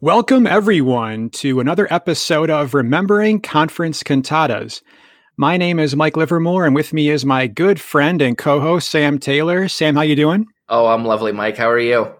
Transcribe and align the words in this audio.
Welcome, 0.00 0.46
everyone, 0.46 1.30
to 1.30 1.58
another 1.58 1.92
episode 1.92 2.50
of 2.50 2.72
Remembering 2.72 3.40
Conference 3.40 4.04
Cantatas. 4.04 4.80
My 5.36 5.56
name 5.56 5.80
is 5.80 5.96
Mike 5.96 6.16
Livermore, 6.16 6.64
and 6.66 6.72
with 6.72 6.92
me 6.92 7.10
is 7.10 7.24
my 7.24 7.48
good 7.48 7.80
friend 7.80 8.22
and 8.22 8.38
co-host 8.38 8.92
Sam 8.92 9.18
Taylor. 9.18 9.66
Sam, 9.66 9.96
how 9.96 10.02
you 10.02 10.14
doing? 10.14 10.46
Oh, 10.68 10.86
I'm 10.86 11.04
lovely, 11.04 11.32
Mike. 11.32 11.56
How 11.56 11.68
are 11.68 11.80
you? 11.80 12.14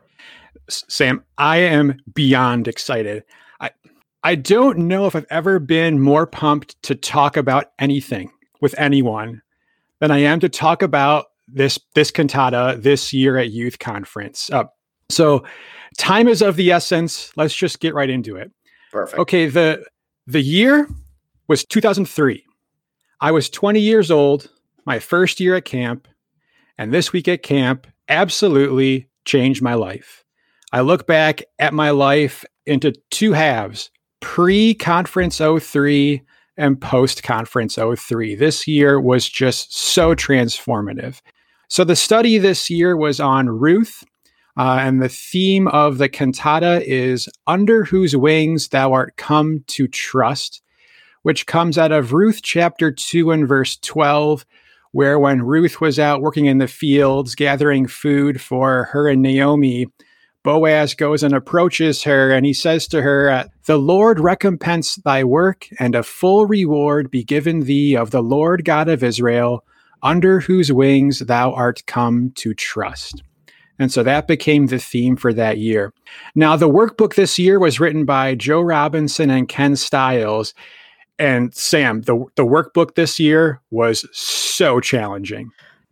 Sam, 0.68 1.22
I 1.38 1.58
am 1.58 2.00
beyond 2.12 2.66
excited. 2.66 3.22
I 3.60 3.70
I 4.24 4.34
don't 4.34 4.78
know 4.78 5.06
if 5.06 5.14
I've 5.14 5.26
ever 5.30 5.60
been 5.60 6.00
more 6.00 6.26
pumped 6.26 6.82
to 6.82 6.96
talk 6.96 7.36
about 7.36 7.70
anything 7.78 8.32
with 8.60 8.74
anyone 8.76 9.40
than 10.00 10.10
I 10.10 10.18
am 10.18 10.40
to 10.40 10.48
talk 10.48 10.82
about 10.82 11.26
this 11.46 11.78
this 11.94 12.10
cantata 12.10 12.76
this 12.82 13.12
year 13.12 13.38
at 13.38 13.52
Youth 13.52 13.78
Conference. 13.78 14.50
Uh, 14.50 14.64
so 15.10 15.44
time 15.96 16.28
is 16.28 16.42
of 16.42 16.56
the 16.56 16.70
essence. 16.70 17.32
Let's 17.36 17.54
just 17.54 17.80
get 17.80 17.94
right 17.94 18.10
into 18.10 18.36
it. 18.36 18.50
Perfect. 18.92 19.18
Okay, 19.20 19.46
the 19.46 19.84
the 20.26 20.42
year 20.42 20.88
was 21.48 21.64
2003. 21.64 22.44
I 23.20 23.32
was 23.32 23.50
20 23.50 23.80
years 23.80 24.10
old, 24.10 24.50
my 24.84 24.98
first 24.98 25.40
year 25.40 25.56
at 25.56 25.64
camp, 25.64 26.06
and 26.76 26.92
this 26.92 27.12
week 27.12 27.26
at 27.26 27.42
camp 27.42 27.86
absolutely 28.08 29.08
changed 29.24 29.62
my 29.62 29.74
life. 29.74 30.24
I 30.72 30.82
look 30.82 31.06
back 31.06 31.42
at 31.58 31.72
my 31.72 31.90
life 31.90 32.44
into 32.66 32.92
two 33.10 33.32
halves, 33.32 33.90
pre-conference 34.20 35.38
03 35.38 36.22
and 36.56 36.80
post-conference 36.80 37.78
03. 37.96 38.34
This 38.34 38.66
year 38.66 39.00
was 39.00 39.28
just 39.28 39.76
so 39.76 40.14
transformative. 40.14 41.20
So 41.68 41.84
the 41.84 41.96
study 41.96 42.38
this 42.38 42.68
year 42.68 42.96
was 42.96 43.20
on 43.20 43.48
Ruth 43.48 44.04
uh, 44.58 44.78
and 44.80 45.00
the 45.00 45.08
theme 45.08 45.68
of 45.68 45.98
the 45.98 46.08
cantata 46.08 46.82
is 46.84 47.28
Under 47.46 47.84
Whose 47.84 48.16
Wings 48.16 48.68
Thou 48.68 48.92
Art 48.92 49.16
Come 49.16 49.62
to 49.68 49.86
Trust, 49.86 50.62
which 51.22 51.46
comes 51.46 51.78
out 51.78 51.92
of 51.92 52.12
Ruth 52.12 52.40
chapter 52.42 52.90
2 52.90 53.30
and 53.30 53.46
verse 53.46 53.76
12, 53.76 54.44
where 54.90 55.16
when 55.16 55.42
Ruth 55.42 55.80
was 55.80 56.00
out 56.00 56.22
working 56.22 56.46
in 56.46 56.58
the 56.58 56.66
fields 56.66 57.36
gathering 57.36 57.86
food 57.86 58.40
for 58.40 58.84
her 58.86 59.08
and 59.08 59.22
Naomi, 59.22 59.86
Boaz 60.42 60.92
goes 60.94 61.22
and 61.22 61.34
approaches 61.34 62.02
her, 62.02 62.32
and 62.32 62.44
he 62.44 62.52
says 62.52 62.88
to 62.88 63.02
her, 63.02 63.48
The 63.66 63.78
Lord 63.78 64.18
recompense 64.18 64.96
thy 64.96 65.22
work, 65.22 65.68
and 65.78 65.94
a 65.94 66.02
full 66.02 66.46
reward 66.46 67.12
be 67.12 67.22
given 67.22 67.60
thee 67.60 67.96
of 67.96 68.10
the 68.10 68.22
Lord 68.22 68.64
God 68.64 68.88
of 68.88 69.04
Israel, 69.04 69.64
under 70.02 70.40
whose 70.40 70.72
wings 70.72 71.20
thou 71.20 71.52
art 71.52 71.84
come 71.86 72.32
to 72.36 72.54
trust. 72.54 73.22
And 73.78 73.92
so 73.92 74.02
that 74.02 74.26
became 74.26 74.66
the 74.66 74.78
theme 74.78 75.16
for 75.16 75.32
that 75.32 75.58
year. 75.58 75.92
Now, 76.34 76.56
the 76.56 76.68
workbook 76.68 77.14
this 77.14 77.38
year 77.38 77.58
was 77.58 77.78
written 77.78 78.04
by 78.04 78.34
Joe 78.34 78.60
Robinson 78.60 79.30
and 79.30 79.48
Ken 79.48 79.76
Stiles. 79.76 80.54
And 81.18 81.54
Sam, 81.54 82.02
the, 82.02 82.24
the 82.34 82.44
workbook 82.44 82.94
this 82.94 83.18
year 83.18 83.60
was 83.70 84.06
so 84.12 84.80
challenging. 84.80 85.50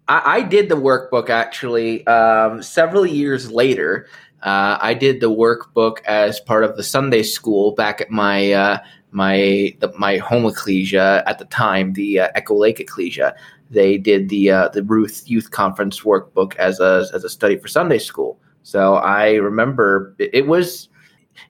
I, 0.09 0.37
I 0.39 0.43
did 0.43 0.69
the 0.69 0.77
workbook 0.77 1.31
actually 1.31 2.06
um, 2.06 2.62
several 2.62 3.06
years 3.06 3.51
later. 3.51 4.09
Uh, 4.43 4.78
I 4.81 4.95
did 4.95 5.21
the 5.21 5.31
workbook 5.31 6.05
as 6.05 6.39
part 6.41 6.65
of 6.65 6.77
the 6.77 6.83
Sunday 6.83 7.23
school 7.23 7.73
back 7.73 8.00
at 8.00 8.11
my 8.11 8.53
uh, 8.53 8.78
my 9.11 9.75
the, 9.81 9.93
my 9.98 10.19
home 10.19 10.47
ecclesia 10.47 11.25
at 11.27 11.39
the 11.39 11.47
time, 11.47 11.95
the 11.95 12.21
uh, 12.21 12.28
Echo 12.34 12.55
Lake 12.55 12.78
Ecclesia 12.78 13.34
they 13.70 13.98
did 13.98 14.28
the 14.28 14.50
uh, 14.50 14.69
the 14.69 14.83
Ruth 14.83 15.22
Youth 15.27 15.50
Conference 15.50 16.00
workbook 16.00 16.55
as 16.56 16.81
a 16.81 17.06
as 17.12 17.25
a 17.25 17.28
study 17.28 17.56
for 17.56 17.69
Sunday 17.69 17.98
school. 17.98 18.39
So 18.62 18.95
I 18.95 19.34
remember 19.34 20.14
it, 20.19 20.47
was 20.47 20.89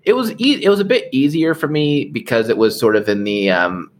it 0.03 0.15
was 0.15 0.33
e- 0.41 0.63
it 0.63 0.69
was 0.69 0.81
a 0.81 0.85
bit 0.85 1.09
easier 1.13 1.55
for 1.55 1.69
me 1.69 2.07
because 2.07 2.49
it 2.49 2.59
was 2.59 2.79
sort 2.79 2.97
of 2.97 3.09
in 3.09 3.25
the 3.25 3.51
um, 3.51 3.91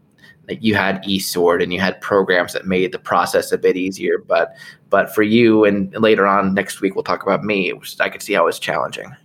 like 0.47 0.59
you 0.61 0.75
had 0.75 1.03
eSword 1.03 1.61
and 1.61 1.73
you 1.73 1.79
had 1.79 1.99
programs 2.01 2.53
that 2.53 2.65
made 2.65 2.91
the 2.91 2.99
process 2.99 3.51
a 3.51 3.57
bit 3.57 3.75
easier. 3.75 4.23
But 4.27 4.55
but 4.89 5.13
for 5.13 5.23
you 5.23 5.65
and 5.65 5.93
later 5.93 6.25
on 6.25 6.53
next 6.53 6.81
week 6.81 6.95
we'll 6.95 7.03
talk 7.03 7.23
about 7.23 7.43
me. 7.43 7.73
I 7.99 8.09
could 8.09 8.21
see 8.21 8.33
how 8.33 8.43
it 8.43 8.45
was 8.45 8.59
challenging. 8.59 9.15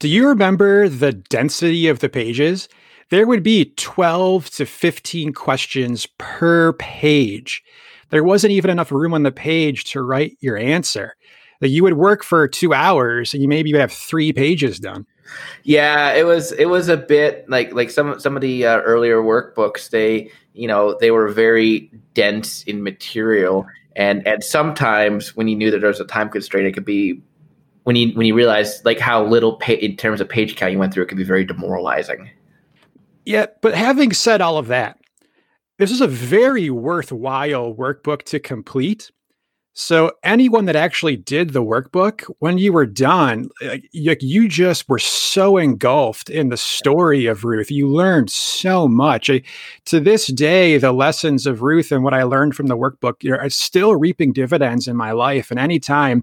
Do 0.00 0.08
you 0.08 0.26
remember 0.28 0.88
the 0.88 1.12
density 1.12 1.86
of 1.86 2.00
the 2.00 2.08
pages? 2.08 2.68
There 3.10 3.26
would 3.26 3.42
be 3.42 3.72
12 3.76 4.50
to 4.50 4.66
15 4.66 5.32
questions 5.34 6.06
per 6.18 6.72
page 6.74 7.62
there 8.14 8.22
wasn't 8.22 8.52
even 8.52 8.70
enough 8.70 8.92
room 8.92 9.12
on 9.12 9.24
the 9.24 9.32
page 9.32 9.86
to 9.86 10.00
write 10.00 10.36
your 10.38 10.56
answer. 10.56 11.16
That 11.58 11.70
you 11.70 11.82
would 11.82 11.94
work 11.94 12.22
for 12.22 12.46
two 12.46 12.72
hours 12.72 13.34
and 13.34 13.42
you 13.42 13.48
maybe 13.48 13.72
would 13.72 13.80
have 13.80 13.92
three 13.92 14.32
pages 14.32 14.78
done. 14.78 15.04
Yeah, 15.64 16.12
it 16.12 16.24
was 16.24 16.52
it 16.52 16.66
was 16.66 16.88
a 16.88 16.96
bit 16.96 17.44
like 17.50 17.72
like 17.72 17.90
some 17.90 18.20
some 18.20 18.36
of 18.36 18.40
the 18.40 18.66
uh, 18.66 18.78
earlier 18.82 19.20
workbooks. 19.20 19.90
They 19.90 20.30
you 20.52 20.68
know 20.68 20.96
they 21.00 21.10
were 21.10 21.26
very 21.26 21.90
dense 22.12 22.62
in 22.64 22.84
material, 22.84 23.66
and 23.96 24.24
and 24.28 24.44
sometimes 24.44 25.34
when 25.34 25.48
you 25.48 25.56
knew 25.56 25.72
that 25.72 25.80
there 25.80 25.88
was 25.88 25.98
a 25.98 26.04
time 26.04 26.28
constraint, 26.28 26.68
it 26.68 26.72
could 26.72 26.84
be 26.84 27.20
when 27.82 27.96
you 27.96 28.14
when 28.14 28.26
you 28.26 28.34
realize 28.34 28.80
like 28.84 29.00
how 29.00 29.24
little 29.24 29.56
pa- 29.56 29.72
in 29.72 29.96
terms 29.96 30.20
of 30.20 30.28
page 30.28 30.54
count 30.54 30.70
you 30.70 30.78
went 30.78 30.94
through, 30.94 31.02
it 31.02 31.06
could 31.06 31.18
be 31.18 31.24
very 31.24 31.44
demoralizing. 31.44 32.30
Yeah, 33.24 33.46
but 33.60 33.74
having 33.74 34.12
said 34.12 34.40
all 34.40 34.56
of 34.56 34.68
that, 34.68 35.00
this 35.78 35.90
is 35.90 36.00
a 36.00 36.06
very 36.06 36.70
worthwhile 36.70 37.74
workbook 37.74 38.22
to 38.24 38.38
complete. 38.38 39.10
So 39.76 40.12
anyone 40.22 40.66
that 40.66 40.76
actually 40.76 41.16
did 41.16 41.50
the 41.50 41.64
workbook, 41.64 42.22
when 42.38 42.58
you 42.58 42.72
were 42.72 42.86
done, 42.86 43.48
you, 43.90 44.14
you 44.20 44.48
just 44.48 44.88
were 44.88 45.00
so 45.00 45.56
engulfed 45.56 46.30
in 46.30 46.48
the 46.48 46.56
story 46.56 47.26
of 47.26 47.44
Ruth. 47.44 47.72
You 47.72 47.88
learned 47.88 48.30
so 48.30 48.86
much. 48.86 49.28
to 49.86 50.00
this 50.00 50.28
day, 50.28 50.78
the 50.78 50.92
lessons 50.92 51.44
of 51.44 51.62
Ruth 51.62 51.90
and 51.90 52.04
what 52.04 52.14
I 52.14 52.22
learned 52.22 52.54
from 52.54 52.68
the 52.68 52.76
workbook 52.76 53.28
are 53.28 53.42
uh, 53.42 53.48
still 53.48 53.96
reaping 53.96 54.32
dividends 54.32 54.86
in 54.86 54.94
my 54.96 55.10
life. 55.10 55.50
And 55.50 55.58
anytime 55.58 56.22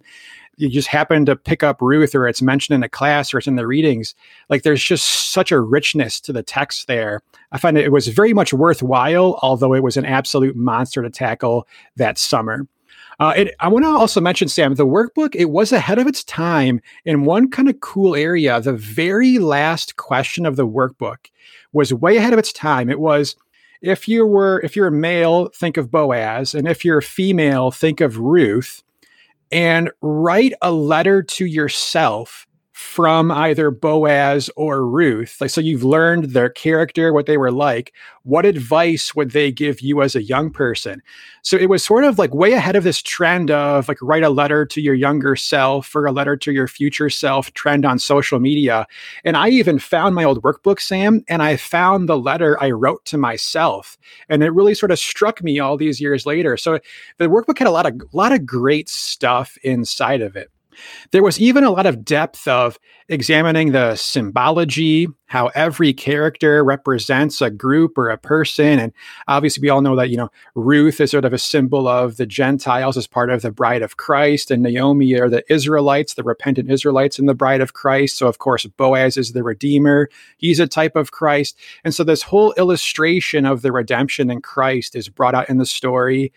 you 0.61 0.69
just 0.69 0.88
happen 0.88 1.25
to 1.25 1.35
pick 1.35 1.63
up 1.63 1.81
Ruth 1.81 2.13
or 2.13 2.27
it's 2.27 2.41
mentioned 2.41 2.75
in 2.75 2.83
a 2.83 2.89
class 2.89 3.33
or 3.33 3.39
it's 3.39 3.47
in 3.47 3.55
the 3.55 3.67
readings, 3.67 4.13
like 4.49 4.63
there's 4.63 4.83
just 4.83 5.31
such 5.31 5.51
a 5.51 5.59
richness 5.59 6.19
to 6.22 6.33
the 6.33 6.44
text 6.44 6.88
there. 6.88 7.22
I 7.51 7.57
find 7.57 7.77
it 7.77 7.91
was 7.91 8.07
very 8.07 8.33
much 8.33 8.53
worthwhile, 8.53 9.39
although 9.41 9.73
it 9.73 9.83
was 9.83 9.97
an 9.97 10.05
absolute 10.05 10.55
monster 10.55 11.01
to 11.01 11.09
tackle 11.09 11.67
that 11.95 12.17
summer. 12.17 12.67
Uh, 13.19 13.33
it, 13.35 13.55
I 13.59 13.67
want 13.67 13.85
to 13.85 13.89
also 13.89 14.21
mention, 14.21 14.47
Sam, 14.47 14.75
the 14.75 14.85
workbook, 14.85 15.35
it 15.35 15.50
was 15.50 15.71
ahead 15.71 16.00
of 16.00 16.07
its 16.07 16.23
time 16.23 16.81
in 17.05 17.25
one 17.25 17.50
kind 17.50 17.69
of 17.69 17.79
cool 17.79 18.16
area. 18.16 18.59
The 18.61 18.73
very 18.73 19.38
last 19.38 19.97
question 19.97 20.45
of 20.45 20.55
the 20.55 20.67
workbook 20.67 21.29
was 21.73 21.94
way 21.94 22.17
ahead 22.17 22.33
of 22.33 22.39
its 22.39 22.51
time. 22.51 22.89
It 22.89 23.00
was, 23.00 23.35
if 23.81 24.07
you 24.07 24.25
were 24.25 24.61
if 24.61 24.75
you're 24.75 24.88
a 24.88 24.91
male 24.91 25.50
think 25.50 25.75
of 25.77 25.89
boaz 25.89 26.53
and 26.53 26.67
if 26.67 26.85
you're 26.85 27.00
a 27.00 27.03
female 27.03 27.71
think 27.71 28.00
of 28.00 28.19
ruth 28.19 28.83
and 29.51 29.91
write 30.01 30.53
a 30.62 30.72
letter 30.72 31.22
to 31.23 31.45
yourself 31.45 32.47
from 32.81 33.31
either 33.31 33.69
Boaz 33.69 34.50
or 34.58 34.86
Ruth. 34.86 35.38
Like, 35.40 35.52
so 35.52 35.62
you've 35.62 35.84
learned 35.84 36.25
their 36.25 36.50
character, 36.50 37.14
what 37.14 37.28
they 37.28 37.38
were 37.38 37.52
like. 37.52 37.94
What 38.24 38.46
advice 38.46 39.16
would 39.16 39.31
they 39.31 39.52
give 39.52 39.81
you 39.81 40.02
as 40.02 40.16
a 40.16 40.24
young 40.24 40.50
person? 40.50 41.02
So 41.44 41.58
it 41.58 41.69
was 41.69 41.84
sort 41.84 42.03
of 42.03 42.18
like 42.18 42.34
way 42.34 42.53
ahead 42.53 42.75
of 42.75 42.84
this 42.84 43.02
trend 43.02 43.52
of 43.52 43.88
like 43.88 44.00
write 44.02 44.24
a 44.24 44.30
letter 44.30 44.66
to 44.66 44.81
your 44.81 44.96
younger 44.96 45.36
self 45.36 45.96
or 45.96 46.06
a 46.06 46.12
letter 46.12 46.36
to 46.36 46.52
your 46.52 46.68
future 46.68 47.09
self 47.09 47.53
trend 47.53 47.86
on 47.86 48.00
social 48.00 48.40
media. 48.40 48.88
And 49.24 49.38
I 49.38 49.50
even 49.50 49.80
found 49.80 50.16
my 50.16 50.24
old 50.24 50.42
workbook, 50.42 50.81
Sam, 50.81 51.24
and 51.30 51.42
I 51.42 51.58
found 51.58 52.09
the 52.09 52.18
letter 52.18 52.62
I 52.62 52.72
wrote 52.72 53.06
to 53.06 53.18
myself. 53.18 53.98
And 54.28 54.44
it 54.44 54.53
really 54.53 54.74
sort 54.74 54.92
of 54.92 55.00
struck 55.00 55.42
me 55.44 55.59
all 55.59 55.78
these 55.78 56.02
years 56.02 56.25
later. 56.25 56.58
So 56.58 56.80
the 57.19 57.28
workbook 57.28 57.59
had 57.59 57.68
a 57.68 57.72
lot 57.72 57.86
of, 57.86 58.02
lot 58.12 58.34
of 58.34 58.46
great 58.46 58.90
stuff 58.90 59.56
inside 59.63 60.22
of 60.22 60.36
it. 60.36 60.52
There 61.11 61.23
was 61.23 61.39
even 61.39 61.63
a 61.63 61.71
lot 61.71 61.85
of 61.85 62.05
depth 62.05 62.47
of 62.47 62.79
examining 63.09 63.71
the 63.71 63.95
symbology, 63.95 65.07
how 65.25 65.47
every 65.47 65.93
character 65.93 66.63
represents 66.63 67.41
a 67.41 67.50
group 67.50 67.97
or 67.97 68.09
a 68.09 68.18
person. 68.18 68.79
And 68.79 68.94
obviously, 69.27 69.62
we 69.62 69.69
all 69.69 69.81
know 69.81 69.95
that, 69.95 70.09
you 70.09 70.18
know, 70.18 70.29
Ruth 70.56 71.00
is 71.00 71.12
sort 71.12 71.25
of 71.25 71.33
a 71.33 71.38
symbol 71.38 71.88
of 71.88 72.18
the 72.18 72.25
Gentiles 72.25 72.97
as 72.97 73.07
part 73.07 73.29
of 73.29 73.41
the 73.41 73.51
bride 73.51 73.81
of 73.81 73.97
Christ, 73.97 74.51
and 74.51 74.63
Naomi 74.63 75.13
are 75.19 75.29
the 75.29 75.44
Israelites, 75.51 76.13
the 76.13 76.23
repentant 76.23 76.71
Israelites 76.71 77.19
in 77.19 77.25
the 77.25 77.33
bride 77.33 77.62
of 77.62 77.74
Christ. 77.74 78.17
So, 78.17 78.27
of 78.27 78.39
course, 78.39 78.65
Boaz 78.65 79.17
is 79.17 79.33
the 79.33 79.44
Redeemer, 79.44 80.09
he's 80.38 80.59
a 80.59 80.67
type 80.67 80.95
of 80.95 81.12
Christ. 81.12 81.57
And 81.83 81.94
so, 81.94 82.03
this 82.03 82.24
whole 82.24 82.53
illustration 82.53 83.45
of 83.45 83.62
the 83.62 83.71
redemption 83.71 84.31
in 84.31 84.41
Christ 84.41 84.95
is 84.95 85.09
brought 85.09 85.35
out 85.35 85.50
in 85.50 85.57
the 85.57 85.65
story. 85.65 86.31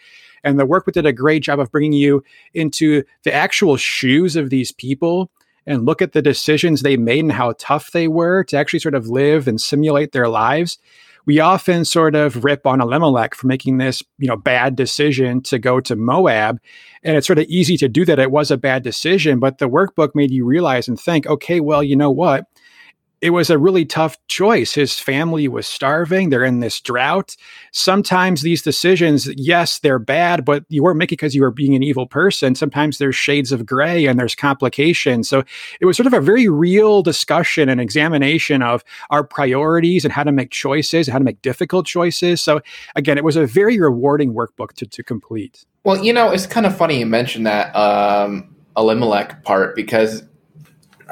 And 0.44 0.58
the 0.58 0.66
workbook 0.66 0.92
did 0.92 1.06
a 1.06 1.12
great 1.12 1.42
job 1.42 1.58
of 1.58 1.72
bringing 1.72 1.94
you 1.94 2.22
into 2.52 3.02
the 3.24 3.32
actual 3.32 3.76
shoes 3.76 4.36
of 4.36 4.50
these 4.50 4.70
people 4.70 5.30
and 5.66 5.86
look 5.86 6.02
at 6.02 6.12
the 6.12 6.22
decisions 6.22 6.82
they 6.82 6.96
made 6.96 7.20
and 7.20 7.32
how 7.32 7.54
tough 7.58 7.92
they 7.92 8.06
were 8.06 8.44
to 8.44 8.56
actually 8.56 8.78
sort 8.78 8.94
of 8.94 9.08
live 9.08 9.48
and 9.48 9.60
simulate 9.60 10.12
their 10.12 10.28
lives. 10.28 10.78
We 11.26 11.40
often 11.40 11.86
sort 11.86 12.14
of 12.14 12.44
rip 12.44 12.66
on 12.66 12.82
Elimelech 12.82 13.34
for 13.34 13.46
making 13.46 13.78
this, 13.78 14.02
you 14.18 14.28
know, 14.28 14.36
bad 14.36 14.76
decision 14.76 15.40
to 15.44 15.58
go 15.58 15.80
to 15.80 15.96
Moab. 15.96 16.60
And 17.02 17.16
it's 17.16 17.26
sort 17.26 17.38
of 17.38 17.46
easy 17.46 17.78
to 17.78 17.88
do 17.88 18.04
that. 18.04 18.18
It 18.18 18.30
was 18.30 18.50
a 18.50 18.58
bad 18.58 18.82
decision, 18.82 19.38
but 19.40 19.56
the 19.56 19.68
workbook 19.68 20.10
made 20.14 20.30
you 20.30 20.44
realize 20.44 20.86
and 20.86 21.00
think, 21.00 21.26
okay, 21.26 21.60
well, 21.60 21.82
you 21.82 21.96
know 21.96 22.10
what? 22.10 22.44
It 23.24 23.30
was 23.30 23.48
a 23.48 23.56
really 23.56 23.86
tough 23.86 24.18
choice. 24.26 24.74
His 24.74 25.00
family 25.00 25.48
was 25.48 25.66
starving. 25.66 26.28
They're 26.28 26.44
in 26.44 26.60
this 26.60 26.78
drought. 26.78 27.38
Sometimes 27.72 28.42
these 28.42 28.60
decisions, 28.60 29.30
yes, 29.38 29.78
they're 29.78 29.98
bad, 29.98 30.44
but 30.44 30.66
you 30.68 30.82
weren't 30.82 30.98
making 30.98 31.16
because 31.16 31.34
you 31.34 31.40
were 31.40 31.50
being 31.50 31.74
an 31.74 31.82
evil 31.82 32.06
person. 32.06 32.54
Sometimes 32.54 32.98
there's 32.98 33.16
shades 33.16 33.50
of 33.50 33.64
gray 33.64 34.04
and 34.04 34.20
there's 34.20 34.34
complications. 34.34 35.26
So 35.26 35.42
it 35.80 35.86
was 35.86 35.96
sort 35.96 36.06
of 36.06 36.12
a 36.12 36.20
very 36.20 36.50
real 36.50 37.02
discussion 37.02 37.70
and 37.70 37.80
examination 37.80 38.60
of 38.60 38.84
our 39.08 39.24
priorities 39.24 40.04
and 40.04 40.12
how 40.12 40.24
to 40.24 40.30
make 40.30 40.50
choices, 40.50 41.08
how 41.08 41.16
to 41.16 41.24
make 41.24 41.40
difficult 41.40 41.86
choices. 41.86 42.42
So 42.42 42.60
again, 42.94 43.16
it 43.16 43.24
was 43.24 43.36
a 43.36 43.46
very 43.46 43.80
rewarding 43.80 44.34
workbook 44.34 44.74
to, 44.74 44.86
to 44.86 45.02
complete. 45.02 45.64
Well, 45.82 46.04
you 46.04 46.12
know, 46.12 46.30
it's 46.30 46.46
kind 46.46 46.66
of 46.66 46.76
funny 46.76 46.98
you 46.98 47.06
mentioned 47.06 47.46
that 47.46 47.74
um, 47.74 48.54
Elimelech 48.76 49.44
part 49.44 49.74
because 49.74 50.24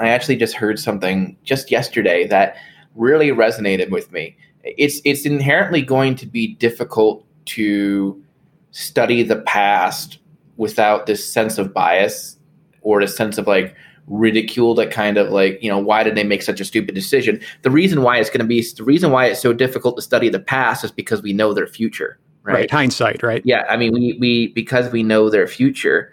I 0.00 0.08
actually 0.08 0.36
just 0.36 0.54
heard 0.54 0.78
something 0.78 1.36
just 1.44 1.70
yesterday 1.70 2.26
that 2.28 2.56
really 2.94 3.30
resonated 3.30 3.90
with 3.90 4.10
me. 4.12 4.36
It's 4.64 5.00
it's 5.04 5.26
inherently 5.26 5.82
going 5.82 6.14
to 6.16 6.26
be 6.26 6.54
difficult 6.54 7.24
to 7.46 8.22
study 8.70 9.22
the 9.22 9.36
past 9.36 10.18
without 10.56 11.06
this 11.06 11.30
sense 11.30 11.58
of 11.58 11.74
bias 11.74 12.38
or 12.82 13.00
the 13.00 13.08
sense 13.08 13.38
of 13.38 13.46
like 13.46 13.74
ridicule 14.06 14.74
that 14.74 14.90
kind 14.90 15.16
of 15.16 15.30
like 15.30 15.62
you 15.62 15.70
know 15.70 15.78
why 15.78 16.02
did 16.02 16.14
they 16.16 16.24
make 16.24 16.42
such 16.42 16.60
a 16.60 16.64
stupid 16.64 16.94
decision 16.94 17.40
the 17.62 17.70
reason 17.70 18.02
why 18.02 18.18
it's 18.18 18.30
going 18.30 18.40
to 18.40 18.44
be 18.44 18.64
the 18.76 18.82
reason 18.82 19.12
why 19.12 19.26
it's 19.26 19.40
so 19.40 19.52
difficult 19.52 19.94
to 19.96 20.02
study 20.02 20.28
the 20.28 20.40
past 20.40 20.84
is 20.84 20.90
because 20.90 21.22
we 21.22 21.32
know 21.32 21.54
their 21.54 21.68
future 21.68 22.18
right, 22.42 22.54
right. 22.54 22.70
hindsight 22.70 23.22
right 23.22 23.42
yeah 23.44 23.64
i 23.68 23.76
mean 23.76 23.92
we 23.92 24.16
we 24.18 24.48
because 24.48 24.90
we 24.90 25.04
know 25.04 25.30
their 25.30 25.46
future 25.46 26.12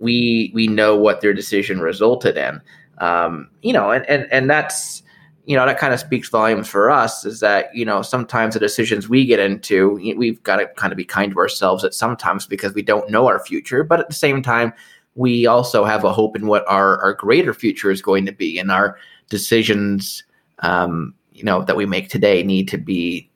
we 0.00 0.50
we 0.54 0.66
know 0.66 0.96
what 0.96 1.20
their 1.20 1.32
decision 1.32 1.80
resulted 1.80 2.36
in 2.36 2.60
um, 2.98 3.48
you 3.62 3.72
know, 3.72 3.90
and, 3.90 4.08
and, 4.08 4.26
and 4.30 4.48
that's, 4.48 5.02
you 5.46 5.56
know, 5.56 5.66
that 5.66 5.78
kind 5.78 5.92
of 5.92 6.00
speaks 6.00 6.28
volumes 6.28 6.68
for 6.68 6.90
us 6.90 7.24
is 7.26 7.40
that, 7.40 7.74
you 7.74 7.84
know, 7.84 8.00
sometimes 8.00 8.54
the 8.54 8.60
decisions 8.60 9.08
we 9.08 9.26
get 9.26 9.38
into, 9.38 9.94
we've 10.16 10.42
got 10.42 10.56
to 10.56 10.66
kind 10.76 10.92
of 10.92 10.96
be 10.96 11.04
kind 11.04 11.32
to 11.32 11.38
ourselves 11.38 11.84
at 11.84 11.92
sometimes 11.92 12.46
because 12.46 12.72
we 12.72 12.82
don't 12.82 13.10
know 13.10 13.26
our 13.26 13.44
future. 13.44 13.84
But 13.84 14.00
at 14.00 14.08
the 14.08 14.14
same 14.14 14.42
time, 14.42 14.72
we 15.16 15.46
also 15.46 15.84
have 15.84 16.04
a 16.04 16.12
hope 16.12 16.34
in 16.34 16.46
what 16.46 16.64
our, 16.66 17.00
our 17.02 17.12
greater 17.12 17.52
future 17.52 17.90
is 17.90 18.00
going 18.00 18.24
to 18.26 18.32
be. 18.32 18.58
And 18.58 18.70
our 18.70 18.98
decisions, 19.28 20.24
um, 20.60 21.14
you 21.32 21.44
know, 21.44 21.62
that 21.62 21.76
we 21.76 21.84
make 21.84 22.08
today 22.08 22.42
need 22.42 22.66
to 22.68 22.78
be 22.78 23.30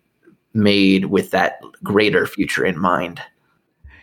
made 0.55 1.07
with 1.07 1.31
that 1.33 1.61
greater 1.83 2.27
future 2.27 2.65
in 2.65 2.79
mind. 2.79 3.21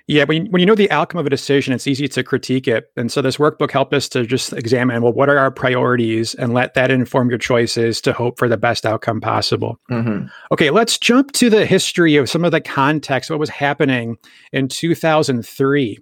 Yeah, 0.07 0.25
when, 0.25 0.51
when 0.51 0.59
you 0.59 0.67
know 0.67 0.75
the 0.75 0.91
outcome 0.91 1.19
of 1.19 1.25
a 1.25 1.31
decision, 1.31 1.73
it's 1.73 1.87
easy 1.87 2.07
to 2.09 2.23
critique 2.23 2.67
it. 2.67 2.91
And 2.95 3.11
so 3.11 3.23
this 3.23 3.37
workbook 3.37 3.71
helped 3.71 3.93
us 3.93 4.07
to 4.09 4.23
just 4.25 4.53
examine, 4.53 5.01
well, 5.01 5.13
what 5.13 5.29
are 5.29 5.39
our 5.39 5.49
priorities 5.49 6.35
and 6.35 6.53
let 6.53 6.75
that 6.75 6.91
inform 6.91 7.29
your 7.29 7.39
choices 7.39 8.01
to 8.01 8.13
hope 8.13 8.37
for 8.37 8.47
the 8.47 8.57
best 8.57 8.85
outcome 8.85 9.19
possible. 9.19 9.79
Mm-hmm. 9.89 10.27
Okay, 10.51 10.69
let's 10.69 10.99
jump 10.99 11.31
to 11.33 11.49
the 11.49 11.65
history 11.65 12.17
of 12.17 12.29
some 12.29 12.45
of 12.45 12.51
the 12.51 12.61
context, 12.61 13.31
what 13.31 13.39
was 13.39 13.49
happening 13.49 14.17
in 14.53 14.67
2003. 14.67 15.97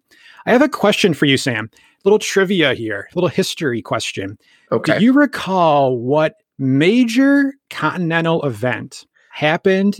I 0.46 0.52
have 0.52 0.62
a 0.62 0.70
question 0.70 1.14
for 1.14 1.26
you, 1.26 1.38
Sam. 1.38 1.70
A 1.74 1.78
little 2.04 2.20
trivia 2.20 2.74
here, 2.74 3.08
a 3.10 3.16
little 3.16 3.30
history 3.30 3.82
question. 3.82 4.38
Okay. 4.74 5.00
Do 5.00 5.06
you 5.06 5.14
recall 5.14 5.98
what 5.98 6.36
major 6.60 7.54
continental 7.70 8.44
event 8.44 9.06
happened 9.32 9.98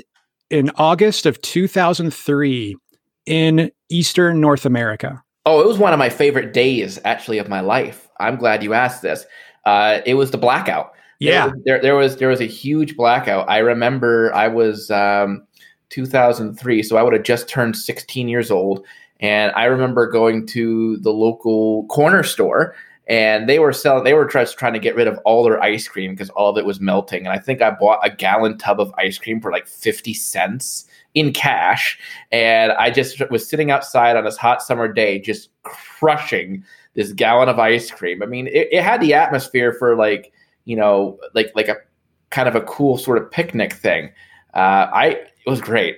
in 0.50 0.72
August 0.76 1.26
of 1.26 1.42
2003 1.42 2.76
in 3.26 3.72
Eastern 3.90 4.40
North 4.40 4.66
America? 4.66 5.24
Oh, 5.46 5.60
it 5.60 5.68
was 5.68 5.78
one 5.78 5.94
of 5.94 6.00
my 6.00 6.10
favorite 6.10 6.54
days, 6.54 7.00
actually, 7.04 7.38
of 7.38 7.50
my 7.50 7.60
life. 7.60 8.08
I'm 8.20 8.38
glad 8.38 8.64
you 8.64 8.74
asked 8.74 9.02
this. 9.02 9.26
Uh, 9.66 10.00
it 10.06 10.14
was 10.14 10.32
the 10.32 10.38
blackout. 10.38 10.94
Yeah, 11.20 11.46
there 11.46 11.54
was, 11.54 11.64
there, 11.66 11.82
there, 11.82 11.96
was 11.96 12.18
there 12.18 12.30
was 12.30 12.42
a 12.42 12.46
huge 12.46 12.96
blackout. 12.96 13.50
I 13.50 13.60
remember 13.60 14.34
I 14.34 14.48
was 14.48 14.92
um, 14.92 15.46
2003, 15.90 16.84
so 16.84 16.98
I 16.98 17.04
would 17.04 17.14
have 17.14 17.24
just 17.24 17.48
turned 17.48 17.78
16 17.78 18.28
years 18.28 18.52
old, 18.52 18.86
and 19.20 19.52
I 19.56 19.66
remember 19.66 20.08
going 20.08 20.46
to 20.48 20.98
the 20.98 21.12
local 21.12 21.86
corner 21.86 22.24
store 22.24 22.76
and 23.08 23.50
they 23.50 23.60
were 23.60 23.74
selling 23.74 24.04
they 24.04 24.14
were 24.14 24.26
just 24.26 24.58
trying 24.58 24.74
to 24.74 24.80
get 24.80 24.96
rid 24.96 25.08
of 25.08 25.20
all 25.26 25.44
their 25.44 25.62
ice 25.62 25.88
cream 25.88 26.12
because 26.12 26.30
all 26.32 26.50
of 26.50 26.58
it 26.58 26.66
was 26.66 26.80
melting 26.80 27.26
and 27.26 27.30
i 27.30 27.38
think 27.38 27.62
i 27.62 27.70
bought 27.70 28.00
a 28.02 28.10
gallon 28.10 28.58
tub 28.58 28.80
of 28.80 28.94
ice 28.98 29.18
cream 29.18 29.42
for 29.42 29.52
like 29.52 29.68
50 29.68 30.14
cents 30.14 30.86
in 31.14 31.34
cash. 31.34 32.00
And 32.32 32.72
I 32.74 32.90
just 32.90 33.22
was 33.30 33.48
sitting 33.48 33.72
outside 33.72 34.16
on 34.16 34.24
this 34.24 34.38
hot 34.38 34.62
summer 34.62 34.92
day, 34.92 35.20
just 35.20 35.50
crushing 35.64 36.64
this 36.96 37.14
gallon 37.14 37.50
of 37.50 37.60
ice 37.60 37.92
cream. 37.92 38.22
I 38.22 38.26
mean, 38.26 38.48
it, 38.48 38.70
it 38.72 38.84
had 38.84 39.02
the 39.02 39.14
atmosphere 39.14 39.74
for 39.74 39.96
like, 39.96 40.32
you 40.66 40.76
know, 40.76 41.20
like 41.34 41.52
like 41.56 41.68
a 41.68 41.78
kind 42.30 42.48
of 42.48 42.56
a 42.56 42.62
cool 42.62 42.98
sort 42.98 43.18
of 43.18 43.30
picnic 43.32 43.74
thing. 43.74 44.12
Uh, 44.54 44.88
I 44.94 45.08
it 45.46 45.50
was 45.50 45.62
great. 45.62 45.98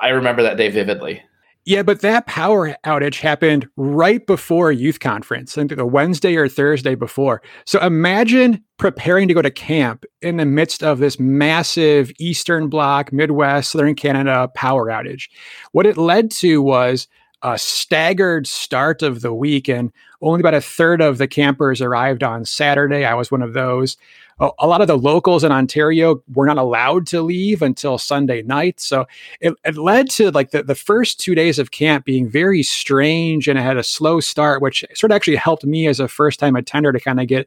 I 0.00 0.08
remember 0.08 0.42
that 0.42 0.56
day 0.56 0.68
vividly. 0.68 1.22
Yeah, 1.64 1.84
but 1.84 2.00
that 2.00 2.26
power 2.26 2.76
outage 2.84 3.20
happened 3.20 3.68
right 3.76 4.26
before 4.26 4.70
a 4.70 4.74
youth 4.74 4.98
conference, 4.98 5.56
I 5.56 5.60
think 5.60 5.76
the 5.76 5.86
Wednesday 5.86 6.34
or 6.34 6.48
Thursday 6.48 6.96
before. 6.96 7.40
So 7.66 7.78
imagine 7.80 8.64
preparing 8.78 9.28
to 9.28 9.34
go 9.34 9.42
to 9.42 9.50
camp 9.50 10.04
in 10.22 10.38
the 10.38 10.44
midst 10.44 10.82
of 10.82 10.98
this 10.98 11.20
massive 11.20 12.10
Eastern 12.18 12.68
Bloc, 12.68 13.12
Midwest, 13.12 13.70
Southern 13.70 13.94
Canada 13.94 14.50
power 14.56 14.86
outage. 14.86 15.28
What 15.70 15.86
it 15.86 15.96
led 15.96 16.32
to 16.32 16.60
was 16.60 17.06
a 17.42 17.56
staggered 17.58 18.48
start 18.48 19.02
of 19.02 19.20
the 19.20 19.34
week, 19.34 19.68
and 19.68 19.92
only 20.20 20.40
about 20.40 20.54
a 20.54 20.60
third 20.60 21.00
of 21.00 21.18
the 21.18 21.28
campers 21.28 21.80
arrived 21.80 22.24
on 22.24 22.44
Saturday. 22.44 23.04
I 23.04 23.14
was 23.14 23.30
one 23.30 23.42
of 23.42 23.52
those 23.52 23.96
a 24.58 24.66
lot 24.66 24.80
of 24.80 24.88
the 24.88 24.98
locals 24.98 25.44
in 25.44 25.52
Ontario 25.52 26.22
were 26.34 26.46
not 26.46 26.58
allowed 26.58 27.06
to 27.08 27.22
leave 27.22 27.62
until 27.62 27.98
Sunday 27.98 28.42
night. 28.42 28.80
So 28.80 29.06
it, 29.40 29.54
it 29.64 29.76
led 29.76 30.10
to 30.10 30.30
like 30.30 30.50
the, 30.50 30.62
the 30.62 30.74
first 30.74 31.20
two 31.20 31.34
days 31.34 31.58
of 31.58 31.70
camp 31.70 32.04
being 32.04 32.28
very 32.28 32.62
strange 32.62 33.48
and 33.48 33.58
it 33.58 33.62
had 33.62 33.76
a 33.76 33.84
slow 33.84 34.20
start, 34.20 34.60
which 34.60 34.84
sort 34.94 35.12
of 35.12 35.16
actually 35.16 35.36
helped 35.36 35.64
me 35.64 35.86
as 35.86 36.00
a 36.00 36.08
first 36.08 36.40
time 36.40 36.56
attender 36.56 36.92
to 36.92 37.00
kind 37.00 37.20
of 37.20 37.26
get 37.26 37.46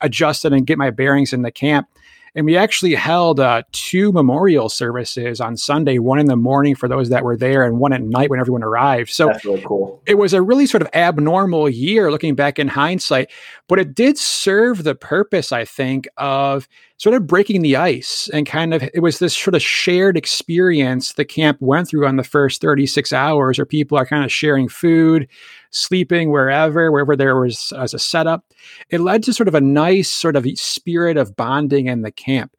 adjusted 0.00 0.52
and 0.52 0.66
get 0.66 0.78
my 0.78 0.90
bearings 0.90 1.32
in 1.32 1.42
the 1.42 1.50
camp. 1.50 1.88
And 2.36 2.44
we 2.44 2.54
actually 2.56 2.94
held 2.94 3.40
uh, 3.40 3.62
two 3.72 4.12
memorial 4.12 4.68
services 4.68 5.40
on 5.40 5.56
Sunday, 5.56 5.98
one 5.98 6.18
in 6.18 6.26
the 6.26 6.36
morning 6.36 6.74
for 6.74 6.86
those 6.86 7.08
that 7.08 7.24
were 7.24 7.36
there, 7.36 7.64
and 7.64 7.78
one 7.78 7.94
at 7.94 8.02
night 8.02 8.28
when 8.28 8.38
everyone 8.38 8.62
arrived. 8.62 9.10
So 9.10 9.28
that's 9.28 9.44
really 9.44 9.62
cool. 9.62 10.02
It 10.06 10.18
was 10.18 10.34
a 10.34 10.42
really 10.42 10.66
sort 10.66 10.82
of 10.82 10.88
abnormal 10.92 11.70
year 11.70 12.10
looking 12.10 12.34
back 12.34 12.58
in 12.58 12.68
hindsight, 12.68 13.30
but 13.68 13.78
it 13.78 13.94
did 13.94 14.18
serve 14.18 14.84
the 14.84 14.94
purpose, 14.94 15.50
I 15.50 15.64
think, 15.64 16.06
of 16.18 16.68
sort 16.98 17.14
of 17.14 17.26
breaking 17.26 17.62
the 17.62 17.76
ice 17.76 18.28
and 18.32 18.46
kind 18.46 18.72
of 18.72 18.82
it 18.94 19.00
was 19.00 19.18
this 19.18 19.36
sort 19.36 19.54
of 19.54 19.60
shared 19.60 20.16
experience 20.16 21.12
the 21.12 21.26
camp 21.26 21.60
went 21.60 21.88
through 21.88 22.06
on 22.06 22.16
the 22.16 22.24
first 22.24 22.62
36 22.62 23.12
hours 23.12 23.58
where 23.58 23.66
people 23.66 23.98
are 23.98 24.06
kind 24.06 24.24
of 24.24 24.32
sharing 24.32 24.66
food 24.66 25.28
sleeping 25.70 26.30
wherever 26.30 26.90
wherever 26.90 27.16
there 27.16 27.40
was 27.40 27.72
as 27.76 27.94
a 27.94 27.98
setup. 27.98 28.44
It 28.90 29.00
led 29.00 29.22
to 29.24 29.32
sort 29.32 29.48
of 29.48 29.54
a 29.54 29.60
nice 29.60 30.10
sort 30.10 30.36
of 30.36 30.46
spirit 30.54 31.16
of 31.16 31.36
bonding 31.36 31.86
in 31.86 32.02
the 32.02 32.12
camp. 32.12 32.56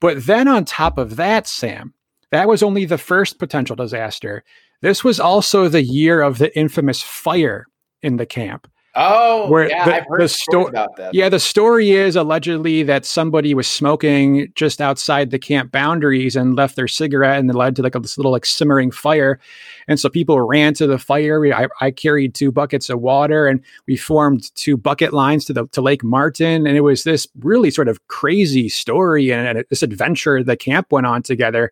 But 0.00 0.26
then 0.26 0.48
on 0.48 0.64
top 0.64 0.98
of 0.98 1.16
that 1.16 1.46
sam 1.46 1.94
that 2.30 2.48
was 2.48 2.62
only 2.62 2.84
the 2.84 2.98
first 2.98 3.38
potential 3.38 3.76
disaster. 3.76 4.44
This 4.82 5.04
was 5.04 5.20
also 5.20 5.68
the 5.68 5.82
year 5.82 6.20
of 6.20 6.38
the 6.38 6.56
infamous 6.58 7.00
fire 7.00 7.66
in 8.02 8.16
the 8.16 8.26
camp 8.26 8.68
Oh, 8.98 9.50
where 9.50 9.68
yeah, 9.68 9.84
the, 9.84 9.94
I've 9.94 10.06
heard 10.06 10.22
the 10.22 10.28
sto- 10.28 10.68
about 10.68 10.96
that. 10.96 11.12
Yeah, 11.12 11.28
the 11.28 11.38
story 11.38 11.90
is 11.90 12.16
allegedly 12.16 12.82
that 12.84 13.04
somebody 13.04 13.52
was 13.52 13.68
smoking 13.68 14.50
just 14.54 14.80
outside 14.80 15.30
the 15.30 15.38
camp 15.38 15.70
boundaries 15.70 16.34
and 16.34 16.56
left 16.56 16.76
their 16.76 16.88
cigarette, 16.88 17.38
and 17.38 17.50
it 17.50 17.54
led 17.54 17.76
to 17.76 17.82
like 17.82 17.94
a, 17.94 18.00
this 18.00 18.16
little 18.16 18.32
like 18.32 18.46
simmering 18.46 18.90
fire. 18.90 19.38
And 19.86 20.00
so 20.00 20.08
people 20.08 20.40
ran 20.40 20.72
to 20.74 20.86
the 20.86 20.98
fire. 20.98 21.38
We, 21.38 21.52
I, 21.52 21.68
I, 21.82 21.90
carried 21.90 22.34
two 22.34 22.50
buckets 22.50 22.88
of 22.88 23.00
water, 23.02 23.46
and 23.46 23.62
we 23.86 23.96
formed 23.96 24.54
two 24.54 24.78
bucket 24.78 25.12
lines 25.12 25.44
to 25.44 25.52
the 25.52 25.66
to 25.68 25.82
Lake 25.82 26.02
Martin. 26.02 26.66
And 26.66 26.74
it 26.76 26.80
was 26.80 27.04
this 27.04 27.28
really 27.40 27.70
sort 27.70 27.88
of 27.88 28.08
crazy 28.08 28.70
story 28.70 29.30
and, 29.30 29.46
and 29.46 29.64
this 29.68 29.82
adventure 29.82 30.42
the 30.42 30.56
camp 30.56 30.90
went 30.90 31.06
on 31.06 31.22
together. 31.22 31.70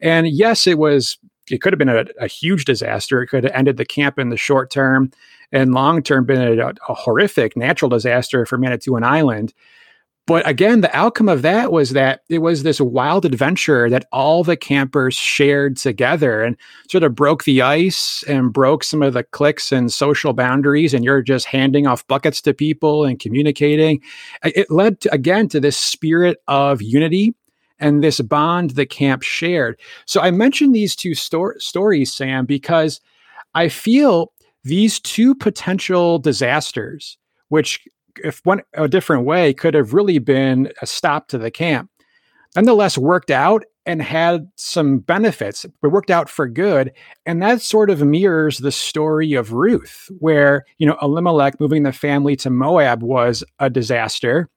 And 0.00 0.28
yes, 0.28 0.66
it 0.66 0.78
was 0.78 1.18
it 1.50 1.60
could 1.60 1.72
have 1.72 1.78
been 1.78 1.88
a, 1.88 2.04
a, 2.20 2.26
huge 2.26 2.64
disaster. 2.64 3.22
It 3.22 3.28
could 3.28 3.44
have 3.44 3.52
ended 3.52 3.76
the 3.76 3.84
camp 3.84 4.18
in 4.18 4.30
the 4.30 4.36
short 4.36 4.70
term 4.70 5.10
and 5.52 5.72
long 5.72 6.02
term 6.02 6.24
been 6.24 6.58
a, 6.58 6.68
a, 6.88 6.94
horrific 6.94 7.56
natural 7.56 7.88
disaster 7.88 8.44
for 8.46 8.58
Manitoulin 8.58 9.04
Island. 9.04 9.52
But 10.26 10.48
again, 10.48 10.80
the 10.80 10.94
outcome 10.94 11.28
of 11.28 11.42
that 11.42 11.70
was 11.70 11.90
that 11.90 12.22
it 12.28 12.38
was 12.38 12.64
this 12.64 12.80
wild 12.80 13.24
adventure 13.24 13.88
that 13.88 14.06
all 14.10 14.42
the 14.42 14.56
campers 14.56 15.14
shared 15.14 15.76
together 15.76 16.42
and 16.42 16.56
sort 16.90 17.04
of 17.04 17.14
broke 17.14 17.44
the 17.44 17.62
ice 17.62 18.24
and 18.26 18.52
broke 18.52 18.82
some 18.82 19.02
of 19.02 19.14
the 19.14 19.22
cliques 19.22 19.70
and 19.70 19.92
social 19.92 20.32
boundaries. 20.32 20.92
And 20.92 21.04
you're 21.04 21.22
just 21.22 21.46
handing 21.46 21.86
off 21.86 22.06
buckets 22.08 22.42
to 22.42 22.52
people 22.52 23.04
and 23.04 23.20
communicating. 23.20 24.00
It 24.42 24.68
led 24.68 25.00
to, 25.02 25.14
again 25.14 25.48
to 25.50 25.60
this 25.60 25.76
spirit 25.76 26.38
of 26.48 26.82
unity 26.82 27.32
and 27.78 28.02
this 28.02 28.20
bond 28.20 28.70
the 28.70 28.86
camp 28.86 29.22
shared. 29.22 29.78
So 30.06 30.20
I 30.20 30.30
mentioned 30.30 30.74
these 30.74 30.96
two 30.96 31.14
sto- 31.14 31.58
stories, 31.58 32.14
Sam, 32.14 32.46
because 32.46 33.00
I 33.54 33.68
feel 33.68 34.32
these 34.64 34.98
two 35.00 35.34
potential 35.34 36.18
disasters, 36.18 37.18
which 37.48 37.86
if 38.24 38.40
one 38.44 38.62
a 38.74 38.88
different 38.88 39.24
way, 39.24 39.52
could 39.52 39.74
have 39.74 39.94
really 39.94 40.18
been 40.18 40.72
a 40.82 40.86
stop 40.86 41.28
to 41.28 41.38
the 41.38 41.50
camp. 41.50 41.90
Nonetheless, 42.54 42.96
worked 42.96 43.30
out 43.30 43.64
and 43.84 44.02
had 44.02 44.50
some 44.56 44.98
benefits, 44.98 45.64
but 45.80 45.92
worked 45.92 46.10
out 46.10 46.28
for 46.28 46.48
good. 46.48 46.92
And 47.24 47.40
that 47.42 47.62
sort 47.62 47.90
of 47.90 48.02
mirrors 48.02 48.58
the 48.58 48.72
story 48.72 49.34
of 49.34 49.52
Ruth, 49.52 50.10
where, 50.18 50.64
you 50.78 50.86
know, 50.86 50.96
Elimelech 51.00 51.60
moving 51.60 51.84
the 51.84 51.92
family 51.92 52.34
to 52.36 52.50
Moab 52.50 53.02
was 53.02 53.44
a 53.60 53.70
disaster. 53.70 54.48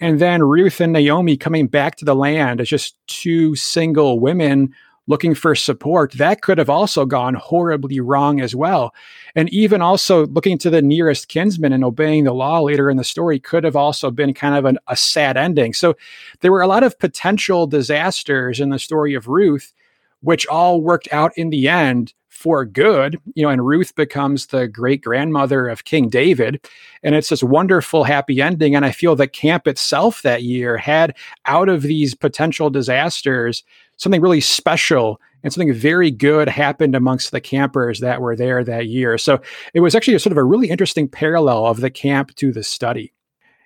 And 0.00 0.20
then 0.20 0.42
Ruth 0.42 0.80
and 0.80 0.92
Naomi 0.92 1.36
coming 1.36 1.66
back 1.66 1.96
to 1.96 2.04
the 2.04 2.14
land 2.14 2.60
as 2.60 2.68
just 2.68 2.96
two 3.06 3.54
single 3.56 4.20
women 4.20 4.74
looking 5.08 5.34
for 5.34 5.54
support, 5.54 6.12
that 6.12 6.42
could 6.42 6.58
have 6.58 6.68
also 6.68 7.06
gone 7.06 7.34
horribly 7.34 7.98
wrong 7.98 8.40
as 8.40 8.54
well. 8.54 8.94
And 9.34 9.48
even 9.48 9.80
also 9.80 10.26
looking 10.26 10.58
to 10.58 10.70
the 10.70 10.82
nearest 10.82 11.28
kinsman 11.28 11.72
and 11.72 11.82
obeying 11.82 12.24
the 12.24 12.34
law 12.34 12.60
later 12.60 12.90
in 12.90 12.98
the 12.98 13.04
story 13.04 13.40
could 13.40 13.64
have 13.64 13.74
also 13.74 14.10
been 14.10 14.34
kind 14.34 14.54
of 14.54 14.66
an, 14.66 14.78
a 14.86 14.94
sad 14.94 15.36
ending. 15.36 15.72
So 15.72 15.96
there 16.40 16.52
were 16.52 16.60
a 16.60 16.68
lot 16.68 16.82
of 16.82 16.98
potential 16.98 17.66
disasters 17.66 18.60
in 18.60 18.68
the 18.68 18.78
story 18.78 19.14
of 19.14 19.28
Ruth, 19.28 19.72
which 20.20 20.46
all 20.46 20.82
worked 20.82 21.08
out 21.10 21.32
in 21.36 21.48
the 21.48 21.68
end 21.68 22.12
for 22.38 22.64
good, 22.64 23.18
you 23.34 23.42
know, 23.42 23.48
and 23.48 23.66
Ruth 23.66 23.96
becomes 23.96 24.46
the 24.46 24.68
great 24.68 25.02
grandmother 25.02 25.66
of 25.68 25.82
King 25.82 26.08
David. 26.08 26.64
And 27.02 27.16
it's 27.16 27.30
this 27.30 27.42
wonderful, 27.42 28.04
happy 28.04 28.40
ending. 28.40 28.76
And 28.76 28.84
I 28.84 28.92
feel 28.92 29.16
the 29.16 29.26
camp 29.26 29.66
itself 29.66 30.22
that 30.22 30.44
year 30.44 30.76
had 30.76 31.16
out 31.46 31.68
of 31.68 31.82
these 31.82 32.14
potential 32.14 32.70
disasters 32.70 33.64
something 33.96 34.20
really 34.20 34.40
special 34.40 35.20
and 35.42 35.52
something 35.52 35.74
very 35.74 36.12
good 36.12 36.48
happened 36.48 36.94
amongst 36.94 37.32
the 37.32 37.40
campers 37.40 37.98
that 37.98 38.20
were 38.20 38.36
there 38.36 38.62
that 38.62 38.86
year. 38.86 39.18
So 39.18 39.40
it 39.74 39.80
was 39.80 39.96
actually 39.96 40.14
a 40.14 40.20
sort 40.20 40.30
of 40.30 40.38
a 40.38 40.44
really 40.44 40.70
interesting 40.70 41.08
parallel 41.08 41.66
of 41.66 41.80
the 41.80 41.90
camp 41.90 42.36
to 42.36 42.52
the 42.52 42.62
study. 42.62 43.12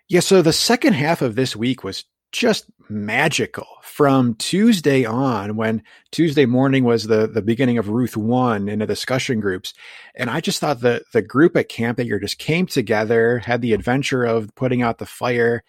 Yeah, 0.08 0.20
so 0.20 0.40
the 0.40 0.54
second 0.54 0.94
half 0.94 1.20
of 1.20 1.34
this 1.34 1.54
week 1.54 1.84
was 1.84 2.06
just 2.32 2.66
magical 2.88 3.66
from 3.82 4.34
Tuesday 4.34 5.04
on 5.04 5.56
when 5.56 5.82
Tuesday 6.10 6.46
morning 6.46 6.84
was 6.84 7.06
the 7.06 7.26
the 7.26 7.42
beginning 7.42 7.78
of 7.78 7.88
Ruth 7.88 8.16
1 8.16 8.68
in 8.68 8.80
the 8.80 8.86
discussion 8.86 9.40
groups 9.40 9.72
and 10.14 10.28
I 10.28 10.40
just 10.40 10.60
thought 10.60 10.80
the 10.80 11.02
the 11.12 11.22
group 11.22 11.56
at 11.56 11.68
camp 11.68 11.96
that 11.96 12.06
year 12.06 12.18
just 12.18 12.38
came 12.38 12.66
together 12.66 13.38
had 13.38 13.62
the 13.62 13.72
adventure 13.72 14.24
of 14.24 14.54
putting 14.56 14.82
out 14.82 14.98
the 14.98 15.06
fire 15.06 15.62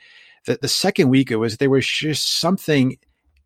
the, 0.46 0.58
the 0.62 0.68
second 0.68 1.10
week 1.10 1.32
it 1.32 1.38
was 1.38 1.58
there 1.58 1.70
was 1.70 1.88
just 1.88 2.40
something 2.40 2.98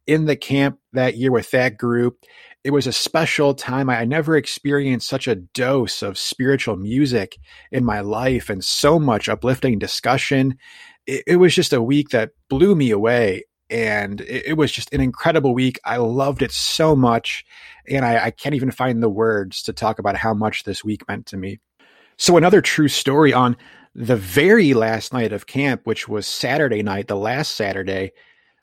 in 0.07 0.25
the 0.25 0.37
camp 0.37 0.79
that 0.93 1.17
year 1.17 1.31
with 1.31 1.51
that 1.51 1.77
group. 1.77 2.23
It 2.63 2.71
was 2.71 2.87
a 2.87 2.93
special 2.93 3.53
time. 3.53 3.89
I, 3.89 3.99
I 3.99 4.05
never 4.05 4.35
experienced 4.35 5.07
such 5.07 5.27
a 5.27 5.35
dose 5.35 6.01
of 6.01 6.17
spiritual 6.17 6.77
music 6.77 7.37
in 7.71 7.85
my 7.85 7.99
life 7.99 8.49
and 8.49 8.63
so 8.63 8.97
much 8.97 9.29
uplifting 9.29 9.77
discussion. 9.77 10.57
It, 11.07 11.23
it 11.25 11.35
was 11.37 11.55
just 11.55 11.73
a 11.73 11.81
week 11.81 12.09
that 12.09 12.31
blew 12.49 12.75
me 12.75 12.91
away. 12.91 13.43
And 13.69 14.21
it, 14.21 14.47
it, 14.47 14.53
was 14.53 14.71
just 14.71 14.93
an 14.93 15.01
incredible 15.01 15.53
week. 15.53 15.79
I 15.83 15.97
loved 15.97 16.41
it 16.41 16.51
so 16.51 16.95
much. 16.95 17.43
And 17.89 18.05
I, 18.05 18.25
I 18.25 18.31
can't 18.31 18.55
even 18.55 18.71
find 18.71 19.03
the 19.03 19.09
words 19.09 19.61
to 19.63 19.73
talk 19.73 19.99
about 19.99 20.15
how 20.15 20.33
much 20.33 20.63
this 20.63 20.83
week 20.83 21.07
meant 21.07 21.25
to 21.27 21.37
me. 21.37 21.59
So, 22.17 22.37
another 22.37 22.61
true 22.61 22.87
story 22.87 23.33
on 23.33 23.57
the 23.93 24.15
very 24.15 24.73
last 24.73 25.11
night 25.11 25.33
of 25.33 25.47
camp, 25.47 25.81
which 25.83 26.07
was 26.07 26.27
Saturday 26.27 26.81
night, 26.81 27.07
the 27.07 27.15
last 27.15 27.55
Saturday, 27.55 28.11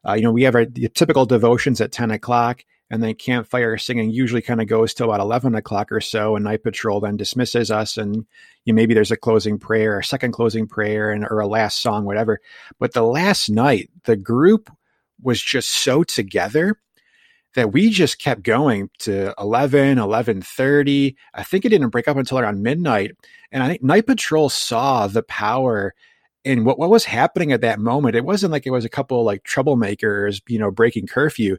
uh, 0.06 0.14
you 0.14 0.22
know, 0.22 0.32
we 0.32 0.42
have 0.42 0.54
our 0.54 0.64
typical 0.64 1.26
devotions 1.26 1.80
at 1.80 1.92
10 1.92 2.10
o'clock, 2.10 2.64
and 2.90 3.02
then 3.02 3.14
campfire 3.14 3.78
singing 3.78 4.10
usually 4.10 4.42
kind 4.42 4.60
of 4.60 4.66
goes 4.66 4.94
till 4.94 5.06
about 5.06 5.20
11 5.20 5.54
o'clock 5.54 5.90
or 5.90 6.00
so, 6.00 6.36
and 6.36 6.44
night 6.44 6.62
patrol 6.62 7.00
then 7.00 7.16
dismisses 7.16 7.70
us, 7.70 7.96
and 7.96 8.26
you 8.64 8.72
know, 8.72 8.74
maybe 8.74 8.94
there's 8.94 9.10
a 9.10 9.16
closing 9.16 9.58
prayer, 9.58 9.98
a 9.98 10.04
second 10.04 10.32
closing 10.32 10.66
prayer, 10.66 11.10
and 11.10 11.24
or 11.24 11.40
a 11.40 11.46
last 11.46 11.82
song, 11.82 12.04
whatever. 12.04 12.40
But 12.78 12.92
the 12.92 13.02
last 13.02 13.48
night, 13.48 13.90
the 14.04 14.16
group 14.16 14.70
was 15.22 15.40
just 15.40 15.70
so 15.70 16.02
together 16.02 16.78
that 17.54 17.72
we 17.72 17.88
just 17.88 18.18
kept 18.18 18.42
going 18.42 18.90
to 18.98 19.32
11 19.38 19.96
11.30 19.98 21.14
i 21.34 21.42
think 21.44 21.64
it 21.64 21.68
didn't 21.68 21.90
break 21.90 22.08
up 22.08 22.16
until 22.16 22.40
around 22.40 22.60
midnight 22.60 23.12
and 23.52 23.62
i 23.62 23.68
think 23.68 23.82
night 23.82 24.06
patrol 24.08 24.48
saw 24.48 25.06
the 25.06 25.22
power 25.22 25.94
and 26.44 26.66
what, 26.66 26.78
what 26.78 26.90
was 26.90 27.04
happening 27.04 27.52
at 27.52 27.62
that 27.62 27.78
moment, 27.78 28.16
it 28.16 28.24
wasn't 28.24 28.52
like 28.52 28.66
it 28.66 28.70
was 28.70 28.84
a 28.84 28.90
couple 28.90 29.24
like 29.24 29.44
troublemakers, 29.44 30.42
you 30.48 30.58
know, 30.58 30.70
breaking 30.70 31.06
curfew. 31.06 31.56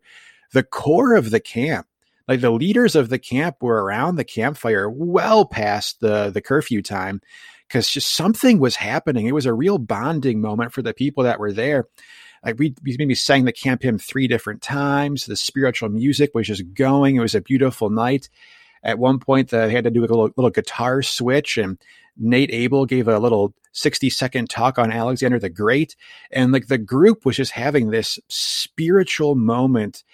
The 0.55 0.63
core 0.63 1.15
of 1.15 1.31
the 1.31 1.41
camp, 1.41 1.85
like 2.29 2.39
the 2.39 2.49
leaders 2.49 2.95
of 2.95 3.09
the 3.09 3.19
camp 3.19 3.57
were 3.59 3.83
around 3.83 4.15
the 4.15 4.23
campfire 4.23 4.89
well 4.89 5.43
past 5.43 5.99
the, 5.99 6.31
the 6.31 6.39
curfew 6.39 6.81
time 6.81 7.19
because 7.67 7.89
just 7.89 8.15
something 8.15 8.57
was 8.57 8.77
happening. 8.77 9.25
It 9.25 9.33
was 9.33 9.45
a 9.45 9.53
real 9.53 9.77
bonding 9.77 10.39
moment 10.39 10.71
for 10.71 10.81
the 10.81 10.93
people 10.93 11.25
that 11.25 11.41
were 11.41 11.51
there. 11.51 11.89
Like 12.41 12.57
we, 12.57 12.73
we 12.85 12.95
maybe 12.97 13.15
sang 13.15 13.43
the 13.43 13.51
camp 13.51 13.83
hymn 13.83 13.97
three 13.97 14.29
different 14.29 14.61
times. 14.61 15.25
The 15.25 15.35
spiritual 15.35 15.89
music 15.89 16.31
was 16.33 16.47
just 16.47 16.73
going. 16.73 17.17
It 17.17 17.19
was 17.19 17.35
a 17.35 17.41
beautiful 17.41 17.89
night. 17.89 18.29
At 18.81 18.97
one 18.97 19.19
point, 19.19 19.53
uh, 19.53 19.67
they 19.67 19.73
had 19.73 19.83
to 19.83 19.91
do 19.91 19.99
a 19.99 20.07
little, 20.07 20.29
little 20.37 20.51
guitar 20.51 21.01
switch, 21.01 21.57
and 21.57 21.77
Nate 22.15 22.53
Abel 22.53 22.85
gave 22.85 23.09
a 23.09 23.19
little 23.19 23.53
60 23.73 24.09
second 24.09 24.49
talk 24.49 24.79
on 24.79 24.89
Alexander 24.89 25.37
the 25.37 25.49
Great. 25.49 25.97
And 26.31 26.53
like 26.53 26.67
the 26.67 26.77
group 26.77 27.25
was 27.25 27.35
just 27.35 27.51
having 27.51 27.89
this 27.89 28.19
spiritual 28.29 29.35
moment 29.35 30.05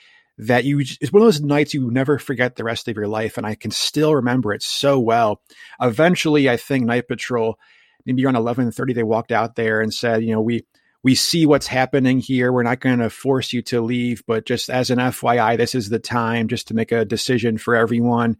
that 0.41 0.65
you 0.65 0.79
it's 0.79 1.13
one 1.13 1.21
of 1.21 1.27
those 1.27 1.39
nights 1.39 1.73
you 1.75 1.91
never 1.91 2.17
forget 2.17 2.55
the 2.55 2.63
rest 2.63 2.87
of 2.87 2.95
your 2.95 3.07
life. 3.07 3.37
And 3.37 3.45
I 3.45 3.53
can 3.53 3.69
still 3.69 4.15
remember 4.15 4.53
it 4.53 4.63
so 4.63 4.99
well. 4.99 5.39
Eventually, 5.79 6.49
I 6.49 6.57
think 6.57 6.85
Night 6.85 7.07
Patrol, 7.07 7.59
maybe 8.05 8.25
around 8.25 8.33
1130, 8.33 8.93
they 8.93 9.03
walked 9.03 9.31
out 9.31 9.55
there 9.55 9.81
and 9.81 9.93
said, 9.93 10.23
you 10.23 10.31
know, 10.31 10.41
we, 10.41 10.65
we 11.03 11.13
see 11.13 11.45
what's 11.45 11.67
happening 11.67 12.19
here. 12.19 12.51
We're 12.51 12.63
not 12.63 12.79
going 12.79 12.99
to 12.99 13.11
force 13.11 13.53
you 13.53 13.61
to 13.63 13.81
leave, 13.81 14.23
but 14.25 14.47
just 14.47 14.71
as 14.71 14.89
an 14.89 14.97
FYI, 14.97 15.57
this 15.57 15.75
is 15.75 15.89
the 15.89 15.99
time 15.99 16.47
just 16.47 16.67
to 16.69 16.73
make 16.73 16.91
a 16.91 17.05
decision 17.05 17.59
for 17.59 17.75
everyone. 17.75 18.37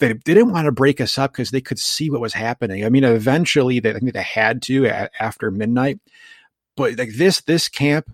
They 0.00 0.12
didn't 0.12 0.50
want 0.50 0.66
to 0.66 0.72
break 0.72 1.00
us 1.00 1.18
up 1.18 1.32
because 1.32 1.50
they 1.50 1.60
could 1.60 1.78
see 1.78 2.10
what 2.10 2.20
was 2.20 2.34
happening. 2.34 2.84
I 2.84 2.88
mean, 2.88 3.04
eventually 3.04 3.78
they, 3.78 3.90
I 3.90 3.98
think 4.00 4.12
they 4.12 4.22
had 4.22 4.60
to 4.62 4.86
after 4.88 5.52
midnight, 5.52 6.00
but 6.76 6.98
like 6.98 7.14
this, 7.14 7.42
this 7.42 7.68
camp, 7.68 8.10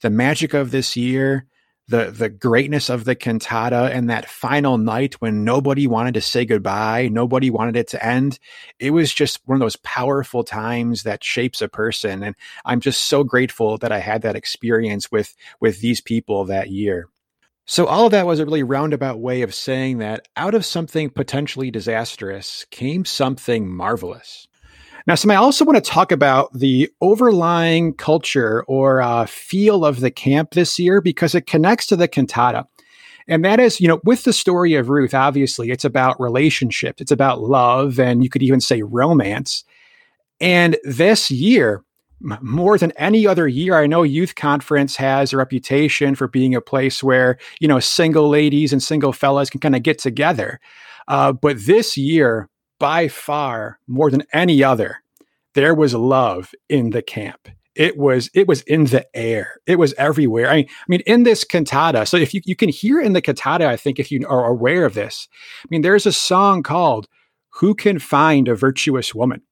the 0.00 0.10
magic 0.10 0.54
of 0.54 0.70
this 0.70 0.96
year, 0.96 1.46
the 1.88 2.10
the 2.10 2.28
greatness 2.28 2.88
of 2.88 3.04
the 3.04 3.14
cantata 3.14 3.90
and 3.92 4.08
that 4.08 4.28
final 4.28 4.78
night 4.78 5.14
when 5.14 5.44
nobody 5.44 5.86
wanted 5.86 6.14
to 6.14 6.20
say 6.20 6.44
goodbye, 6.44 7.08
nobody 7.12 7.50
wanted 7.50 7.76
it 7.76 7.88
to 7.88 8.04
end. 8.04 8.38
It 8.78 8.90
was 8.90 9.12
just 9.12 9.40
one 9.44 9.56
of 9.56 9.60
those 9.60 9.76
powerful 9.76 10.44
times 10.44 11.02
that 11.02 11.22
shapes 11.22 11.60
a 11.60 11.68
person 11.68 12.22
and 12.22 12.34
I'm 12.64 12.80
just 12.80 13.04
so 13.04 13.24
grateful 13.24 13.78
that 13.78 13.92
I 13.92 13.98
had 13.98 14.22
that 14.22 14.36
experience 14.36 15.12
with 15.12 15.34
with 15.60 15.80
these 15.80 16.00
people 16.00 16.46
that 16.46 16.70
year. 16.70 17.08
So 17.66 17.86
all 17.86 18.06
of 18.06 18.12
that 18.12 18.26
was 18.26 18.40
a 18.40 18.44
really 18.44 18.62
roundabout 18.62 19.20
way 19.20 19.40
of 19.42 19.54
saying 19.54 19.98
that 19.98 20.28
out 20.36 20.54
of 20.54 20.66
something 20.66 21.08
potentially 21.08 21.70
disastrous 21.70 22.66
came 22.70 23.06
something 23.06 23.70
marvelous. 23.70 24.46
Now, 25.06 25.16
Sam, 25.16 25.32
I 25.32 25.36
also 25.36 25.66
want 25.66 25.76
to 25.76 25.90
talk 25.90 26.12
about 26.12 26.52
the 26.54 26.90
overlying 27.02 27.92
culture 27.92 28.64
or 28.66 29.02
uh, 29.02 29.26
feel 29.26 29.84
of 29.84 30.00
the 30.00 30.10
camp 30.10 30.52
this 30.52 30.78
year 30.78 31.02
because 31.02 31.34
it 31.34 31.46
connects 31.46 31.86
to 31.88 31.96
the 31.96 32.08
cantata. 32.08 32.66
And 33.28 33.44
that 33.44 33.60
is, 33.60 33.80
you 33.80 33.88
know, 33.88 34.00
with 34.04 34.24
the 34.24 34.32
story 34.32 34.74
of 34.74 34.88
Ruth, 34.88 35.14
obviously, 35.14 35.70
it's 35.70 35.84
about 35.84 36.20
relationships, 36.20 37.02
it's 37.02 37.12
about 37.12 37.40
love, 37.40 37.98
and 37.98 38.22
you 38.22 38.30
could 38.30 38.42
even 38.42 38.60
say 38.60 38.82
romance. 38.82 39.64
And 40.40 40.76
this 40.84 41.30
year, 41.30 41.84
more 42.20 42.78
than 42.78 42.92
any 42.92 43.26
other 43.26 43.46
year, 43.46 43.76
I 43.76 43.86
know 43.86 44.02
Youth 44.02 44.34
Conference 44.34 44.96
has 44.96 45.32
a 45.32 45.36
reputation 45.36 46.14
for 46.14 46.28
being 46.28 46.54
a 46.54 46.60
place 46.60 47.02
where, 47.02 47.38
you 47.60 47.68
know, 47.68 47.80
single 47.80 48.28
ladies 48.28 48.72
and 48.72 48.82
single 48.82 49.12
fellas 49.12 49.50
can 49.50 49.60
kind 49.60 49.76
of 49.76 49.82
get 49.82 49.98
together. 49.98 50.60
Uh, 51.08 51.32
but 51.32 51.58
this 51.66 51.96
year, 51.96 52.48
by 52.78 53.08
far 53.08 53.78
more 53.86 54.10
than 54.10 54.24
any 54.32 54.62
other, 54.62 55.02
there 55.54 55.74
was 55.74 55.94
love 55.94 56.52
in 56.68 56.90
the 56.90 57.02
camp. 57.02 57.48
It 57.74 57.96
was 57.96 58.30
it 58.34 58.46
was 58.46 58.62
in 58.62 58.84
the 58.84 59.06
air. 59.16 59.56
It 59.66 59.78
was 59.78 59.94
everywhere. 59.94 60.48
I 60.48 60.56
mean, 60.56 60.66
I 60.68 60.84
mean, 60.88 61.00
in 61.06 61.22
this 61.24 61.44
cantata. 61.44 62.06
So 62.06 62.16
if 62.16 62.32
you, 62.32 62.40
you 62.44 62.54
can 62.54 62.68
hear 62.68 63.00
in 63.00 63.14
the 63.14 63.22
cantata, 63.22 63.66
I 63.66 63.76
think 63.76 63.98
if 63.98 64.12
you 64.12 64.24
are 64.28 64.46
aware 64.46 64.84
of 64.84 64.94
this, 64.94 65.28
I 65.64 65.66
mean, 65.70 65.82
there's 65.82 66.06
a 66.06 66.12
song 66.12 66.62
called 66.62 67.08
"Who 67.54 67.74
Can 67.74 67.98
Find 67.98 68.46
a 68.46 68.54
Virtuous 68.54 69.14
Woman." 69.14 69.42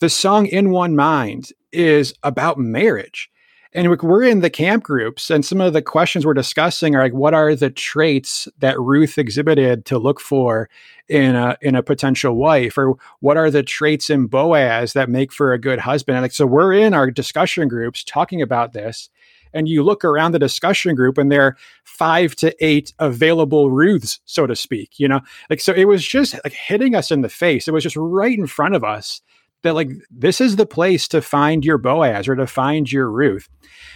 The 0.00 0.10
song 0.10 0.46
"In 0.46 0.70
One 0.70 0.94
Mind" 0.94 1.48
is 1.72 2.14
about 2.22 2.58
marriage 2.58 3.30
and 3.76 3.90
we're 4.02 4.22
in 4.22 4.40
the 4.40 4.48
camp 4.48 4.82
groups 4.82 5.30
and 5.30 5.44
some 5.44 5.60
of 5.60 5.74
the 5.74 5.82
questions 5.82 6.24
we're 6.24 6.32
discussing 6.32 6.96
are 6.96 7.02
like 7.02 7.12
what 7.12 7.34
are 7.34 7.54
the 7.54 7.68
traits 7.68 8.48
that 8.58 8.80
ruth 8.80 9.18
exhibited 9.18 9.84
to 9.84 9.98
look 9.98 10.18
for 10.18 10.70
in 11.08 11.36
a 11.36 11.58
in 11.60 11.74
a 11.74 11.82
potential 11.82 12.34
wife? 12.34 12.78
Or 12.78 12.96
what 13.20 13.36
are 13.36 13.50
the 13.50 13.62
traits 13.62 14.08
in 14.08 14.26
boaz 14.28 14.94
that 14.94 15.10
make 15.10 15.30
for 15.30 15.52
a 15.52 15.58
good 15.58 15.78
husband? 15.78 16.16
And 16.16 16.24
like 16.24 16.32
so 16.32 16.46
we're 16.46 16.72
in 16.72 16.94
our 16.94 17.10
discussion 17.10 17.68
groups 17.68 18.02
talking 18.02 18.40
about 18.40 18.72
this 18.72 19.10
and 19.52 19.68
you 19.68 19.82
look 19.82 20.04
around 20.04 20.32
the 20.32 20.38
discussion 20.38 20.94
group 20.94 21.18
and 21.18 21.30
there 21.30 21.42
are 21.42 21.56
five 21.84 22.34
to 22.36 22.54
eight 22.64 22.94
available 22.98 23.70
ruths 23.70 24.20
so 24.24 24.46
to 24.46 24.56
speak 24.56 24.98
you 24.98 25.06
know? 25.06 25.20
Like 25.50 25.60
so 25.60 25.74
it 25.74 25.84
was 25.84 26.06
just 26.06 26.34
like 26.44 26.54
hitting 26.54 26.94
us 26.94 27.10
in 27.10 27.20
the 27.20 27.28
face. 27.28 27.68
It 27.68 27.74
was 27.74 27.82
just 27.82 27.96
right 27.96 28.38
in 28.38 28.46
front 28.46 28.74
of 28.74 28.82
us 28.82 29.20
that 29.62 29.74
like 29.74 29.90
this 30.10 30.40
is 30.40 30.56
the 30.56 30.66
place 30.66 31.08
to 31.08 31.22
find 31.22 31.64
your 31.64 31.78
Boaz 31.78 32.28
or 32.28 32.36
to 32.36 32.46
find 32.46 32.90
your 32.90 33.10
Ruth. 33.10 33.48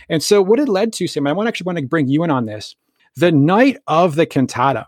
And 0.09 0.23
so 0.23 0.43
what 0.43 0.59
it 0.59 0.69
led 0.69 0.93
to, 0.95 1.07
Sam, 1.07 1.27
I 1.27 1.33
want 1.33 1.49
actually 1.49 1.67
want 1.67 1.79
to 1.79 1.87
bring 1.87 2.09
you 2.09 2.25
in 2.25 2.31
on 2.31 2.47
this. 2.47 2.75
The 3.17 3.33
night 3.33 3.79
of 3.87 4.15
the 4.15 4.27
cantata. 4.27 4.87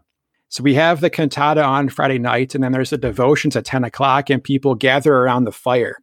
So 0.49 0.63
we 0.63 0.75
have 0.75 1.01
the 1.01 1.09
cantata 1.09 1.65
on 1.65 1.89
Friday 1.89 2.19
night, 2.19 2.55
and 2.55 2.63
then 2.63 2.73
there's 2.73 2.91
the 2.91 2.99
devotions 2.99 3.57
at 3.57 3.65
10 3.65 3.85
o'clock, 3.85 4.29
and 4.29 4.45
people 4.45 4.75
gather 4.75 5.15
around 5.15 5.45
the 5.45 5.53
fire. 5.53 5.97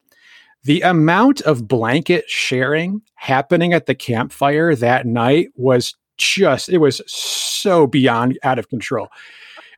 The 0.63 0.81
amount 0.81 1.41
of 1.41 1.67
blanket 1.67 2.27
sharing 2.27 3.01
happening 3.13 3.73
at 3.73 3.85
the 3.85 3.93
campfire 3.93 4.75
that 4.75 5.05
night 5.05 5.49
was 5.55 5.95
just, 6.17 6.67
it 6.69 6.79
was 6.79 7.01
so 7.05 7.85
beyond 7.85 8.39
out 8.43 8.57
of 8.57 8.69
control. 8.69 9.09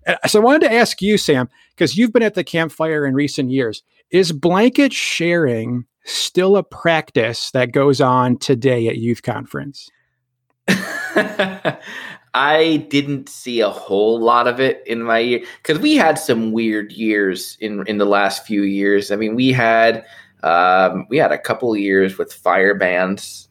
Uh, 0.08 0.16
so 0.26 0.40
I 0.40 0.44
wanted 0.44 0.62
to 0.62 0.74
ask 0.74 1.02
you, 1.02 1.18
Sam, 1.18 1.50
because 1.72 1.98
you've 1.98 2.14
been 2.14 2.24
at 2.24 2.34
the 2.34 2.44
campfire 2.44 3.06
in 3.06 3.14
recent 3.14 3.52
years. 3.52 3.84
Is 4.12 4.34
blanket 4.34 4.92
sharing 4.92 5.86
still 6.04 6.58
a 6.58 6.64
practice 6.64 7.52
that 7.52 7.72
goes 7.72 8.02
on 8.02 8.38
today 8.38 8.88
at 8.88 8.98
youth 8.98 9.24
conference? 9.24 9.90
I 12.34 12.86
didn't 12.90 13.30
see 13.30 13.62
a 13.62 13.70
whole 13.70 14.20
lot 14.20 14.48
of 14.48 14.60
it 14.60 14.84
in 14.86 15.04
my 15.04 15.20
year 15.20 15.44
because 15.62 15.80
we 15.80 15.96
had 15.96 16.20
some 16.20 16.52
weird 16.52 16.92
years 16.92 17.58
in 17.62 17.86
in 17.88 17.98
the 18.00 18.06
last 18.06 18.46
few 18.46 18.64
years. 18.64 19.12
I 19.12 19.16
mean, 19.16 19.36
we 19.36 19.52
had 19.52 20.06
um, 20.44 21.08
we 21.10 21.18
had 21.18 21.32
a 21.32 21.38
couple 21.38 21.76
years 21.78 22.18
with 22.18 22.34
fire 22.34 22.74
bans. 22.74 23.48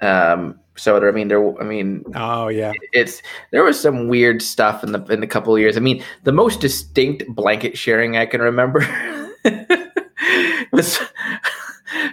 Um, 0.00 0.58
so 0.76 0.96
I 1.06 1.10
mean, 1.10 1.28
there. 1.28 1.60
I 1.60 1.64
mean, 1.64 2.04
oh 2.14 2.48
yeah, 2.48 2.72
it's 2.92 3.22
there 3.50 3.64
was 3.64 3.80
some 3.80 4.08
weird 4.08 4.42
stuff 4.42 4.84
in 4.84 4.92
the 4.92 5.04
in 5.06 5.20
the 5.20 5.26
couple 5.26 5.54
of 5.54 5.60
years. 5.60 5.76
I 5.76 5.80
mean, 5.80 6.02
the 6.24 6.32
most 6.32 6.60
distinct 6.60 7.26
blanket 7.28 7.76
sharing 7.76 8.16
I 8.16 8.26
can 8.26 8.40
remember 8.40 8.80
was 10.72 10.98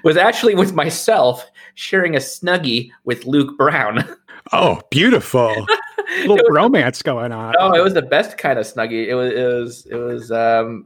was 0.03 0.17
actually 0.17 0.55
with 0.55 0.73
myself 0.73 1.49
sharing 1.73 2.15
a 2.15 2.19
snuggie 2.19 2.91
with 3.03 3.25
Luke 3.25 3.57
Brown. 3.57 4.07
Oh, 4.51 4.79
beautiful. 4.91 5.65
little 6.19 6.35
was, 6.35 6.45
romance 6.51 7.01
going 7.01 7.31
on. 7.31 7.55
Oh, 7.59 7.73
it 7.73 7.83
was 7.83 7.95
the 7.95 8.03
best 8.03 8.37
kind 8.37 8.59
of 8.59 8.65
snuggie. 8.67 9.07
It 9.07 9.15
was 9.15 9.33
it 9.33 9.43
was 9.43 9.85
it 9.87 9.95
was 9.95 10.31
um 10.31 10.85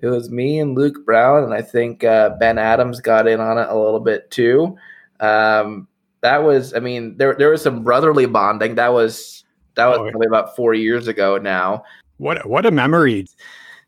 it 0.00 0.08
was 0.08 0.28
me 0.28 0.58
and 0.58 0.76
Luke 0.76 1.06
Brown 1.06 1.44
and 1.44 1.54
I 1.54 1.62
think 1.62 2.02
uh, 2.02 2.30
Ben 2.40 2.58
Adams 2.58 3.00
got 3.00 3.28
in 3.28 3.38
on 3.38 3.58
it 3.58 3.68
a 3.68 3.78
little 3.78 4.00
bit 4.00 4.28
too. 4.32 4.76
Um 5.20 5.86
that 6.22 6.42
was 6.42 6.74
I 6.74 6.80
mean 6.80 7.16
there 7.16 7.36
there 7.36 7.50
was 7.50 7.62
some 7.62 7.84
brotherly 7.84 8.26
bonding. 8.26 8.74
That 8.74 8.92
was 8.92 9.44
that 9.76 9.86
was 9.86 9.98
oh, 9.98 10.10
probably 10.10 10.26
about 10.26 10.56
4 10.56 10.74
years 10.74 11.06
ago 11.06 11.38
now. 11.38 11.84
What 12.16 12.44
what 12.44 12.66
a 12.66 12.72
memory. 12.72 13.28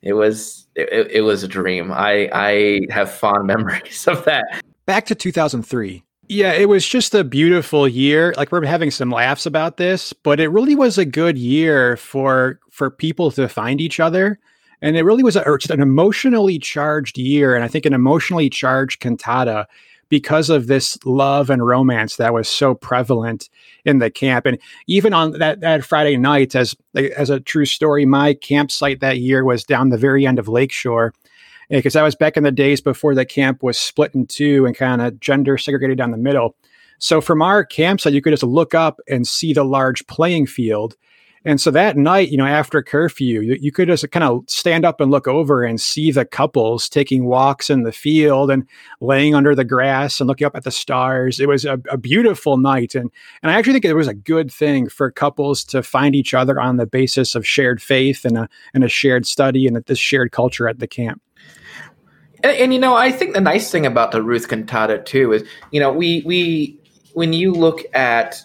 It 0.02 0.14
was 0.14 0.66
it, 0.75 1.11
it 1.11 1.21
was 1.23 1.42
a 1.42 1.49
dream. 1.49 1.92
I 1.92 2.28
I 2.32 2.80
have 2.90 3.11
fond 3.11 3.47
memories 3.47 4.06
of 4.06 4.25
that. 4.25 4.62
Back 4.87 5.06
to 5.06 5.14
2003. 5.14 6.02
Yeah, 6.28 6.52
it 6.52 6.68
was 6.68 6.87
just 6.87 7.14
a 7.14 7.25
beautiful 7.25 7.87
year. 7.87 8.32
Like 8.37 8.52
we're 8.52 8.64
having 8.64 8.90
some 8.90 9.11
laughs 9.11 9.44
about 9.44 9.76
this, 9.76 10.12
but 10.12 10.40
it 10.40 10.49
really 10.49 10.75
was 10.75 10.99
a 10.99 11.04
good 11.04 11.37
year 11.37 11.97
for 11.97 12.59
for 12.71 12.90
people 12.90 13.30
to 13.32 13.49
find 13.49 13.80
each 13.80 14.00
other. 14.00 14.38
And 14.80 14.97
it 14.97 15.02
really 15.04 15.23
was 15.23 15.37
a, 15.37 15.44
just 15.59 15.71
an 15.71 15.80
emotionally 15.80 16.59
charged 16.59 17.16
year, 17.16 17.54
and 17.54 17.64
I 17.64 17.68
think 17.68 17.87
an 17.87 17.92
emotionally 17.92 18.50
charged 18.50 19.00
cantata 19.00 19.68
because 20.12 20.50
of 20.50 20.66
this 20.66 20.99
love 21.07 21.49
and 21.49 21.66
romance 21.66 22.16
that 22.16 22.35
was 22.35 22.47
so 22.47 22.75
prevalent 22.75 23.49
in 23.87 23.97
the 23.97 24.11
camp. 24.11 24.45
And 24.45 24.59
even 24.87 25.14
on 25.14 25.38
that, 25.38 25.61
that 25.61 25.87
Friday 25.87 26.19
night, 26.19 26.54
as 26.54 26.76
as 26.95 27.31
a 27.31 27.40
true 27.40 27.64
story, 27.64 28.04
my 28.04 28.35
campsite 28.35 29.00
that 29.00 29.21
year 29.21 29.42
was 29.42 29.64
down 29.64 29.88
the 29.88 29.97
very 29.97 30.26
end 30.26 30.38
of 30.38 30.49
Lakeshore 30.49 31.14
because 31.71 31.95
that 31.95 32.02
was 32.02 32.14
back 32.14 32.37
in 32.37 32.42
the 32.42 32.52
days 32.52 32.83
before 32.83 33.14
the 33.14 33.25
camp 33.25 33.62
was 33.62 33.78
split 33.78 34.14
in 34.14 34.26
two 34.26 34.66
and 34.66 34.76
kind 34.76 35.00
of 35.00 35.19
gender 35.19 35.57
segregated 35.57 35.97
down 35.97 36.11
the 36.11 36.19
middle. 36.19 36.57
So 36.99 37.23
from 37.23 37.40
our 37.40 37.64
campsite, 37.64 38.12
you 38.12 38.21
could 38.21 38.35
just 38.35 38.42
look 38.42 38.75
up 38.75 39.00
and 39.09 39.26
see 39.26 39.54
the 39.54 39.64
large 39.64 40.07
playing 40.09 40.45
field. 40.45 40.95
And 41.44 41.61
so 41.61 41.70
that 41.72 41.96
night, 41.96 42.28
you 42.28 42.37
know, 42.37 42.46
after 42.46 42.82
curfew, 42.82 43.40
you, 43.40 43.58
you, 43.61 43.72
could 43.72 43.88
just 43.88 44.08
kind 44.12 44.22
of 44.22 44.44
stand 44.46 44.85
up 44.85 45.00
and 45.00 45.11
look 45.11 45.26
over 45.26 45.64
and 45.64 45.81
see 45.81 46.12
the 46.12 46.24
couples 46.24 46.88
taking 46.88 47.24
walks 47.24 47.68
in 47.68 47.83
the 47.83 47.90
field 47.90 48.50
and 48.50 48.66
laying 49.00 49.35
under 49.35 49.55
the 49.55 49.64
grass 49.64 50.20
and 50.20 50.28
looking 50.28 50.46
up 50.46 50.55
at 50.55 50.62
the 50.62 50.70
stars. 50.70 51.40
It 51.40 51.48
was 51.48 51.64
a, 51.64 51.81
a 51.90 51.98
beautiful 51.98 52.59
night. 52.59 52.94
And, 52.94 53.11
and 53.42 53.50
I 53.50 53.55
actually 53.55 53.72
think 53.72 53.87
it 53.87 53.94
was 53.94 54.09
a 54.09 54.14
good 54.14 54.52
thing 54.52 54.88
for 54.88 55.11
couples 55.11 55.64
to 55.64 55.83
find 55.83 56.14
each 56.14 56.33
other 56.33 56.61
on 56.61 56.76
the 56.76 56.87
basis 56.87 57.35
of 57.35 57.46
shared 57.46 57.83
faith 57.83 58.24
and 58.24 58.38
a, 58.38 58.48
and 58.72 58.85
a 58.85 58.88
shared 58.88 59.26
study 59.26 59.66
and 59.66 59.76
this 59.85 59.98
shared 59.98 60.31
culture 60.31 60.68
at 60.68 60.78
the 60.78 60.87
camp. 60.87 61.20
And, 62.44 62.57
and, 62.57 62.74
you 62.74 62.78
know, 62.78 62.94
I 62.94 63.11
think 63.11 63.35
the 63.35 63.40
nice 63.40 63.70
thing 63.70 63.87
about 63.87 64.12
the 64.12 64.22
Ruth 64.22 64.48
cantata 64.48 64.98
too 64.98 65.33
is, 65.33 65.44
you 65.70 65.81
know, 65.81 65.92
we 65.92 66.22
we 66.24 66.78
when 67.14 67.33
you 67.33 67.52
look 67.52 67.83
at 67.94 68.40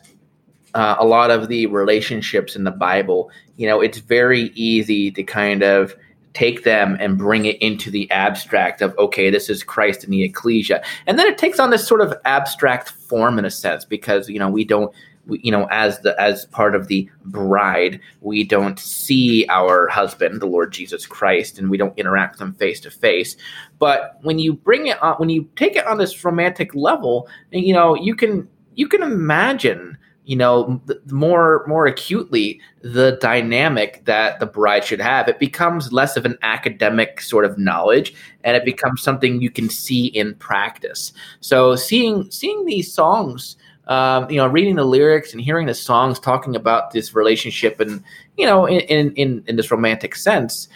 uh, 0.77 0.95
a 0.99 1.05
lot 1.05 1.31
of 1.31 1.47
the 1.47 1.65
relationships 1.65 2.55
in 2.55 2.63
the 2.63 2.71
Bible, 2.71 3.31
you 3.55 3.67
know, 3.67 3.81
it's 3.81 3.97
very 3.97 4.51
easy 4.53 5.09
to 5.11 5.23
kind 5.23 5.63
of 5.63 5.95
take 6.33 6.63
them 6.63 6.95
and 6.99 7.17
bring 7.17 7.45
it 7.45 7.59
into 7.63 7.89
the 7.89 8.09
abstract 8.11 8.83
of 8.83 8.95
okay 8.99 9.31
this 9.31 9.49
is 9.49 9.63
christ 9.63 10.03
in 10.03 10.11
the 10.11 10.21
ecclesia 10.21 10.83
and 11.07 11.17
then 11.17 11.25
it 11.25 11.35
takes 11.35 11.59
on 11.59 11.71
this 11.71 11.87
sort 11.87 11.99
of 11.99 12.13
abstract 12.25 12.91
form 12.91 13.39
in 13.39 13.45
a 13.45 13.49
sense 13.49 13.83
because 13.83 14.29
you 14.29 14.37
know 14.37 14.47
we 14.47 14.63
don't 14.63 14.93
we, 15.27 15.39
you 15.43 15.51
know, 15.51 15.67
as 15.71 15.99
the 15.99 16.19
as 16.21 16.45
part 16.45 16.75
of 16.75 16.87
the 16.87 17.09
bride, 17.25 17.99
we 18.21 18.43
don't 18.43 18.79
see 18.79 19.45
our 19.49 19.87
husband, 19.87 20.41
the 20.41 20.45
Lord 20.45 20.71
Jesus 20.71 21.05
Christ, 21.05 21.59
and 21.59 21.69
we 21.69 21.77
don't 21.77 21.97
interact 21.97 22.35
with 22.35 22.41
him 22.41 22.53
face 22.53 22.79
to 22.81 22.91
face. 22.91 23.35
But 23.77 24.17
when 24.21 24.39
you 24.39 24.53
bring 24.53 24.87
it 24.87 25.01
on, 25.03 25.15
when 25.15 25.29
you 25.29 25.49
take 25.55 25.75
it 25.75 25.85
on 25.85 25.97
this 25.97 26.23
romantic 26.23 26.73
level, 26.73 27.27
you 27.51 27.73
know, 27.73 27.95
you 27.95 28.15
can 28.15 28.47
you 28.75 28.87
can 28.87 29.03
imagine 29.03 29.97
you 30.27 30.35
know 30.35 30.79
more 31.09 31.63
more 31.67 31.87
acutely 31.87 32.59
the 32.81 33.17
dynamic 33.21 34.03
that 34.05 34.39
the 34.39 34.45
bride 34.45 34.83
should 34.83 34.99
have 34.99 35.27
it 35.27 35.39
becomes 35.39 35.93
less 35.93 36.17
of 36.17 36.25
an 36.25 36.37
academic 36.41 37.21
sort 37.21 37.45
of 37.45 37.57
knowledge 37.57 38.13
and 38.43 38.57
it 38.57 38.65
becomes 38.65 39.01
something 39.01 39.41
you 39.41 39.49
can 39.49 39.69
see 39.69 40.07
in 40.07 40.35
practice. 40.35 41.13
So 41.39 41.75
seeing 41.75 42.29
seeing 42.29 42.65
these 42.65 42.93
songs 42.93 43.57
um, 43.87 44.29
you 44.29 44.35
know, 44.35 44.47
reading 44.47 44.75
the 44.75 44.83
lyrics 44.83 45.31
and 45.31 45.41
hearing 45.41 45.67
the 45.67 45.73
songs 45.73 46.19
talking 46.19 46.57
about 46.57 46.91
this 46.91 47.15
relationship 47.15 47.79
and, 47.79 48.03
you 48.35 48.45
know, 48.45 48.65
in, 48.65 49.13
in, 49.15 49.43
in 49.47 49.55
this 49.55 49.71
romantic 49.71 50.13
sense 50.13 50.67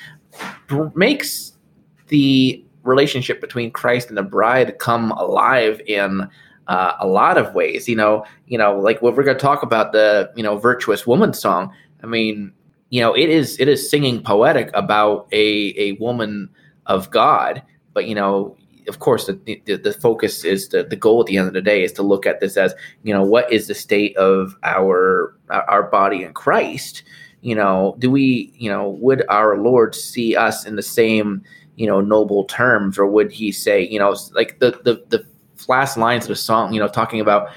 makes 0.96 1.52
the 2.08 2.64
relationship 2.84 3.42
between 3.42 3.70
Christ 3.70 4.08
and 4.08 4.18
the 4.18 4.24
bride 4.24 4.80
come 4.80 5.12
alive 5.12 5.82
in 5.86 6.30
uh, 6.72 6.96
a 7.00 7.08
lot 7.08 7.38
of 7.38 7.54
ways. 7.54 7.90
You 7.90 7.98
know, 7.98 8.26
you 8.48 8.58
know, 8.58 8.80
like 8.80 8.98
if 8.98 9.16
we're 9.16 9.24
going 9.24 9.38
to 9.38 9.48
talk 9.50 9.62
about 9.62 9.92
the, 9.92 10.32
you 10.38 10.44
know, 10.44 10.58
virtuous 10.58 11.06
woman 11.06 11.34
song, 11.34 11.74
I 12.02 12.08
mean, 12.08 12.54
you 12.90 13.02
know, 13.02 13.14
it 13.14 13.30
is, 13.30 13.60
it 13.60 13.68
is 13.68 13.90
singing 13.90 14.24
poetic 14.24 14.72
about 14.74 15.28
a, 15.32 15.74
a 15.78 15.92
woman 16.00 16.50
of 16.86 17.12
God, 17.12 17.62
but, 17.94 18.08
you 18.08 18.16
know, 18.16 18.56
of 18.88 19.00
course, 19.00 19.28
the, 19.28 19.62
the, 19.66 19.76
the 19.76 19.94
focus 19.94 20.44
is 20.44 20.70
the, 20.70 20.84
the 20.84 20.96
goal 20.96 21.22
at 21.22 21.28
the 21.28 21.38
end 21.38 21.48
of 21.48 21.54
the 21.54 21.62
day 21.62 21.84
is 21.84 21.92
to 21.94 22.04
look 22.04 22.26
at 22.26 22.40
this 22.40 22.58
as, 22.58 22.74
you 23.04 23.14
know, 23.14 23.24
what 23.24 23.52
is 23.52 23.68
the 23.68 23.76
state 23.76 24.16
of 24.18 24.56
our 24.64 25.36
our 25.50 25.84
body 25.84 26.24
in 26.24 26.34
Christ? 26.34 27.04
You 27.42 27.56
know, 27.56 27.96
do 28.00 28.10
we, 28.10 28.52
you 28.56 28.70
know, 28.72 28.90
would 29.02 29.24
our 29.30 29.58
Lord 29.58 29.94
see 29.94 30.36
us 30.36 30.66
in 30.66 30.76
the 30.78 30.82
same, 30.82 31.44
you 31.76 31.88
know, 31.88 32.02
noble 32.02 32.44
terms, 32.46 32.98
or 32.98 33.06
would 33.06 33.32
He 33.32 33.52
say, 33.52 33.88
you 33.88 34.00
know, 34.00 34.16
like 34.34 34.60
the 34.60 34.72
the 34.84 35.04
the 35.10 35.24
last 35.72 35.98
lines 35.98 36.26
of 36.26 36.30
the 36.30 36.36
song, 36.36 36.74
you 36.74 36.80
know, 36.80 36.88
talking 36.88 37.20
about, 37.20 37.50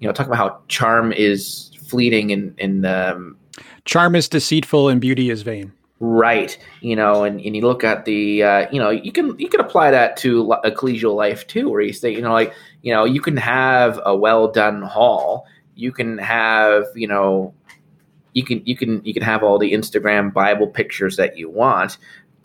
you 0.00 0.08
know, 0.08 0.12
talking 0.12 0.32
about 0.32 0.38
how 0.38 0.60
charm 0.68 1.12
is 1.12 1.70
fleeting 1.86 2.32
and 2.32 2.54
and 2.58 2.86
um, 2.86 3.36
charm 3.84 4.14
is 4.14 4.28
deceitful 4.28 4.88
and 4.88 5.00
beauty 5.00 5.30
is 5.30 5.42
vain. 5.42 5.72
Right 6.00 6.56
you 6.80 6.94
know 6.94 7.24
and, 7.24 7.40
and 7.40 7.56
you 7.56 7.62
look 7.62 7.82
at 7.82 8.04
the 8.04 8.42
uh, 8.44 8.66
you 8.70 8.78
know 8.78 8.90
you 8.90 9.10
can 9.10 9.36
you 9.36 9.48
can 9.48 9.60
apply 9.60 9.90
that 9.90 10.16
to 10.18 10.44
ecclesial 10.64 11.16
life 11.16 11.44
too 11.48 11.68
where 11.68 11.80
you 11.80 11.92
say 11.92 12.14
you 12.14 12.22
know 12.22 12.32
like 12.32 12.54
you 12.82 12.94
know 12.94 13.04
you 13.04 13.20
can 13.20 13.36
have 13.36 13.98
a 14.04 14.16
well 14.16 14.46
done 14.46 14.82
hall 14.82 15.44
you 15.74 15.90
can 15.90 16.16
have 16.18 16.84
you 16.94 17.08
know 17.08 17.52
you 18.34 18.44
can 18.44 18.62
you 18.64 18.76
can 18.76 19.04
you 19.04 19.12
can 19.12 19.24
have 19.24 19.42
all 19.42 19.58
the 19.58 19.72
instagram 19.72 20.32
bible 20.32 20.68
pictures 20.68 21.16
that 21.16 21.36
you 21.36 21.50
want 21.50 21.98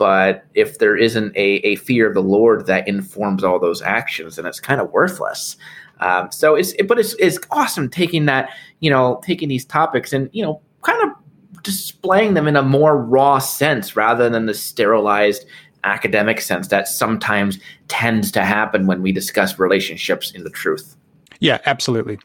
but 0.04 0.44
if 0.54 0.80
there 0.80 0.98
isn't 0.98 1.34
a, 1.38 1.66
a 1.66 1.78
fear 1.78 2.10
of 2.10 2.14
the 2.14 2.22
lord 2.22 2.66
that 2.66 2.86
informs 2.90 3.42
all 3.42 3.58
those 3.58 3.82
actions 3.82 4.36
then 4.36 4.46
it's 4.46 4.60
kind 4.60 4.82
of 4.82 4.92
worthless 4.92 5.56
um, 6.02 6.30
so 6.30 6.56
it's 6.56 6.74
it, 6.74 6.90
but 6.90 7.00
it's, 7.00 7.16
it's 7.20 7.40
awesome 7.52 7.90
taking 7.90 8.26
that 8.26 8.50
you 8.82 8.90
know 8.90 9.22
taking 9.24 9.48
these 9.48 9.64
topics 9.64 10.12
and 10.12 10.30
you 10.34 10.44
know 10.44 10.62
kind 10.82 11.02
of 11.04 11.64
displaying 11.64 12.34
them 12.34 12.50
in 12.50 12.58
a 12.58 12.62
more 12.62 12.98
raw 12.98 13.40
sense 13.40 13.96
rather 13.96 14.30
than 14.30 14.46
the 14.46 14.54
sterilized 14.54 15.46
academic 15.86 16.42
sense 16.42 16.68
that 16.68 16.90
sometimes 16.90 17.60
tends 17.88 18.30
to 18.34 18.44
happen 18.44 18.88
when 18.88 19.02
we 19.02 19.14
discuss 19.14 19.58
relationships 19.58 20.32
in 20.32 20.44
the 20.44 20.50
truth. 20.50 20.98
Yeah, 21.40 21.60
absolutely. 21.66 22.20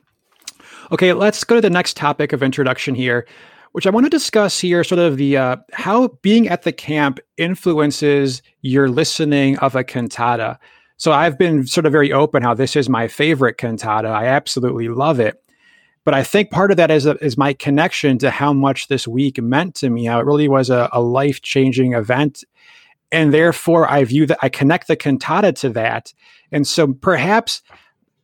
Okay, 0.90 1.12
let's 1.12 1.44
go 1.44 1.54
to 1.54 1.60
the 1.60 1.70
next 1.70 1.96
topic 1.96 2.32
of 2.32 2.42
introduction 2.42 2.96
here, 2.96 3.26
which 3.72 3.86
I 3.86 3.90
want 3.90 4.06
to 4.06 4.10
discuss 4.10 4.60
here 4.60 4.82
sort 4.84 4.98
of 4.98 5.16
the 5.16 5.36
uh, 5.36 5.56
how 5.72 6.08
being 6.22 6.48
at 6.48 6.62
the 6.62 6.72
camp 6.72 7.20
influences 7.36 8.42
your 8.62 8.88
listening 8.88 9.58
of 9.58 9.74
a 9.74 9.84
cantata. 9.84 10.58
So 10.96 11.12
I've 11.12 11.38
been 11.38 11.66
sort 11.66 11.86
of 11.86 11.92
very 11.92 12.12
open 12.12 12.42
how 12.42 12.54
this 12.54 12.74
is 12.74 12.88
my 12.88 13.06
favorite 13.06 13.56
cantata. 13.56 14.08
I 14.08 14.26
absolutely 14.26 14.88
love 14.88 15.20
it. 15.20 15.42
But 16.04 16.14
I 16.14 16.22
think 16.22 16.50
part 16.50 16.70
of 16.70 16.76
that 16.78 16.90
is, 16.90 17.06
is 17.06 17.36
my 17.36 17.52
connection 17.52 18.18
to 18.18 18.30
how 18.30 18.52
much 18.52 18.88
this 18.88 19.06
week 19.06 19.40
meant 19.42 19.74
to 19.76 19.90
me, 19.90 20.06
how 20.06 20.18
it 20.18 20.26
really 20.26 20.48
was 20.48 20.70
a, 20.70 20.88
a 20.92 21.02
life 21.02 21.42
changing 21.42 21.92
event. 21.92 22.44
And 23.12 23.32
therefore, 23.32 23.90
I 23.90 24.04
view 24.04 24.26
that 24.26 24.38
I 24.42 24.48
connect 24.48 24.88
the 24.88 24.96
cantata 24.96 25.52
to 25.52 25.68
that. 25.70 26.12
And 26.50 26.66
so 26.66 26.94
perhaps 26.94 27.62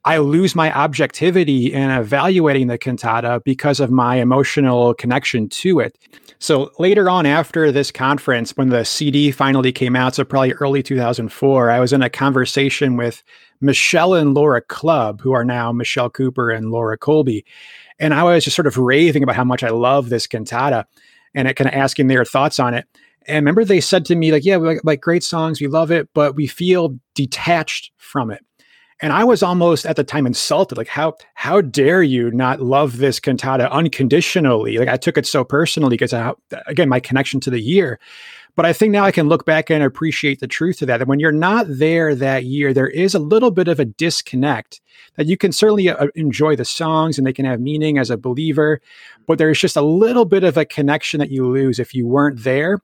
I 0.07 0.19
lose 0.19 0.55
my 0.55 0.71
objectivity 0.73 1.73
in 1.73 1.91
evaluating 1.91 2.67
the 2.67 2.77
cantata 2.77 3.41
because 3.45 3.81
of 3.81 3.91
my 3.91 4.17
emotional 4.17 4.93
connection 4.93 5.49
to 5.49 5.81
it. 5.81 5.99
So 6.39 6.71
later 6.79 7.09
on, 7.09 7.25
after 7.25 7.73
this 7.73 7.91
conference, 7.91 8.55
when 8.55 8.69
the 8.69 8.85
CD 8.85 9.31
finally 9.31 9.73
came 9.73 9.97
out, 9.97 10.15
so 10.15 10.25
probably 10.25 10.53
early 10.55 10.83
2004, 10.83 11.71
I 11.71 11.81
was 11.81 11.95
in 11.95 12.03
a 12.03 12.11
conversation 12.11 12.99
with 12.99 13.23
Michelle 13.63 14.13
and 14.13 14.35
Laura 14.35 14.61
Club, 14.61 15.23
who 15.23 15.33
are 15.33 15.45
now 15.45 15.73
Michelle 15.73 16.11
Cooper 16.11 16.51
and 16.51 16.71
Laura 16.71 16.99
Colby. 16.99 17.47
And 17.99 18.13
I 18.13 18.25
was 18.25 18.45
just 18.45 18.57
sort 18.57 18.67
of 18.67 18.77
raving 18.77 19.23
about 19.23 19.37
how 19.37 19.45
much 19.45 19.63
I 19.63 19.71
love 19.71 20.11
this 20.11 20.27
cantata 20.27 20.87
and 21.35 21.47
kind 21.57 21.69
of 21.69 21.75
asking 21.75 22.09
their 22.09 22.27
thoughts 22.27 22.59
on 22.59 22.75
it. 22.75 22.87
And 23.27 23.37
remember, 23.37 23.65
they 23.65 23.81
said 23.81 24.05
to 24.07 24.17
me, 24.17 24.33
like, 24.33 24.45
yeah, 24.45 24.59
we 24.59 24.69
like, 24.69 24.81
like 24.85 25.01
great 25.01 25.25
songs, 25.25 25.63
we 25.63 25.67
love 25.67 25.91
it, 25.91 26.11
but 26.13 26.37
we 26.37 26.47
feel 26.47 26.99
detached 27.15 27.91
from 27.97 28.31
it 28.31 28.45
and 29.01 29.13
I 29.13 29.25
was 29.25 29.43
almost 29.43 29.87
at 29.87 29.97
the 29.97 30.05
time 30.05 30.27
insulted. 30.27 30.79
Like, 30.79 30.89
how 30.89 31.17
how 31.35 31.61
dare 31.61 32.03
you 32.03 32.31
not 32.31 32.61
love 32.61 32.99
this 32.99 33.21
cantata 33.21 33.71
unconditionally? 33.71 34.79
Like, 34.79 34.89
I 34.89 34.97
took 34.97 35.19
it 35.19 35.27
so 35.27 35.45
personally 35.45 35.97
because, 35.97 36.15
again, 36.67 36.89
my 36.89 37.01
connection 37.01 37.41
to 37.41 37.51
the 37.51 37.61
year. 37.61 37.99
But 38.57 38.67
I 38.67 38.73
think 38.73 38.93
now 38.93 39.05
I 39.05 39.11
can 39.11 39.29
look 39.29 39.45
back 39.45 39.69
and 39.69 39.83
appreciate 39.83 40.39
the 40.39 40.47
truth 40.47 40.81
of 40.81 40.87
that. 40.87 40.99
That 40.99 41.09
when 41.09 41.19
you're 41.19 41.33
not 41.33 41.67
there 41.69 42.15
that 42.15 42.45
year, 42.45 42.73
there 42.73 42.89
is 42.89 43.15
a 43.15 43.19
little 43.19 43.51
bit 43.51 43.67
of 43.67 43.81
a 43.81 43.85
disconnect. 43.85 44.81
That 45.17 45.27
you 45.27 45.37
can 45.37 45.51
certainly 45.51 45.89
uh, 45.89 46.07
enjoy 46.15 46.55
the 46.55 46.65
songs 46.65 47.19
and 47.19 47.27
they 47.27 47.33
can 47.33 47.45
have 47.47 47.61
meaning 47.61 47.99
as 47.99 48.11
a 48.11 48.17
believer, 48.17 48.81
but 49.27 49.39
there's 49.39 49.61
just 49.61 49.77
a 49.77 49.83
little 49.83 50.25
bit 50.25 50.45
of 50.45 50.57
a 50.57 50.65
connection 50.65 51.19
that 51.19 51.31
you 51.31 51.49
lose 51.49 51.79
if 51.79 51.95
you 51.95 52.07
weren't 52.07 52.45
there. 52.45 52.81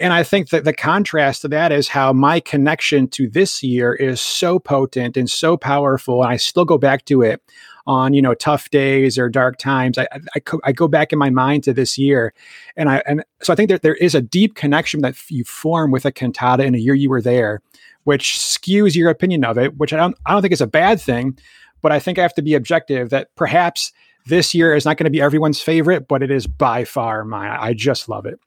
And 0.00 0.12
I 0.12 0.22
think 0.22 0.50
that 0.50 0.64
the 0.64 0.72
contrast 0.72 1.42
to 1.42 1.48
that 1.48 1.72
is 1.72 1.88
how 1.88 2.12
my 2.12 2.38
connection 2.38 3.08
to 3.08 3.28
this 3.28 3.62
year 3.62 3.94
is 3.94 4.20
so 4.20 4.58
potent 4.58 5.16
and 5.16 5.28
so 5.28 5.56
powerful. 5.56 6.22
And 6.22 6.32
I 6.32 6.36
still 6.36 6.64
go 6.64 6.78
back 6.78 7.04
to 7.06 7.22
it 7.22 7.42
on, 7.86 8.14
you 8.14 8.22
know, 8.22 8.34
tough 8.34 8.70
days 8.70 9.18
or 9.18 9.28
dark 9.28 9.58
times. 9.58 9.98
I, 9.98 10.06
I, 10.12 10.40
I 10.62 10.72
go 10.72 10.86
back 10.86 11.12
in 11.12 11.18
my 11.18 11.30
mind 11.30 11.64
to 11.64 11.72
this 11.72 11.98
year. 11.98 12.32
And 12.76 12.88
I, 12.88 13.02
and 13.06 13.24
so 13.42 13.52
I 13.52 13.56
think 13.56 13.70
that 13.70 13.82
there 13.82 13.94
is 13.94 14.14
a 14.14 14.20
deep 14.20 14.54
connection 14.54 15.00
that 15.00 15.16
you 15.30 15.42
form 15.42 15.90
with 15.90 16.04
a 16.04 16.12
cantata 16.12 16.64
in 16.64 16.74
a 16.74 16.78
year 16.78 16.94
you 16.94 17.10
were 17.10 17.22
there, 17.22 17.60
which 18.04 18.38
skews 18.38 18.94
your 18.94 19.10
opinion 19.10 19.44
of 19.44 19.58
it, 19.58 19.78
which 19.78 19.92
I 19.92 19.96
don't, 19.96 20.16
I 20.26 20.32
don't 20.32 20.42
think 20.42 20.52
is 20.52 20.60
a 20.60 20.66
bad 20.66 21.00
thing, 21.00 21.38
but 21.82 21.90
I 21.90 21.98
think 21.98 22.18
I 22.18 22.22
have 22.22 22.34
to 22.34 22.42
be 22.42 22.54
objective 22.54 23.10
that 23.10 23.34
perhaps 23.34 23.90
this 24.26 24.54
year 24.54 24.74
is 24.74 24.84
not 24.84 24.96
going 24.96 25.06
to 25.06 25.10
be 25.10 25.22
everyone's 25.22 25.60
favorite, 25.60 26.06
but 26.06 26.22
it 26.22 26.30
is 26.30 26.46
by 26.46 26.84
far 26.84 27.24
mine. 27.24 27.56
I 27.58 27.72
just 27.72 28.08
love 28.08 28.26
it. 28.26 28.38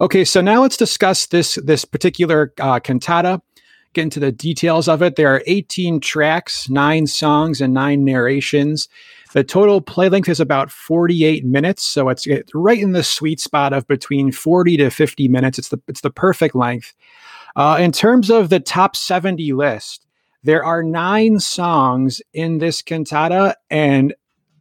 Okay, 0.00 0.24
so 0.24 0.40
now 0.40 0.62
let's 0.62 0.76
discuss 0.76 1.26
this 1.26 1.56
this 1.64 1.84
particular 1.84 2.52
uh, 2.60 2.80
cantata. 2.80 3.40
Get 3.92 4.02
into 4.02 4.20
the 4.20 4.32
details 4.32 4.88
of 4.88 5.02
it. 5.02 5.16
There 5.16 5.28
are 5.28 5.42
18 5.46 6.00
tracks, 6.00 6.70
nine 6.70 7.06
songs, 7.06 7.60
and 7.60 7.74
nine 7.74 8.04
narrations. 8.04 8.88
The 9.34 9.44
total 9.44 9.80
play 9.82 10.08
length 10.08 10.28
is 10.28 10.40
about 10.40 10.70
48 10.70 11.44
minutes, 11.44 11.82
so 11.82 12.08
it's, 12.08 12.26
it's 12.26 12.54
right 12.54 12.78
in 12.78 12.92
the 12.92 13.02
sweet 13.02 13.40
spot 13.40 13.72
of 13.72 13.86
between 13.86 14.32
40 14.32 14.78
to 14.78 14.90
50 14.90 15.28
minutes. 15.28 15.58
It's 15.58 15.68
the 15.68 15.80
it's 15.88 16.00
the 16.00 16.10
perfect 16.10 16.54
length. 16.54 16.94
Uh, 17.54 17.76
in 17.80 17.92
terms 17.92 18.30
of 18.30 18.48
the 18.48 18.60
top 18.60 18.96
70 18.96 19.52
list, 19.52 20.06
there 20.42 20.64
are 20.64 20.82
nine 20.82 21.38
songs 21.38 22.20
in 22.32 22.58
this 22.58 22.82
cantata, 22.82 23.54
and 23.70 24.14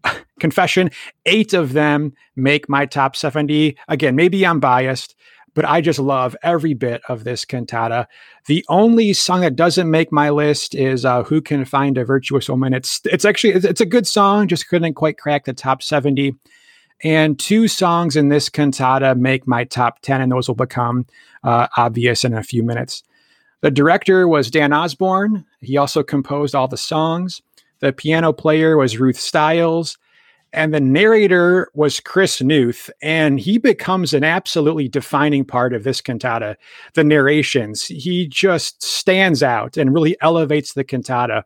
confession, 0.39 0.91
eight 1.26 1.54
of 1.54 1.74
them 1.74 2.13
make 2.36 2.70
my 2.70 2.86
top 2.86 3.15
70. 3.15 3.78
Again, 3.88 4.15
maybe 4.15 4.46
I'm 4.46 4.60
biased, 4.60 5.15
but 5.54 5.66
I 5.66 5.82
just 5.82 6.00
love 6.00 6.36
every 6.44 6.74
bit 6.74 7.02
of 7.10 7.24
this 7.24 7.46
cantata. 7.46 8.08
The 8.46 8.66
only 8.70 9.14
song 9.14 9.42
that 9.42 9.56
doesn't 9.56 9.90
make 9.90 10.12
my 10.12 10.30
list 10.30 10.76
is 10.76 11.06
uh, 11.06 11.24
"Who 11.24 11.42
Can 11.42 11.66
Find 11.66 11.98
a 11.98 12.06
Virtuous 12.06 12.50
Woman." 12.50 12.74
It's 12.74 13.02
it's 13.06 13.26
actually 13.26 13.54
it's 13.54 13.82
a 13.82 13.86
good 13.86 14.08
song, 14.08 14.48
just 14.48 14.70
couldn't 14.70 14.94
quite 14.94 15.18
crack 15.18 15.46
the 15.46 15.54
top 15.54 15.84
seventy. 15.84 16.36
And 17.04 17.40
two 17.40 17.68
songs 17.68 18.16
in 18.16 18.30
this 18.30 18.48
cantata 18.48 19.16
make 19.16 19.48
my 19.48 19.64
top 19.64 20.02
ten, 20.02 20.22
and 20.22 20.32
those 20.32 20.48
will 20.48 20.56
become 20.56 21.08
uh, 21.44 21.68
obvious 21.76 22.24
in 22.24 22.34
a 22.34 22.44
few 22.44 22.64
minutes. 22.64 23.04
The 23.62 23.72
director 23.72 24.28
was 24.28 24.52
Dan 24.52 24.74
Osborne. 24.74 25.46
He 25.62 25.78
also 25.78 26.04
composed 26.04 26.56
all 26.56 26.68
the 26.68 26.78
songs. 26.78 27.42
The 27.80 27.92
piano 27.92 28.34
player 28.34 28.78
was 28.78 29.00
Ruth 29.00 29.20
Stiles. 29.20 29.98
And 30.54 30.74
the 30.74 30.82
narrator 30.82 31.72
was 31.74 32.02
Chris 32.02 32.42
Newth, 32.42 32.90
and 33.02 33.40
he 33.40 33.58
becomes 33.58 34.14
an 34.14 34.26
absolutely 34.26 34.90
defining 34.90 35.46
part 35.46 35.74
of 35.74 35.84
this 35.84 36.02
cantata. 36.02 36.58
The 36.94 37.06
narrations, 37.06 37.86
he 37.86 38.28
just 38.28 38.84
stands 38.84 39.42
out 39.42 39.78
and 39.78 39.94
really 39.94 40.18
elevates 40.22 40.74
the 40.74 40.84
cantata. 40.84 41.46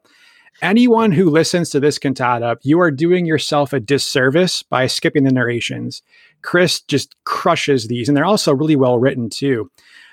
Anyone 0.61 1.11
who 1.11 1.29
listens 1.29 1.69
to 1.69 1.79
this 1.79 1.99
cantata, 1.99 2.57
you 2.63 2.79
are 2.79 2.89
doing 2.89 3.25
yourself 3.25 3.73
a 3.73 3.79
disservice 3.79 4.63
by 4.63 4.87
skipping 4.87 5.23
the 5.23 5.31
narrations. 5.31 6.01
Chris 6.45 6.81
just 6.81 7.15
crushes 7.25 7.87
these, 7.87 8.07
and 8.07 8.15
they're 8.15 8.23
also 8.23 8.53
really 8.53 8.75
well 8.75 8.99
written 8.99 9.29
too. 9.29 9.69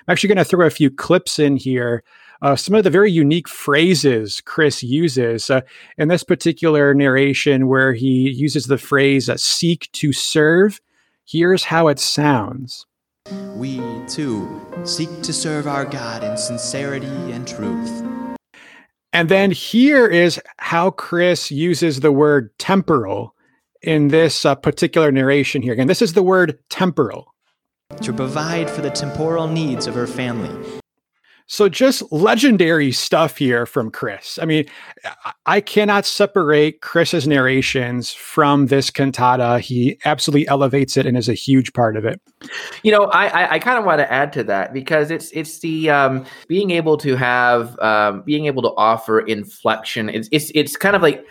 I'm 0.07 0.11
actually 0.11 0.29
going 0.29 0.37
to 0.39 0.45
throw 0.45 0.65
a 0.65 0.71
few 0.71 0.89
clips 0.89 1.39
in 1.39 1.55
here 1.55 2.03
uh, 2.43 2.57
some 2.57 2.75
of 2.75 2.83
the 2.83 2.89
very 2.89 3.09
unique 3.09 3.47
phrases 3.47 4.41
Chris 4.41 4.83
uses 4.83 5.49
uh, 5.49 5.61
in 5.97 6.09
this 6.09 6.25
particular 6.25 6.93
narration, 6.93 7.69
where 7.69 7.93
he 7.93 8.29
uses 8.29 8.65
the 8.65 8.77
phrase 8.77 9.29
uh, 9.29 9.37
seek 9.37 9.89
to 9.93 10.11
serve. 10.11 10.81
Here's 11.23 11.63
how 11.63 11.87
it 11.87 11.99
sounds 11.99 12.85
We, 13.55 13.81
too, 14.09 14.61
seek 14.83 15.21
to 15.21 15.31
serve 15.31 15.67
our 15.67 15.85
God 15.85 16.21
in 16.21 16.35
sincerity 16.35 17.07
and 17.31 17.47
truth. 17.47 18.03
And 19.13 19.29
then 19.29 19.51
here 19.51 20.05
is 20.05 20.41
how 20.57 20.91
Chris 20.91 21.49
uses 21.49 22.01
the 22.01 22.11
word 22.11 22.51
temporal 22.59 23.33
in 23.83 24.09
this 24.09 24.45
uh, 24.45 24.55
particular 24.55 25.11
narration 25.11 25.61
here. 25.61 25.73
Again, 25.73 25.87
this 25.87 26.01
is 26.01 26.13
the 26.13 26.23
word 26.23 26.57
temporal. 26.69 27.33
To 28.01 28.11
provide 28.11 28.69
for 28.69 28.81
the 28.81 28.89
temporal 28.89 29.47
needs 29.47 29.85
of 29.85 29.93
her 29.93 30.07
family 30.07 30.81
so 31.47 31.67
just 31.67 32.09
legendary 32.11 32.91
stuff 32.91 33.37
here 33.37 33.65
from 33.65 33.91
Chris. 33.91 34.39
I 34.41 34.45
mean, 34.45 34.65
I 35.45 35.59
cannot 35.61 36.05
separate 36.05 36.81
Chris's 36.81 37.27
narrations 37.27 38.11
from 38.11 38.67
this 38.67 38.89
cantata. 38.89 39.59
He 39.59 39.99
absolutely 40.05 40.47
elevates 40.47 40.95
it 40.95 41.05
and 41.05 41.17
is 41.17 41.27
a 41.27 41.33
huge 41.33 41.73
part 41.73 41.97
of 41.97 42.05
it. 42.05 42.21
You 42.83 42.91
know, 42.91 43.05
I 43.05 43.27
I, 43.27 43.51
I 43.53 43.59
kind 43.59 43.77
of 43.77 43.85
want 43.85 43.99
to 43.99 44.11
add 44.11 44.31
to 44.33 44.43
that 44.45 44.73
because 44.73 45.11
it's 45.11 45.31
it's 45.31 45.59
the 45.59 45.89
um, 45.89 46.25
being 46.47 46.71
able 46.71 46.97
to 46.97 47.15
have 47.15 47.77
um, 47.79 48.23
being 48.23 48.45
able 48.45 48.61
to 48.63 48.71
offer 48.77 49.19
inflection. 49.19 50.09
It's 50.09 50.29
it's 50.31 50.51
it's 50.55 50.77
kind 50.77 50.95
of 50.95 51.01
like 51.01 51.25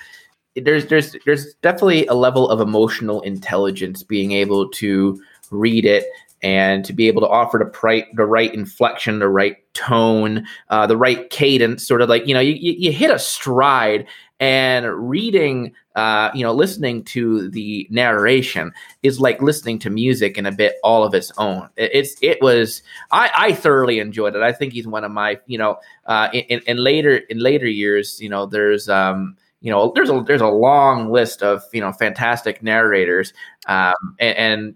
there's 0.57 0.87
there's 0.87 1.17
there's 1.25 1.55
definitely 1.55 2.07
a 2.07 2.15
level 2.15 2.49
of 2.49 2.61
emotional 2.61 3.21
intelligence 3.23 4.03
being 4.03 4.33
able 4.33 4.69
to 4.71 5.21
read 5.51 5.85
it 5.85 6.05
and 6.43 6.85
to 6.85 6.93
be 6.93 7.07
able 7.07 7.21
to 7.21 7.29
offer 7.29 7.59
the 7.59 7.79
right 7.83 8.05
the 8.17 8.27
right 8.27 8.53
inflection, 8.53 9.19
the 9.19 9.29
right 9.29 9.57
tone, 9.75 10.45
uh, 10.71 10.87
the 10.87 10.97
right 10.97 11.31
cadence, 11.31 11.87
sort 11.87 12.03
of 12.03 12.09
like 12.09 12.27
you 12.27 12.35
know 12.35 12.41
you, 12.41 12.55
you 12.55 12.93
hit 12.93 13.11
a 13.11 13.19
stride. 13.19 14.07
And 14.41 15.09
reading, 15.09 15.73
uh, 15.95 16.33
you 16.35 16.43
know, 16.43 16.53
listening 16.53 17.05
to 17.05 17.49
the 17.51 17.87
narration 17.91 18.73
is 19.05 19.21
like 19.21 19.41
listening 19.41 19.79
to 19.79 19.91
music 19.91 20.37
in 20.37 20.47
a 20.47 20.51
bit 20.51 20.79
all 20.83 21.05
of 21.05 21.15
its 21.15 21.31
own. 21.39 21.69
It, 21.77 21.93
it's 21.95 22.17
it 22.23 22.43
was 22.43 22.83
I, 23.13 23.31
I 23.37 23.53
thoroughly 23.53 24.01
enjoyed 24.01 24.35
it. 24.35 24.43
I 24.43 24.51
think 24.51 24.73
he's 24.73 24.89
one 24.89 25.05
of 25.05 25.13
my 25.13 25.39
you 25.47 25.59
know 25.59 25.77
uh, 26.07 26.29
in, 26.33 26.61
in 26.67 26.79
later 26.79 27.19
in 27.19 27.39
later 27.39 27.69
years 27.69 28.21
you 28.21 28.29
know 28.29 28.47
there's 28.47 28.89
um, 28.89 29.37
you 29.63 29.71
know 29.71 29.93
there's 29.95 30.11
a 30.11 30.23
there's 30.27 30.41
a 30.41 30.49
long 30.49 31.11
list 31.11 31.43
of 31.43 31.63
you 31.73 31.81
know 31.81 31.93
fantastic 31.93 32.63
narrators 32.63 33.33
um, 33.67 33.95
and, 34.19 34.37
and, 34.37 34.75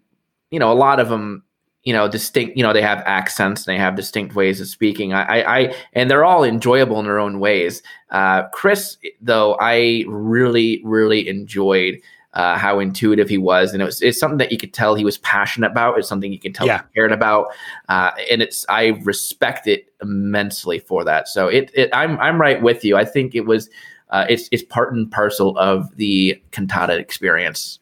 you 0.50 0.58
know 0.58 0.72
a 0.72 0.74
lot 0.74 1.00
of 1.00 1.08
them 1.08 1.42
you 1.82 1.92
know 1.92 2.08
distinct 2.08 2.56
you 2.56 2.62
know 2.62 2.72
they 2.72 2.82
have 2.82 3.02
accents 3.04 3.66
and 3.66 3.74
they 3.74 3.78
have 3.78 3.96
distinct 3.96 4.34
ways 4.34 4.60
of 4.60 4.68
speaking 4.68 5.12
i 5.12 5.40
i, 5.40 5.58
I 5.58 5.74
and 5.92 6.10
they're 6.10 6.24
all 6.24 6.44
enjoyable 6.44 6.98
in 7.00 7.04
their 7.04 7.18
own 7.18 7.40
ways 7.40 7.82
uh, 8.10 8.44
chris 8.48 8.96
though 9.20 9.56
i 9.60 10.04
really 10.06 10.80
really 10.84 11.28
enjoyed 11.28 12.00
uh, 12.36 12.58
how 12.58 12.78
intuitive 12.78 13.30
he 13.30 13.38
was, 13.38 13.72
and 13.72 13.80
it 13.80 13.86
was 13.86 14.02
it's 14.02 14.20
something 14.20 14.36
that 14.36 14.52
you 14.52 14.58
could 14.58 14.74
tell 14.74 14.94
he 14.94 15.06
was 15.06 15.16
passionate 15.18 15.70
about. 15.70 15.98
It's 15.98 16.06
something 16.06 16.30
you 16.30 16.38
can 16.38 16.52
tell 16.52 16.66
yeah. 16.66 16.82
he 16.82 16.94
cared 16.94 17.10
about, 17.10 17.46
uh, 17.88 18.10
and 18.30 18.42
it's 18.42 18.66
I 18.68 18.88
respect 19.04 19.66
it 19.66 19.90
immensely 20.02 20.78
for 20.78 21.02
that. 21.04 21.28
So 21.28 21.48
it, 21.48 21.70
it 21.72 21.88
I'm 21.94 22.20
I'm 22.20 22.38
right 22.38 22.60
with 22.60 22.84
you. 22.84 22.94
I 22.94 23.06
think 23.06 23.34
it 23.34 23.46
was 23.46 23.70
uh, 24.10 24.26
it's 24.28 24.48
it's 24.52 24.62
part 24.62 24.92
and 24.92 25.10
parcel 25.10 25.56
of 25.58 25.94
the 25.96 26.40
cantata 26.52 26.98
experience. 26.98 27.78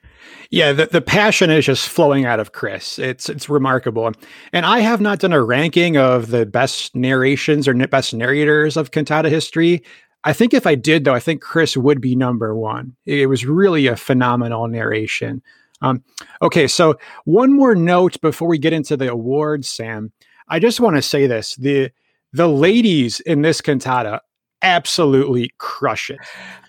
Yeah, 0.51 0.73
the, 0.73 0.87
the 0.87 1.01
passion 1.01 1.51
is 1.51 1.67
just 1.67 1.89
flowing 1.89 2.25
out 2.25 2.41
of 2.41 2.53
Chris. 2.53 2.99
It's 2.99 3.29
it's 3.29 3.49
remarkable. 3.49 4.13
And 4.53 4.65
I 4.65 4.81
have 4.81 5.01
not 5.01 5.19
done 5.19 5.33
a 5.33 5.43
ranking 5.43 5.97
of 5.97 6.31
the 6.31 6.47
best 6.47 6.95
narrations 6.95 7.67
or 7.67 7.75
best 7.75 8.15
narrators 8.15 8.77
of 8.77 8.91
cantata 8.91 9.29
history. 9.29 9.83
I 10.23 10.33
think 10.33 10.55
if 10.55 10.67
I 10.67 10.75
did, 10.75 11.05
though, 11.05 11.15
I 11.15 11.21
think 11.21 11.43
Chris 11.43 11.77
would 11.77 12.01
be 12.01 12.17
number 12.17 12.57
one. 12.57 12.97
It 13.05 13.29
was 13.29 13.45
really 13.45 13.87
a 13.87 13.97
phenomenal 13.97 14.69
narration. 14.69 15.43
Um, 15.83 16.03
okay, 16.41 16.67
so 16.67 16.99
one 17.25 17.53
more 17.53 17.75
note 17.75 18.19
before 18.23 18.49
we 18.49 18.57
get 18.57 18.73
into 18.73 18.97
the 18.97 19.11
awards, 19.11 19.69
Sam. 19.69 20.13
I 20.49 20.59
just 20.59 20.81
want 20.81 20.97
to 20.97 21.03
say 21.03 21.27
this: 21.27 21.57
the 21.57 21.91
the 22.33 22.49
ladies 22.49 23.21
in 23.21 23.43
this 23.43 23.61
cantata 23.61 24.21
absolutely 24.65 25.53
crush 25.59 26.11
it. 26.11 26.19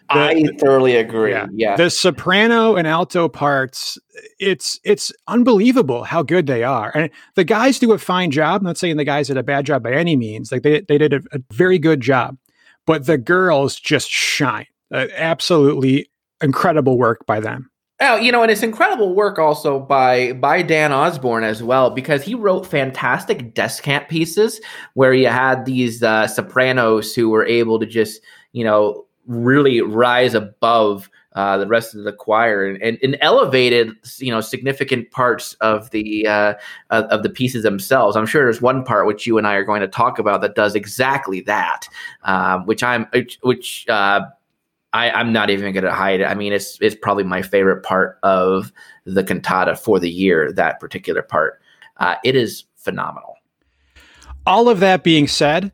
The, 0.09 0.19
I 0.19 0.43
thoroughly 0.59 0.95
agree. 0.95 1.31
Yeah. 1.31 1.47
yeah. 1.51 1.75
The 1.75 1.89
soprano 1.89 2.75
and 2.75 2.85
alto 2.85 3.27
parts, 3.27 3.97
it's 4.39 4.79
it's 4.83 5.11
unbelievable 5.27 6.03
how 6.03 6.21
good 6.21 6.45
they 6.45 6.63
are. 6.63 6.91
And 6.93 7.09
the 7.33 7.43
guys 7.43 7.79
do 7.79 7.91
a 7.91 7.97
fine 7.97 8.29
job. 8.29 8.61
I'm 8.61 8.67
not 8.67 8.77
saying 8.77 8.97
the 8.97 9.03
guys 9.03 9.27
did 9.27 9.37
a 9.37 9.43
bad 9.43 9.65
job 9.65 9.81
by 9.81 9.93
any 9.93 10.15
means. 10.15 10.51
Like 10.51 10.61
they 10.61 10.81
they 10.81 10.99
did 10.99 11.13
a, 11.13 11.21
a 11.31 11.39
very 11.51 11.79
good 11.79 12.01
job. 12.01 12.37
But 12.85 13.07
the 13.07 13.17
girls 13.17 13.79
just 13.79 14.09
shine. 14.09 14.67
Uh, 14.93 15.07
absolutely 15.15 16.11
incredible 16.39 16.99
work 16.99 17.25
by 17.25 17.39
them. 17.39 17.71
Oh, 18.01 18.17
you 18.17 18.29
know, 18.29 18.41
and 18.41 18.51
it's 18.51 18.63
incredible 18.63 19.15
work 19.15 19.39
also 19.39 19.79
by 19.79 20.33
by 20.33 20.61
Dan 20.61 20.91
Osborne 20.91 21.45
as 21.45 21.63
well 21.63 21.89
because 21.89 22.23
he 22.23 22.35
wrote 22.35 22.67
fantastic 22.67 23.53
descant 23.53 24.09
pieces 24.09 24.59
where 24.95 25.13
you 25.13 25.27
had 25.27 25.65
these 25.65 26.03
uh, 26.03 26.27
sopranos 26.27 27.15
who 27.15 27.29
were 27.29 27.45
able 27.45 27.79
to 27.79 27.85
just 27.85 28.21
you 28.51 28.65
know 28.65 29.05
really 29.27 29.79
rise 29.79 30.33
above 30.33 31.09
uh, 31.35 31.57
the 31.57 31.67
rest 31.67 31.95
of 31.95 32.03
the 32.03 32.13
choir 32.13 32.65
and, 32.65 32.81
and, 32.81 32.97
and, 33.03 33.17
elevated 33.19 33.91
you 34.17 34.31
know 34.31 34.41
significant 34.41 35.09
parts 35.11 35.53
of 35.55 35.89
the 35.91 36.27
uh, 36.27 36.53
of 36.89 37.23
the 37.23 37.29
pieces 37.29 37.63
themselves. 37.63 38.17
I'm 38.17 38.25
sure 38.25 38.43
there's 38.43 38.61
one 38.61 38.83
part 38.83 39.07
which 39.07 39.25
you 39.25 39.37
and 39.37 39.47
I 39.47 39.53
are 39.53 39.63
going 39.63 39.81
to 39.81 39.87
talk 39.87 40.19
about 40.19 40.41
that 40.41 40.55
does 40.55 40.75
exactly 40.75 41.39
that, 41.41 41.87
um, 42.23 42.65
which 42.65 42.83
I'm 42.83 43.07
which 43.41 43.85
uh, 43.87 44.21
I, 44.95 45.19
am 45.19 45.33
not 45.33 45.49
even 45.49 45.73
going 45.73 45.83
to 45.83 45.91
hide 45.91 46.21
it. 46.21 46.25
I 46.25 46.35
mean, 46.35 46.53
it's 46.53 46.77
it's 46.79 46.95
probably 46.95 47.25
my 47.25 47.41
favorite 47.41 47.83
part 47.83 48.17
of 48.23 48.71
the 49.03 49.23
cantata 49.23 49.75
for 49.75 49.99
the 49.99 50.09
year. 50.09 50.53
That 50.53 50.79
particular 50.79 51.21
part, 51.21 51.59
uh, 51.97 52.15
it 52.23 52.35
is 52.35 52.63
phenomenal. 52.77 53.35
All 54.45 54.69
of 54.69 54.79
that 54.79 55.03
being 55.03 55.27
said, 55.27 55.73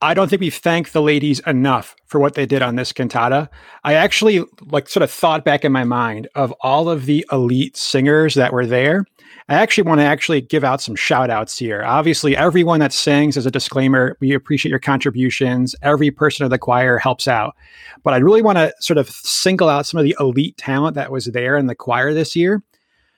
I 0.00 0.14
don't 0.14 0.28
think 0.28 0.40
we've 0.40 0.52
thanked 0.52 0.92
the 0.92 1.02
ladies 1.02 1.38
enough 1.46 1.94
for 2.06 2.18
what 2.18 2.34
they 2.34 2.44
did 2.44 2.62
on 2.62 2.74
this 2.74 2.92
cantata. 2.92 3.48
I 3.84 3.94
actually 3.94 4.44
like 4.60 4.88
sort 4.88 5.04
of 5.04 5.10
thought 5.12 5.44
back 5.44 5.64
in 5.64 5.70
my 5.70 5.84
mind 5.84 6.26
of 6.34 6.52
all 6.62 6.88
of 6.88 7.06
the 7.06 7.24
elite 7.30 7.76
singers 7.76 8.34
that 8.34 8.52
were 8.52 8.66
there 8.66 9.04
I 9.52 9.56
actually 9.56 9.84
want 9.84 10.00
to 10.00 10.04
actually 10.04 10.40
give 10.40 10.64
out 10.64 10.80
some 10.80 10.96
shout 10.96 11.30
outs 11.30 11.58
here. 11.58 11.82
Obviously, 11.84 12.36
everyone 12.36 12.80
that 12.80 12.92
sings, 12.92 13.36
as 13.36 13.46
a 13.46 13.50
disclaimer, 13.50 14.16
we 14.20 14.32
appreciate 14.32 14.70
your 14.70 14.78
contributions. 14.78 15.74
Every 15.82 16.10
person 16.10 16.44
of 16.44 16.50
the 16.50 16.58
choir 16.58 16.98
helps 16.98 17.28
out. 17.28 17.54
But 18.02 18.14
I 18.14 18.18
really 18.18 18.42
want 18.42 18.58
to 18.58 18.72
sort 18.80 18.98
of 18.98 19.10
single 19.10 19.68
out 19.68 19.86
some 19.86 19.98
of 19.98 20.04
the 20.04 20.16
elite 20.18 20.56
talent 20.56 20.94
that 20.94 21.12
was 21.12 21.26
there 21.26 21.56
in 21.56 21.66
the 21.66 21.74
choir 21.74 22.14
this 22.14 22.34
year. 22.34 22.62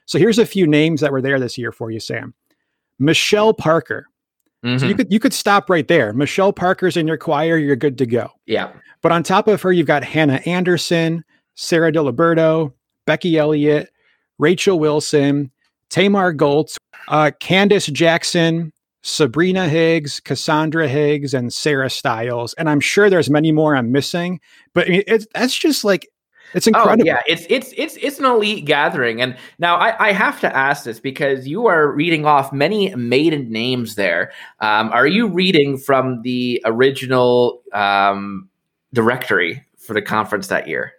So 0.07 0.19
here's 0.19 0.39
a 0.39 0.47
few 0.47 0.67
names 0.67 1.01
that 1.01 1.13
were 1.13 1.23
there 1.23 1.39
this 1.39 1.57
year 1.57 1.73
for 1.73 1.91
you, 1.91 2.01
Sam. 2.01 2.35
Michelle 2.99 3.55
Parker. 3.55 4.09
Mm-hmm. 4.65 4.79
So 4.79 4.87
you 4.87 4.95
could 4.95 5.13
you 5.13 5.21
could 5.21 5.35
stop 5.35 5.69
right 5.69 5.87
there. 5.87 6.13
Michelle 6.13 6.53
Parker's 6.53 6.97
in 6.97 7.07
your 7.07 7.19
choir, 7.19 7.59
you're 7.59 7.77
good 7.77 7.99
to 7.99 8.07
go. 8.07 8.31
Yeah. 8.47 8.73
But 9.03 9.13
on 9.13 9.23
top 9.23 9.47
of 9.47 9.61
her, 9.63 9.73
you've 9.73 9.87
got 9.87 10.03
Hannah 10.03 10.41
Anderson, 10.47 11.25
Sarah 11.55 11.93
DeLiberto, 11.93 12.73
Becky 13.05 13.37
Elliott, 13.37 13.91
Rachel 14.39 14.79
Wilson, 14.79 15.51
Tamar 15.95 16.33
Goltz, 16.33 16.77
uh, 17.07 17.31
Candice 17.39 17.93
Jackson, 17.93 18.73
Sabrina 19.03 19.69
Higgs, 19.69 20.19
Cassandra 20.19 20.89
Higgs, 20.89 21.33
and 21.33 21.53
Sarah 21.53 21.89
Stiles. 21.89 22.53
And 22.55 22.69
I'm 22.69 22.81
sure 22.81 23.09
there's 23.09 23.31
many 23.31 23.53
more 23.53 23.77
I'm 23.77 23.93
missing, 23.93 24.41
but 24.73 24.89
I 24.89 24.91
mean, 24.91 25.03
it's 25.07 25.29
that's 25.35 25.57
just 25.57 25.85
like 25.85 26.09
it's 26.53 26.67
incredible. 26.67 27.05
Oh, 27.05 27.07
yeah, 27.07 27.21
it's 27.29 27.47
it's 27.49 27.73
it's 27.77 27.97
it's 27.99 28.19
an 28.19 28.25
elite 28.25 28.65
gathering. 28.65 29.23
And 29.23 29.37
now 29.61 29.77
I, 29.77 30.09
I 30.09 30.13
have 30.13 30.41
to 30.41 30.57
ask 30.57 30.83
this 30.83 30.99
because 30.99 31.47
you 31.47 31.69
are 31.69 31.93
reading 31.93 32.27
off 32.27 32.53
many 32.53 32.93
maiden 32.97 33.53
names 33.53 33.95
there. 33.95 34.33
Um, 34.59 34.91
are 34.91 35.07
you 35.07 35.29
reading 35.29 35.79
from 35.79 36.23
the 36.23 36.61
original 36.65 37.63
um, 37.73 38.49
directory 38.93 39.65
for 39.79 39.95
the 39.95 40.03
conference 40.03 40.49
that 40.49 40.67
year? 40.67 40.93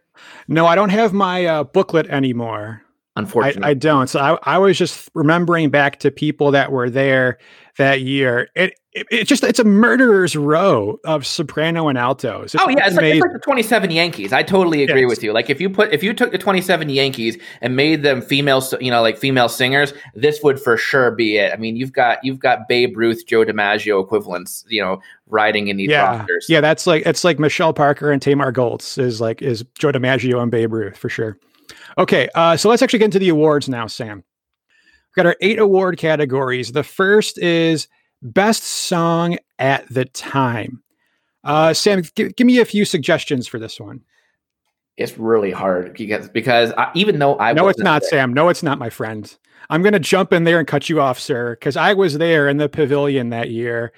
No, 0.48 0.66
I 0.66 0.76
don't 0.76 0.88
have 0.88 1.12
my 1.12 1.46
uh, 1.46 1.64
booklet 1.66 2.08
anymore. 2.08 2.85
Unfortunately, 3.18 3.64
I, 3.64 3.70
I, 3.70 3.74
don't. 3.74 4.08
So 4.08 4.20
I, 4.20 4.56
I 4.56 4.58
was 4.58 4.78
just 4.78 5.10
remembering 5.14 5.70
back 5.70 6.00
to 6.00 6.12
people 6.12 6.52
that 6.52 6.72
were 6.72 6.90
there 6.90 7.38
that 7.78 8.02
year. 8.02 8.50
It, 8.56 8.78
it 8.94 9.08
it's 9.12 9.30
just 9.30 9.44
it's 9.44 9.60
a 9.60 9.64
murderer's 9.64 10.36
row 10.36 11.00
of 11.06 11.26
soprano 11.26 11.88
and 11.88 11.98
altos. 11.98 12.54
It's 12.56 12.64
oh 12.64 12.70
yeah, 12.70 12.88
it's 12.88 12.96
like, 12.96 13.06
it's 13.06 13.22
like, 13.22 13.34
the 13.34 13.40
twenty 13.40 13.64
seven 13.64 13.92
Yankees. 13.92 14.34
I 14.34 14.44
totally 14.44 14.84
agree 14.84 15.02
yes. 15.02 15.10
with 15.10 15.24
you. 15.24 15.34
Like 15.34 15.50
if 15.50 15.60
you 15.60 15.70
put 15.70 15.94
if 15.94 16.04
you 16.04 16.14
took 16.14 16.32
the 16.32 16.38
twenty 16.38 16.62
seven 16.62 16.90
Yankees 16.90 17.38
and 17.62 17.76
made 17.76 18.04
them 18.04 18.22
female, 18.22 18.62
you 18.80 18.92
know, 18.92 19.02
like 19.02 19.18
female 19.18 19.50
singers, 19.50 19.94
this 20.14 20.42
would 20.44 20.62
for 20.62 20.76
sure 20.76 21.12
be 21.12 21.38
it. 21.38 21.54
I 21.54 21.58
mean, 21.58 21.76
you've 21.76 21.94
got 21.94 22.24
you've 22.24 22.40
got 22.40 22.68
Babe 22.68 22.98
Ruth, 22.98 23.26
Joe 23.26 23.46
DiMaggio 23.46 24.04
equivalents, 24.04 24.66
you 24.68 24.82
know, 24.82 25.02
riding 25.28 25.68
in 25.68 25.78
these 25.78 25.90
yeah. 25.90 26.18
rosters. 26.18 26.48
Yeah, 26.50 26.62
that's 26.62 26.88
like 26.88 27.06
it's 27.06 27.24
like 27.24 27.40
Michelle 27.40 27.74
Parker 27.74 28.12
and 28.12 28.22
Tamar 28.22 28.52
Goltz 28.52 28.98
is 28.98 29.20
like 29.20 29.42
is 29.42 29.64
Joe 29.78 29.92
DiMaggio 29.92 30.42
and 30.42 30.52
Babe 30.52 30.74
Ruth 30.74 30.98
for 30.98 31.10
sure. 31.10 31.38
Okay, 31.98 32.28
uh, 32.36 32.58
so 32.58 32.70
let's 32.70 32.82
actually 32.82 33.00
get 33.00 33.06
into 33.06 33.20
the 33.20 33.30
awards 33.30 33.70
now, 33.70 33.88
Sam. 33.88 34.18
We've 34.18 35.16
got 35.16 35.26
our 35.26 35.38
eight 35.42 35.60
award 35.60 35.98
categories. 35.98 36.72
The 36.72 36.84
first 36.84 37.38
is 37.38 37.88
Best 38.22 38.64
Song 38.64 39.38
at 39.60 39.88
the 39.90 40.06
Time. 40.06 40.82
Uh, 41.44 41.74
Sam, 41.74 42.04
g- 42.04 42.30
give 42.36 42.48
me 42.48 42.60
a 42.60 42.66
few 42.66 42.86
suggestions 42.86 43.48
for 43.48 43.60
this 43.60 43.80
one. 43.80 44.02
It's 44.98 45.18
really 45.18 45.52
hard 45.52 45.94
because 45.94 46.30
because 46.30 46.72
I, 46.78 46.90
even 46.96 47.20
though 47.20 47.38
I 47.38 47.54
no, 47.54 47.68
it's 47.68 47.80
not 47.80 48.02
there, 48.02 48.10
Sam. 48.10 48.34
No, 48.34 48.50
it's 48.50 48.64
not, 48.64 48.80
my 48.80 48.90
friend. 48.90 49.34
I'm 49.70 49.82
going 49.82 49.94
to 49.94 50.00
jump 50.00 50.32
in 50.32 50.44
there 50.44 50.60
and 50.60 50.68
cut 50.68 50.90
you 50.90 51.02
off, 51.02 51.20
sir, 51.20 51.56
because 51.56 51.76
I 51.76 51.94
was 51.94 52.18
there 52.18 52.48
in 52.48 52.58
the 52.58 52.70
pavilion 52.70 53.30
that 53.30 53.50
year, 53.50 53.92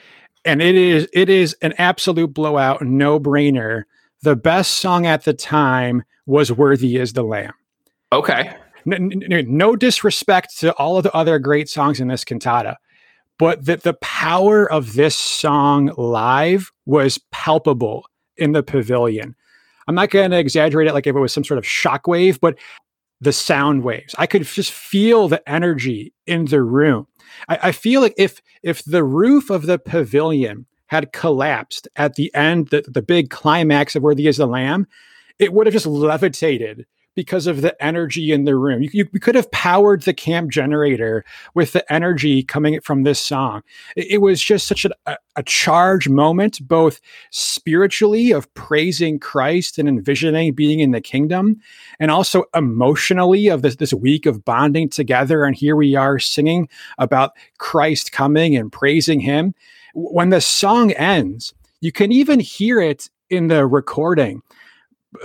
and 0.43 0.61
it 0.61 0.75
is 0.75 1.07
it 1.13 1.29
is 1.29 1.55
an 1.61 1.73
absolute 1.77 2.33
blowout, 2.33 2.81
no 2.81 3.19
brainer. 3.19 3.83
The 4.23 4.35
best 4.35 4.79
song 4.79 5.05
at 5.05 5.23
the 5.23 5.33
time 5.33 6.03
was 6.25 6.51
"Worthy 6.51 6.97
Is 6.97 7.13
the 7.13 7.23
Lamb." 7.23 7.53
Okay. 8.11 8.55
No, 8.85 8.97
no, 8.99 9.75
disrespect 9.75 10.57
to 10.59 10.73
all 10.75 10.97
of 10.97 11.03
the 11.03 11.13
other 11.13 11.39
great 11.39 11.67
songs 11.67 11.99
in 11.99 12.07
this 12.07 12.23
cantata, 12.23 12.77
but 13.37 13.65
that 13.65 13.83
the 13.83 13.95
power 13.95 14.71
of 14.71 14.93
this 14.93 15.15
song 15.15 15.91
live 15.97 16.71
was 16.85 17.19
palpable 17.31 18.05
in 18.37 18.53
the 18.53 18.63
pavilion. 18.63 19.35
I'm 19.87 19.95
not 19.95 20.09
going 20.09 20.31
to 20.31 20.37
exaggerate 20.37 20.87
it 20.87 20.93
like 20.93 21.05
if 21.05 21.15
it 21.15 21.19
was 21.19 21.33
some 21.33 21.43
sort 21.43 21.57
of 21.57 21.65
shockwave, 21.65 22.39
but 22.39 22.57
the 23.19 23.33
sound 23.33 23.83
waves. 23.83 24.15
I 24.17 24.27
could 24.27 24.43
just 24.43 24.71
feel 24.71 25.27
the 25.27 25.47
energy 25.49 26.13
in 26.25 26.45
the 26.45 26.61
room. 26.61 27.07
I, 27.49 27.59
I, 27.63 27.71
feel 27.71 28.01
like 28.01 28.13
if 28.17 28.41
if 28.63 28.83
the 28.85 29.03
roof 29.03 29.49
of 29.49 29.65
the 29.65 29.79
pavilion 29.79 30.65
had 30.87 31.11
collapsed 31.11 31.87
at 31.95 32.15
the 32.15 32.33
end, 32.35 32.69
the, 32.69 32.83
the 32.87 33.01
big 33.01 33.29
climax 33.29 33.95
of 33.95 34.03
Worthy 34.03 34.27
is 34.27 34.37
the 34.37 34.45
Lamb, 34.45 34.87
it 35.39 35.51
would 35.51 35.67
have 35.67 35.73
just 35.73 35.87
levitated 35.87 36.85
because 37.17 37.47
of 37.47 37.61
the 37.61 37.75
energy 37.83 38.31
in 38.31 38.43
the 38.43 38.55
room. 38.55 38.83
You, 38.83 38.89
you, 38.93 39.19
could 39.19 39.33
have 39.33 39.49
powered 39.49 40.03
the 40.03 40.13
camp 40.13 40.51
generator 40.51 41.25
with 41.55 41.73
the 41.73 41.91
energy 41.91 42.43
coming 42.43 42.79
from 42.79 43.01
this 43.01 43.19
song. 43.19 43.63
It, 43.95 44.11
it 44.11 44.17
was 44.19 44.39
just 44.39 44.67
such 44.67 44.85
a, 44.85 45.17
a, 45.35 45.41
charged 45.41 46.11
moment, 46.11 46.59
both 46.67 47.01
spiritually 47.31 48.31
of 48.31 48.53
praising 48.53 49.17
Christ 49.17 49.79
and 49.79 49.89
envisioning 49.89 50.53
being 50.53 50.79
in 50.79 50.91
the 50.91 51.01
kingdom, 51.01 51.59
and 51.99 52.11
also 52.11 52.43
emotionally 52.53 53.47
of 53.47 53.63
this, 53.63 53.77
this 53.77 53.95
week 53.95 54.27
of 54.27 54.45
bonding 54.45 54.87
together. 54.87 55.43
And 55.43 55.55
here 55.55 55.75
we 55.75 55.95
are 55.95 56.19
singing 56.19 56.69
about 56.99 57.31
Christ 57.57 58.11
coming 58.11 58.55
and 58.55 58.71
praising 58.71 59.21
him. 59.21 59.55
When 59.95 60.29
the 60.29 60.39
song 60.39 60.91
ends, 60.91 61.55
you 61.81 61.91
can 61.91 62.11
even 62.11 62.39
hear 62.39 62.79
it 62.79 63.09
in 63.31 63.47
the 63.47 63.65
recording 63.65 64.43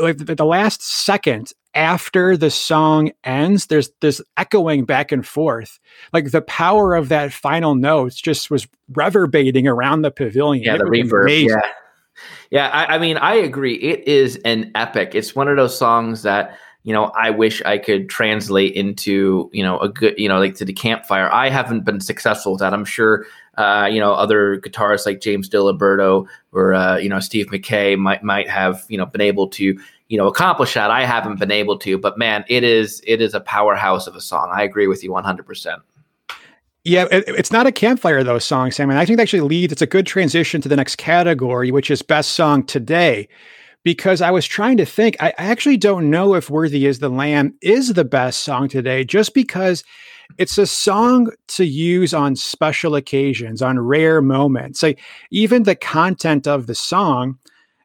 like 0.01 0.19
the, 0.19 0.45
last 0.45 0.83
second 0.83 1.53
after 1.75 2.37
the 2.37 2.51
song 2.51 3.13
ends, 3.25 3.67
there's 3.67 3.91
this 4.01 4.21
echoing 4.37 4.85
back 4.85 5.13
and 5.13 5.27
forth. 5.27 5.79
Like 6.13 6.31
the 6.31 6.43
power 6.43 6.95
of 6.95 7.09
that 7.09 7.33
final 7.33 7.75
notes 7.75 8.21
just 8.21 8.51
was 8.51 8.67
reverberating 8.93 9.67
around 9.67 10.03
the 10.03 10.11
pavilion. 10.11 10.65
Yeah, 10.65 10.75
it 10.75 10.79
the 10.79 10.85
reverb. 10.85 11.25
Amazing. 11.25 11.49
Yeah. 11.51 11.69
Yeah, 12.51 12.69
I, 12.69 12.97
I 12.97 12.99
mean, 12.99 13.17
I 13.17 13.37
agree. 13.37 13.75
It 13.75 14.07
is 14.07 14.37
an 14.45 14.71
epic. 14.75 15.15
It's 15.15 15.35
one 15.35 15.49
of 15.49 15.57
those 15.57 15.77
songs 15.77 16.23
that 16.23 16.59
you 16.85 16.93
know, 16.93 17.07
I 17.17 17.31
wish 17.31 17.63
I 17.63 17.79
could 17.79 18.09
translate 18.09 18.75
into, 18.75 19.49
you 19.53 19.63
know, 19.63 19.79
a 19.79 19.89
good, 19.89 20.15
you 20.19 20.29
know, 20.29 20.39
like 20.39 20.57
to 20.57 20.65
the 20.65 20.73
campfire. 20.73 21.33
I 21.33 21.49
haven't 21.49 21.85
been 21.85 22.01
successful 22.01 22.53
with 22.53 22.61
that. 22.61 22.75
I'm 22.75 22.85
sure, 22.85 23.25
uh, 23.57 23.89
you 23.91 24.01
know, 24.01 24.15
other 24.15 24.61
guitarists 24.61 25.07
like 25.07 25.21
James 25.21 25.49
Diliberto 25.49 26.27
or, 26.51 26.75
uh, 26.75 26.97
you 26.97 27.09
know, 27.09 27.21
Steve 27.21 27.47
McKay 27.47 27.97
might, 27.97 28.25
might 28.25 28.49
have, 28.49 28.85
you 28.89 28.99
know, 28.99 29.07
been 29.07 29.21
able 29.21 29.47
to, 29.51 29.79
you 30.13 30.19
know 30.19 30.27
accomplish 30.27 30.75
that. 30.75 30.91
I 30.91 31.07
haven't 31.07 31.39
been 31.39 31.51
able 31.51 31.79
to, 31.79 31.97
but 31.97 32.19
man, 32.19 32.45
it 32.47 32.65
is 32.65 33.01
it 33.07 33.23
is 33.23 33.33
a 33.33 33.41
powerhouse 33.41 34.07
of 34.07 34.15
a 34.15 34.21
song. 34.21 34.53
I 34.55 34.63
agree 34.63 34.87
with 34.87 35.03
you 35.03 35.11
100. 35.11 35.47
percent 35.47 35.81
Yeah, 36.85 37.07
it, 37.11 37.25
it's 37.29 37.51
not 37.51 37.67
a 37.67 37.73
campfire 37.73 38.23
though 38.23 38.39
song, 38.39 38.73
Sam. 38.73 38.91
And 38.91 38.99
I 38.99 39.07
think 39.07 39.17
that 39.17 39.23
actually 39.23 39.41
leads. 39.41 39.73
It's 39.73 39.81
a 39.81 39.87
good 39.87 40.07
transition 40.07 40.61
to 40.61 40.69
the 40.69 40.77
next 40.77 40.97
category, 40.97 41.71
which 41.71 41.91
is 41.91 42.03
best 42.03 42.33
song 42.33 42.63
today. 42.65 43.27
Because 43.85 44.21
I 44.21 44.31
was 44.31 44.47
trying 44.47 44.77
to 44.77 44.85
think, 44.85 45.17
I 45.19 45.33
actually 45.39 45.79
don't 45.79 46.11
know 46.11 46.35
if 46.35 46.51
"Worthy 46.51 46.85
Is 46.85 46.99
the 46.99 47.09
Lamb" 47.09 47.55
is 47.63 47.95
the 47.95 48.05
best 48.05 48.45
song 48.45 48.69
today, 48.69 49.05
just 49.05 49.33
because 49.33 49.83
it's 50.37 50.59
a 50.59 50.67
song 50.67 51.31
to 51.49 51.65
use 51.65 52.13
on 52.13 52.37
special 52.37 52.95
occasions, 52.95 53.63
on 53.63 53.81
rare 53.81 54.21
moments. 54.21 54.83
Like 54.83 55.01
even 55.31 55.63
the 55.63 55.75
content 55.75 56.47
of 56.47 56.67
the 56.67 56.75
song, 56.75 57.39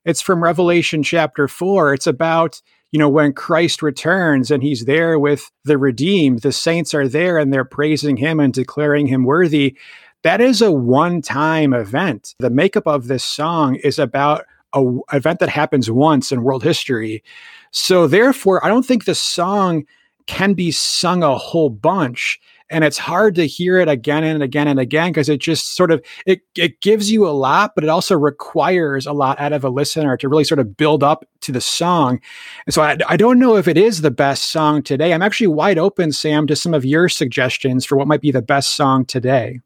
it's 0.08 0.22
from 0.22 0.42
Revelation 0.42 1.04
chapter 1.04 1.48
four. 1.48 1.94
It's 1.94 2.08
about 2.08 2.62
you 2.92 3.00
know, 3.00 3.10
when 3.10 3.34
Christ 3.34 3.82
returns 3.82 4.50
and 4.50 4.64
he's 4.64 4.86
there 4.86 5.20
with 5.20 5.52
the 5.66 5.78
redeemed, 5.78 6.42
the 6.42 6.54
saints 6.54 6.94
are 6.94 7.08
there 7.08 7.38
and 7.38 7.52
they're 7.52 7.66
praising 7.66 8.16
him 8.16 8.40
and 8.40 8.54
declaring 8.54 9.08
him 9.08 9.26
worthy. 9.26 9.78
That 10.24 10.40
is 10.40 10.62
a 10.62 10.72
one 10.72 11.22
time 11.22 11.74
event. 11.74 12.34
The 12.40 12.50
makeup 12.50 12.88
of 12.88 13.08
this 13.08 13.26
song 13.26 13.76
is 13.76 14.00
about 14.00 14.46
a 14.74 15.00
event 15.12 15.40
that 15.40 15.50
happens 15.50 15.92
once 15.92 16.32
in 16.32 16.44
world 16.44 16.64
history. 16.64 17.24
So 17.72 18.08
therefore, 18.08 18.66
I 18.66 18.70
don't 18.70 18.86
think 18.86 19.04
the 19.04 19.16
song 19.16 19.86
can 20.26 20.54
be 20.54 20.72
sung 20.72 21.24
a 21.24 21.38
whole 21.38 21.70
bunch 21.70 22.40
and 22.70 22.84
it's 22.84 22.98
hard 22.98 23.36
to 23.36 23.48
hear 23.48 23.80
it 23.80 23.88
again 23.88 24.24
and 24.24 24.44
again 24.44 24.68
and 24.68 24.80
again 24.80 25.12
because 25.12 25.30
it 25.30 25.40
just 25.40 25.76
sort 25.76 25.92
of 25.92 26.04
it, 26.26 26.42
it 26.56 26.82
gives 26.82 27.12
you 27.12 27.28
a 27.28 27.32
lot 27.32 27.74
but 27.76 27.84
it 27.84 27.90
also 27.90 28.16
requires 28.16 29.06
a 29.06 29.14
lot 29.14 29.40
out 29.40 29.54
of 29.54 29.64
a 29.64 29.70
listener 29.70 30.18
to 30.18 30.30
really 30.30 30.44
sort 30.44 30.60
of 30.60 30.76
build 30.78 31.04
up 31.04 31.26
to 31.42 31.52
the 31.52 31.62
song. 31.62 32.20
And 32.66 32.74
so 32.74 32.82
I, 32.82 32.98
I 33.08 33.18
don't 33.18 33.40
know 33.40 33.56
if 33.56 33.68
it 33.68 33.78
is 33.78 34.02
the 34.02 34.12
best 34.12 34.46
song 34.46 34.84
today. 34.84 35.14
I'm 35.14 35.22
actually 35.22 35.48
wide 35.48 35.78
open 35.78 36.12
sam 36.12 36.48
to 36.48 36.56
some 36.56 36.74
of 36.74 36.86
your 36.86 37.10
suggestions 37.10 37.86
for 37.86 37.98
what 37.98 38.08
might 38.08 38.22
be 38.22 38.32
the 38.32 38.42
best 38.42 38.76
song 38.76 39.06
today. 39.06 39.62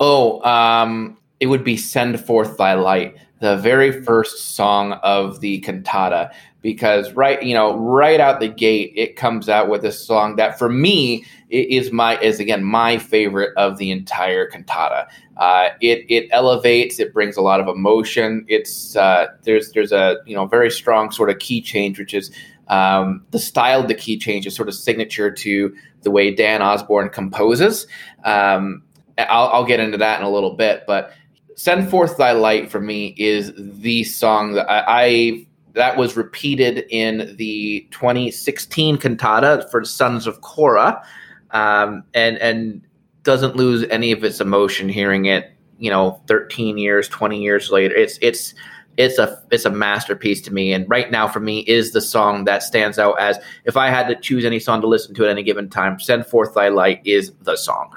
Oh 0.00 0.42
um 0.42 1.16
it 1.40 1.46
would 1.46 1.64
be 1.64 1.76
send 1.76 2.20
forth 2.20 2.56
thy 2.56 2.74
light 2.74 3.16
the 3.40 3.56
very 3.56 4.02
first 4.02 4.54
song 4.54 4.92
of 5.02 5.40
the 5.40 5.60
cantata 5.60 6.30
because 6.62 7.12
right 7.12 7.42
you 7.42 7.52
know 7.52 7.76
right 7.76 8.20
out 8.20 8.40
the 8.40 8.48
gate 8.48 8.92
it 8.96 9.16
comes 9.16 9.48
out 9.48 9.68
with 9.68 9.84
a 9.84 9.92
song 9.92 10.36
that 10.36 10.58
for 10.58 10.68
me 10.68 11.24
is 11.50 11.92
my 11.92 12.18
is 12.18 12.40
again 12.40 12.64
my 12.64 12.98
favorite 12.98 13.52
of 13.56 13.78
the 13.78 13.90
entire 13.90 14.46
cantata. 14.46 15.06
Uh, 15.36 15.68
it 15.80 16.04
it 16.08 16.28
elevates 16.32 16.98
it 16.98 17.12
brings 17.12 17.36
a 17.36 17.40
lot 17.40 17.60
of 17.60 17.68
emotion. 17.68 18.44
It's 18.48 18.96
uh, 18.96 19.26
there's 19.42 19.70
there's 19.72 19.92
a 19.92 20.16
you 20.26 20.34
know 20.34 20.46
very 20.46 20.70
strong 20.70 21.10
sort 21.10 21.30
of 21.30 21.38
key 21.38 21.60
change 21.60 21.98
which 21.98 22.14
is 22.14 22.30
um, 22.68 23.24
the 23.30 23.38
style 23.38 23.82
of 23.82 23.88
the 23.88 23.94
key 23.94 24.16
change 24.16 24.46
is 24.46 24.54
sort 24.54 24.68
of 24.68 24.74
signature 24.74 25.30
to 25.30 25.74
the 26.02 26.10
way 26.10 26.34
Dan 26.34 26.62
Osborne 26.62 27.10
composes. 27.10 27.86
Um, 28.24 28.82
I'll, 29.16 29.48
I'll 29.48 29.64
get 29.64 29.78
into 29.78 29.98
that 29.98 30.18
in 30.18 30.26
a 30.26 30.30
little 30.30 30.54
bit 30.54 30.84
but 30.86 31.12
Send 31.56 31.88
Forth 31.90 32.16
Thy 32.16 32.32
Light 32.32 32.70
for 32.70 32.80
me 32.80 33.14
is 33.16 33.52
the 33.56 34.04
song 34.04 34.52
that 34.54 34.70
I, 34.70 34.84
I 34.86 35.46
that 35.74 35.96
was 35.96 36.16
repeated 36.16 36.84
in 36.88 37.34
the 37.36 37.86
2016 37.90 38.96
cantata 38.98 39.68
for 39.70 39.84
Sons 39.84 40.26
of 40.26 40.40
Korah, 40.40 41.04
um, 41.50 42.04
and 42.14 42.38
and 42.38 42.82
doesn't 43.22 43.56
lose 43.56 43.84
any 43.90 44.12
of 44.12 44.22
its 44.24 44.40
emotion 44.40 44.88
hearing 44.88 45.26
it. 45.26 45.50
You 45.78 45.90
know, 45.90 46.20
13 46.28 46.78
years, 46.78 47.08
20 47.08 47.42
years 47.42 47.70
later, 47.70 47.94
it's 47.94 48.18
it's 48.22 48.54
it's 48.96 49.18
a 49.18 49.42
it's 49.50 49.64
a 49.64 49.70
masterpiece 49.70 50.40
to 50.42 50.52
me. 50.52 50.72
And 50.72 50.88
right 50.88 51.10
now, 51.10 51.26
for 51.26 51.40
me, 51.40 51.60
is 51.60 51.92
the 51.92 52.00
song 52.00 52.44
that 52.44 52.62
stands 52.62 52.98
out 52.98 53.18
as 53.20 53.38
if 53.64 53.76
I 53.76 53.88
had 53.88 54.08
to 54.08 54.14
choose 54.14 54.44
any 54.44 54.60
song 54.60 54.80
to 54.82 54.86
listen 54.86 55.14
to 55.16 55.24
at 55.24 55.30
any 55.30 55.42
given 55.42 55.68
time. 55.68 55.98
Send 55.98 56.26
forth 56.26 56.54
thy 56.54 56.68
light 56.68 57.00
is 57.04 57.32
the 57.42 57.56
song. 57.56 57.90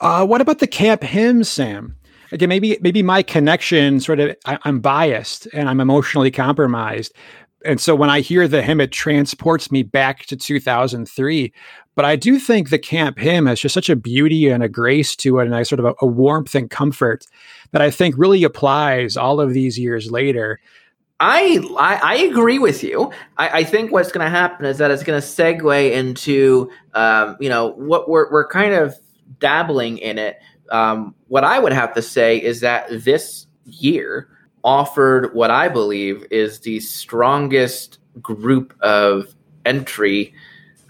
Uh, 0.00 0.24
what 0.24 0.40
about 0.40 0.60
the 0.60 0.66
camp 0.66 1.02
hymn, 1.02 1.42
Sam? 1.42 1.96
Again, 2.32 2.48
maybe 2.48 2.78
maybe 2.80 3.02
my 3.02 3.22
connection 3.22 4.00
sort 4.00 4.20
of 4.20 4.36
I, 4.46 4.58
I'm 4.62 4.80
biased 4.80 5.46
and 5.52 5.68
I'm 5.68 5.80
emotionally 5.80 6.30
compromised, 6.30 7.12
and 7.64 7.80
so 7.80 7.94
when 7.94 8.10
I 8.10 8.20
hear 8.20 8.46
the 8.46 8.62
hymn, 8.62 8.80
it 8.80 8.92
transports 8.92 9.70
me 9.70 9.82
back 9.82 10.26
to 10.26 10.36
2003. 10.36 11.52
But 11.94 12.04
I 12.04 12.14
do 12.14 12.38
think 12.38 12.70
the 12.70 12.78
camp 12.78 13.18
hymn 13.18 13.46
has 13.46 13.60
just 13.60 13.74
such 13.74 13.90
a 13.90 13.96
beauty 13.96 14.48
and 14.48 14.62
a 14.62 14.68
grace 14.68 15.16
to 15.16 15.40
it, 15.40 15.46
and 15.46 15.54
a 15.54 15.64
sort 15.64 15.80
of 15.80 15.86
a, 15.86 15.94
a 16.00 16.06
warmth 16.06 16.54
and 16.54 16.70
comfort 16.70 17.26
that 17.72 17.82
I 17.82 17.90
think 17.90 18.14
really 18.16 18.44
applies 18.44 19.16
all 19.16 19.40
of 19.40 19.52
these 19.52 19.78
years 19.78 20.10
later. 20.10 20.60
I, 21.20 21.58
I, 21.76 22.00
I 22.02 22.14
agree 22.18 22.60
with 22.60 22.84
you. 22.84 23.10
I, 23.36 23.48
I 23.48 23.64
think 23.64 23.90
what's 23.90 24.12
going 24.12 24.24
to 24.24 24.30
happen 24.30 24.64
is 24.64 24.78
that 24.78 24.92
it's 24.92 25.02
going 25.02 25.20
to 25.20 25.26
segue 25.26 25.92
into 25.92 26.70
um, 26.94 27.36
you 27.40 27.48
know 27.48 27.72
what 27.72 28.08
we're 28.08 28.30
we're 28.30 28.46
kind 28.46 28.74
of 28.74 28.94
dabbling 29.40 29.98
in 29.98 30.18
it 30.18 30.38
um, 30.70 31.14
what 31.28 31.44
I 31.44 31.58
would 31.58 31.72
have 31.72 31.94
to 31.94 32.02
say 32.02 32.36
is 32.38 32.60
that 32.60 32.86
this 32.90 33.46
year 33.64 34.28
offered 34.64 35.34
what 35.34 35.50
I 35.50 35.68
believe 35.68 36.26
is 36.30 36.60
the 36.60 36.80
strongest 36.80 37.98
group 38.20 38.74
of 38.80 39.34
entry 39.64 40.34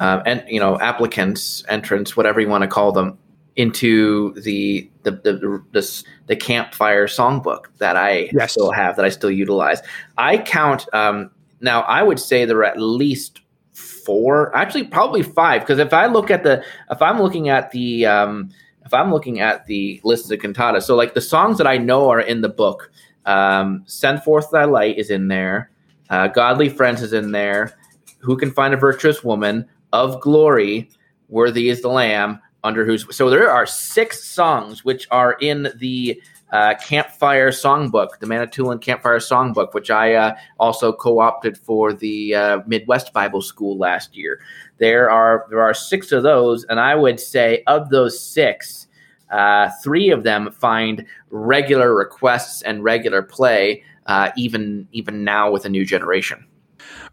uh, 0.01 0.23
and 0.25 0.45
you 0.49 0.61
know 0.61 0.79
applicants, 0.79 1.64
entrants, 1.69 2.17
whatever 2.17 2.41
you 2.41 2.49
want 2.49 2.62
to 2.62 2.69
call 2.69 2.93
them, 2.93 3.19
into 3.57 4.33
the 4.35 4.88
the 5.03 5.11
the, 5.11 5.62
the, 5.73 6.05
the 6.27 6.37
campfire 6.37 7.07
songbook 7.07 7.67
that 7.79 7.97
I 7.97 8.31
yes. 8.33 8.53
still 8.53 8.71
have 8.71 8.97
that 8.97 9.05
I 9.05 9.09
still 9.09 9.31
utilize. 9.31 9.83
I 10.17 10.38
count 10.38 10.87
um, 10.95 11.31
now. 11.61 11.83
I 11.83 12.03
would 12.03 12.21
say 12.21 12.45
there 12.45 12.59
are 12.59 12.64
at 12.64 12.81
least 12.81 13.41
four, 13.73 14.57
actually 14.57 14.85
probably 14.85 15.23
five, 15.23 15.62
because 15.62 15.79
if 15.79 15.93
I 15.93 16.07
look 16.07 16.31
at 16.31 16.45
the 16.45 16.64
if 16.91 17.03
I'm 17.03 17.21
looking 17.21 17.49
at 17.49 17.73
the 17.73 18.07
um, 18.07 18.51
if 18.88 18.94
I'm 18.94 19.12
looking 19.12 19.40
at 19.40 19.66
the 19.66 20.01
list 20.03 20.33
of 20.33 20.38
cantatas, 20.38 20.85
so 20.85 20.96
like 20.96 21.12
the 21.12 21.20
songs 21.20 21.59
that 21.59 21.66
I 21.66 21.77
know 21.77 22.09
are 22.09 22.20
in 22.20 22.40
the 22.40 22.48
book, 22.48 22.90
um, 23.27 23.83
"Send 23.85 24.22
Forth 24.22 24.51
Thy 24.51 24.64
Light" 24.64 24.96
is 24.96 25.11
in 25.11 25.29
there, 25.29 25.70
uh, 26.09 26.29
"Godly 26.29 26.70
Friends" 26.70 27.03
is 27.03 27.12
in 27.12 27.33
there, 27.33 27.77
"Who 28.20 28.35
Can 28.38 28.51
Find 28.51 28.72
a 28.72 28.79
Virtuous 28.79 29.22
Woman," 29.22 29.66
"Of 29.92 30.22
Glory," 30.22 30.88
"Worthy 31.29 31.68
Is 31.68 31.83
the 31.83 31.88
Lamb," 31.88 32.40
under 32.64 32.87
whose. 32.87 33.05
So 33.14 33.29
there 33.29 33.51
are 33.51 33.66
six 33.66 34.24
songs 34.24 34.87
which 34.87 35.07
are 35.11 35.37
in 35.40 35.68
the 35.77 36.18
uh, 36.51 36.74
Campfire 36.81 37.51
Songbook, 37.51 38.18
the 38.20 38.27
Manitoulin 38.27 38.79
Campfire 38.79 39.18
Songbook, 39.18 39.74
which 39.74 39.90
I 39.90 40.14
uh, 40.14 40.37
also 40.59 40.92
co-opted 40.94 41.59
for 41.59 41.92
the 41.92 42.35
uh, 42.35 42.61
Midwest 42.66 43.12
Bible 43.12 43.42
School 43.42 43.77
last 43.77 44.16
year. 44.16 44.40
There 44.79 45.11
are 45.11 45.47
there 45.51 45.61
are 45.61 45.75
six 45.75 46.12
of 46.12 46.23
those, 46.23 46.64
and 46.64 46.79
I 46.81 46.95
would 46.95 47.19
say 47.21 47.62
of 47.67 47.91
those 47.91 48.19
six, 48.19 48.87
uh, 49.31 49.71
three 49.83 50.11
of 50.11 50.23
them 50.23 50.51
find 50.53 51.05
regular 51.31 51.95
requests 51.95 52.62
and 52.62 52.85
regular 52.85 53.23
play, 53.23 53.83
uh, 54.07 54.31
even 54.37 54.88
even 54.93 55.25
now 55.25 55.51
with 55.51 55.64
a 55.64 55.69
new 55.69 55.85
generation. 55.85 56.45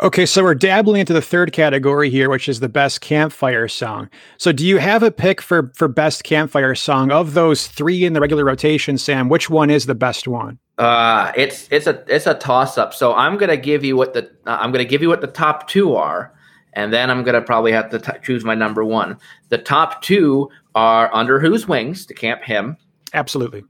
Okay, 0.02 0.26
so 0.26 0.44
we're 0.44 0.56
dabbling 0.56 1.00
into 1.00 1.14
the 1.14 1.22
third 1.22 1.54
category 1.54 2.10
here, 2.10 2.30
which 2.30 2.50
is 2.50 2.60
the 2.60 2.70
best 2.70 3.02
campfire 3.02 3.68
song. 3.68 4.10
So, 4.38 4.52
do 4.52 4.66
you 4.66 4.78
have 4.78 5.04
a 5.04 5.12
pick 5.12 5.42
for 5.42 5.72
for 5.76 5.88
best 5.88 6.24
campfire 6.24 6.76
song 6.76 7.12
of 7.12 7.34
those 7.34 7.68
three 7.68 8.04
in 8.04 8.14
the 8.14 8.20
regular 8.20 8.44
rotation, 8.44 8.98
Sam? 8.98 9.30
Which 9.30 9.50
one 9.50 9.70
is 9.70 9.86
the 9.86 9.96
best 9.96 10.28
one? 10.28 10.60
Uh, 10.78 11.32
it's 11.38 11.68
it's 11.72 11.88
a 11.88 12.04
it's 12.08 12.28
a 12.28 12.34
toss 12.34 12.78
up. 12.78 12.94
So 12.94 13.14
I'm 13.14 13.38
gonna 13.38 13.58
give 13.58 13.84
you 13.86 13.96
what 13.96 14.14
the 14.14 14.30
uh, 14.46 14.58
I'm 14.60 14.72
gonna 14.72 14.86
give 14.86 15.02
you 15.02 15.08
what 15.08 15.22
the 15.22 15.28
top 15.28 15.68
two 15.70 15.96
are, 15.96 16.34
and 16.76 16.92
then 16.94 17.10
I'm 17.10 17.24
gonna 17.24 17.42
probably 17.42 17.72
have 17.72 17.90
to 17.92 18.00
t- 18.00 18.12
choose 18.24 18.44
my 18.44 18.56
number 18.56 18.84
one. 18.84 19.18
The 19.50 19.58
top 19.58 20.02
two 20.02 20.50
are 20.76 21.14
Under 21.14 21.40
Whose 21.40 21.68
Wings, 21.68 22.06
to 22.08 22.14
camp 22.14 22.44
hymn. 22.44 22.78
absolutely, 23.14 23.64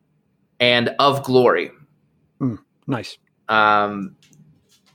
and 0.60 0.90
Of 1.00 1.24
Glory. 1.24 1.72
Mm, 2.42 2.60
nice. 2.88 3.18
Um, 3.48 4.16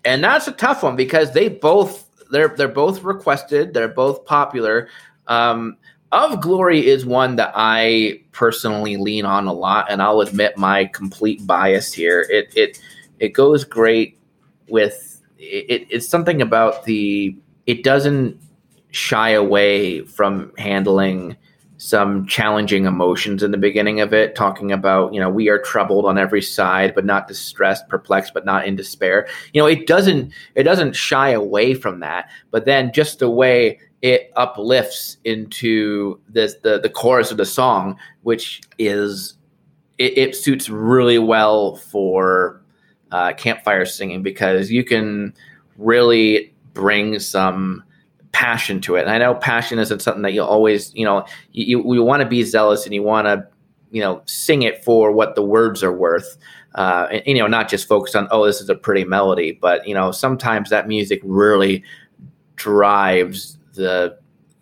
and 0.05 0.25
that's 0.25 0.49
a 0.49 0.53
tough 0.53 0.83
one 0.83 0.97
because 0.97 1.33
they 1.33 1.49
both 1.49 2.07
they're 2.31 2.49
they're 2.49 2.69
both 2.69 3.03
requested, 3.03 3.75
they're 3.75 3.89
both 3.89 4.25
popular. 4.25 4.89
Um, 5.27 5.77
of 6.13 6.41
Glory 6.41 6.85
is 6.85 7.07
one 7.07 7.37
that 7.37 7.53
I 7.55 8.21
personally 8.33 8.97
lean 8.97 9.25
on 9.25 9.47
a 9.47 9.53
lot, 9.53 9.87
and 9.91 10.03
I'll 10.03 10.21
admit 10.21 10.57
my 10.59 10.87
complete 10.87 11.47
bias 11.47 11.93
here. 11.93 12.27
It 12.29 12.53
it 12.57 12.81
it 13.21 13.29
goes 13.29 13.65
great 13.65 14.19
with 14.69 15.21
it, 15.39 15.87
it's 15.89 16.09
something 16.09 16.43
about 16.43 16.85
the 16.85 17.37
it 17.71 17.85
doesn't 17.85 18.37
shy 18.91 19.31
away 19.31 20.01
from 20.05 20.53
handling 20.59 21.37
some 21.77 22.27
challenging 22.27 22.85
emotions 22.85 23.45
in 23.45 23.53
the 23.53 23.57
beginning 23.57 24.01
of 24.01 24.13
it, 24.13 24.35
talking 24.35 24.73
about, 24.73 25.15
you 25.15 25.21
know, 25.21 25.31
we 25.31 25.49
are 25.49 25.61
troubled 25.61 26.05
on 26.05 26.19
every 26.19 26.43
side, 26.43 26.97
but 26.97 27.05
not 27.05 27.29
distressed, 27.29 27.89
perplexed, 27.89 28.35
but 28.35 28.45
not 28.45 28.67
in 28.67 28.75
despair. 28.75 29.29
You 29.53 29.63
know, 29.63 29.69
it 29.69 29.87
doesn't 29.87 30.33
it 30.57 30.65
doesn't 30.65 30.97
shy 30.97 31.31
away 31.31 31.75
from 31.75 32.01
that, 32.01 32.29
but 32.51 32.65
then 32.65 32.93
just 32.93 33.21
the 33.21 33.31
way 33.31 33.79
it 34.03 34.33
uplifts 34.35 35.19
into 35.23 36.19
this 36.29 36.57
the 36.65 36.81
the 36.81 36.91
chorus 36.91 37.31
of 37.31 37.37
the 37.37 37.47
song, 37.47 37.97
which 38.23 38.63
is 38.81 39.39
it, 39.97 40.19
it 40.19 40.35
suits 40.35 40.69
really 40.69 41.21
well 41.21 41.77
for 41.77 42.61
uh, 43.13 43.33
campfire 43.35 43.85
singing 43.85 44.25
because 44.25 44.73
you 44.73 44.83
can 44.83 45.33
really 45.79 46.53
bring 46.73 47.19
some 47.19 47.83
passion 48.33 48.81
to 48.81 48.97
it. 48.97 49.03
And 49.03 49.11
I 49.11 49.19
know 49.19 49.35
passion 49.35 49.79
isn't 49.79 50.01
something 50.01 50.23
that 50.23 50.33
you 50.33 50.43
always, 50.43 50.95
you 50.95 51.05
know, 51.05 51.27
you, 51.53 51.79
you, 51.79 51.95
you 51.95 52.03
want 52.05 52.23
to 52.23 52.29
be 52.29 52.43
zealous 52.45 52.85
and 52.85 52.95
you 52.95 53.03
want 53.03 53.27
to, 53.27 53.47
you 53.91 54.01
know, 54.01 54.23
sing 54.27 54.63
it 54.63 54.85
for 54.85 55.11
what 55.11 55.35
the 55.35 55.43
words 55.43 55.83
are 55.83 55.93
worth. 55.93 56.39
Uh, 56.77 57.09
and, 57.11 57.23
you 57.27 57.43
know, 57.43 57.49
not 57.49 57.69
just 57.69 57.89
focus 57.89 58.15
on, 58.15 58.29
oh, 58.31 58.47
this 58.47 58.61
is 58.61 58.69
a 58.69 58.75
pretty 58.77 59.05
melody, 59.05 59.59
but, 59.61 59.87
you 59.87 59.95
know, 59.95 60.13
sometimes 60.13 60.71
that 60.71 60.87
music 60.87 61.21
really 61.25 61.83
drives 62.55 63.59
the, 63.75 64.17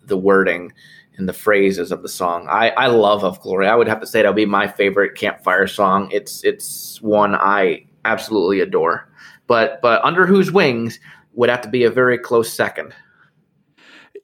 the 0.06 0.16
wording 0.16 0.72
and 1.18 1.28
the 1.28 1.34
phrases 1.34 1.92
of 1.92 2.00
the 2.00 2.08
song. 2.08 2.46
I, 2.48 2.70
I 2.70 2.86
love 2.86 3.22
Of 3.24 3.40
Glory. 3.42 3.66
I 3.66 3.74
would 3.74 3.88
have 3.88 4.00
to 4.00 4.06
say 4.06 4.22
that 4.22 4.28
would 4.28 4.36
be 4.36 4.46
my 4.46 4.66
favorite 4.66 5.14
campfire 5.14 5.66
song. 5.66 6.08
It's, 6.10 6.42
it's 6.44 7.02
one 7.02 7.34
I 7.34 7.84
absolutely 8.06 8.60
adore. 8.60 9.06
But, 9.46 9.82
but 9.82 10.02
Under 10.04 10.24
Whose 10.24 10.50
Wings 10.50 10.98
would 11.38 11.48
have 11.48 11.60
to 11.60 11.68
be 11.68 11.84
a 11.84 11.90
very 11.90 12.18
close 12.18 12.52
second. 12.52 12.92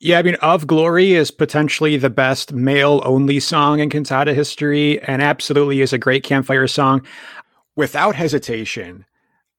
Yeah, 0.00 0.18
I 0.18 0.22
mean, 0.22 0.34
Of 0.42 0.66
Glory 0.66 1.12
is 1.12 1.30
potentially 1.30 1.96
the 1.96 2.10
best 2.10 2.52
male 2.52 3.00
only 3.04 3.38
song 3.38 3.78
in 3.78 3.88
cantata 3.88 4.34
history 4.34 5.00
and 5.02 5.22
absolutely 5.22 5.80
is 5.80 5.92
a 5.92 5.98
great 5.98 6.24
campfire 6.24 6.66
song. 6.66 7.06
Without 7.76 8.16
hesitation, 8.16 9.06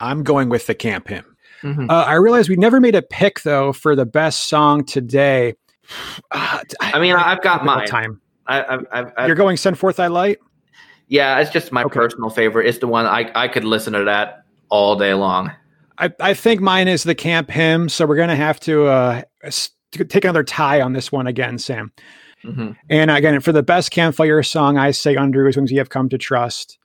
I'm 0.02 0.22
going 0.22 0.50
with 0.50 0.68
the 0.68 0.76
camp 0.76 1.08
hymn. 1.08 1.38
Mm-hmm. 1.64 1.90
Uh, 1.90 2.04
I 2.04 2.16
realize 2.16 2.50
we 2.50 2.58
never 2.58 2.82
made 2.82 2.94
a 2.94 3.02
pick, 3.02 3.42
though, 3.42 3.72
for 3.72 3.96
the 3.96 4.06
best 4.06 4.48
song 4.48 4.84
today. 4.84 5.56
Uh, 6.32 6.60
I, 6.82 6.94
I, 6.94 7.00
mean, 7.00 7.16
I, 7.16 7.30
have 7.30 7.44
got 7.44 7.64
mine. 7.64 7.88
Time. 7.88 8.20
I, 8.48 8.80
I, 8.92 9.28
You're 9.28 9.36
going 9.36 9.56
Send 9.56 9.78
Forth 9.78 9.98
Thy 9.98 10.08
Light? 10.08 10.40
Yeah, 11.08 11.40
it's 11.40 11.52
just 11.52 11.72
my 11.72 11.84
okay. 11.84 11.94
personal 11.94 12.32
favorite. 12.32 12.68
It's 12.68 12.80
the 12.80 12.88
one 12.88 13.06
I, 13.06 13.32
I 13.36 13.48
could 13.48 13.64
listen 13.64 13.94
to 13.94 14.04
that 14.06 14.44
all 14.70 14.96
day 14.96 15.14
long. 15.14 15.52
I, 15.98 16.12
I 16.20 16.34
think 16.34 16.62
mine 16.62 16.88
is 16.88 17.04
the 17.04 17.16
camp 17.16 17.50
hymn, 17.50 17.90
so 17.90 18.06
we're 18.06 18.16
going 18.16 18.30
to 18.30 18.36
have 18.36 18.60
to 18.62 18.86
uh, 18.86 19.22
take 19.92 20.26
another 20.26 20.44
tie 20.44 20.82
on 20.82 20.94
this 20.94 21.12
one 21.12 21.28
again, 21.28 21.58
Sam. 21.58 21.92
Mm-hmm. 22.44 22.72
And 22.90 23.12
again, 23.12 23.40
for 23.40 23.52
the 23.52 23.64
best 23.64 23.92
campfire 23.92 24.44
song, 24.44 24.78
I 24.78 24.92
say 24.92 25.16
"Under 25.16 25.46
Whose 25.46 25.58
Wings 25.58 25.72
You 25.72 25.80
Have 25.80 25.90
Come 25.90 26.10
to 26.10 26.18
Trust." 26.18 26.78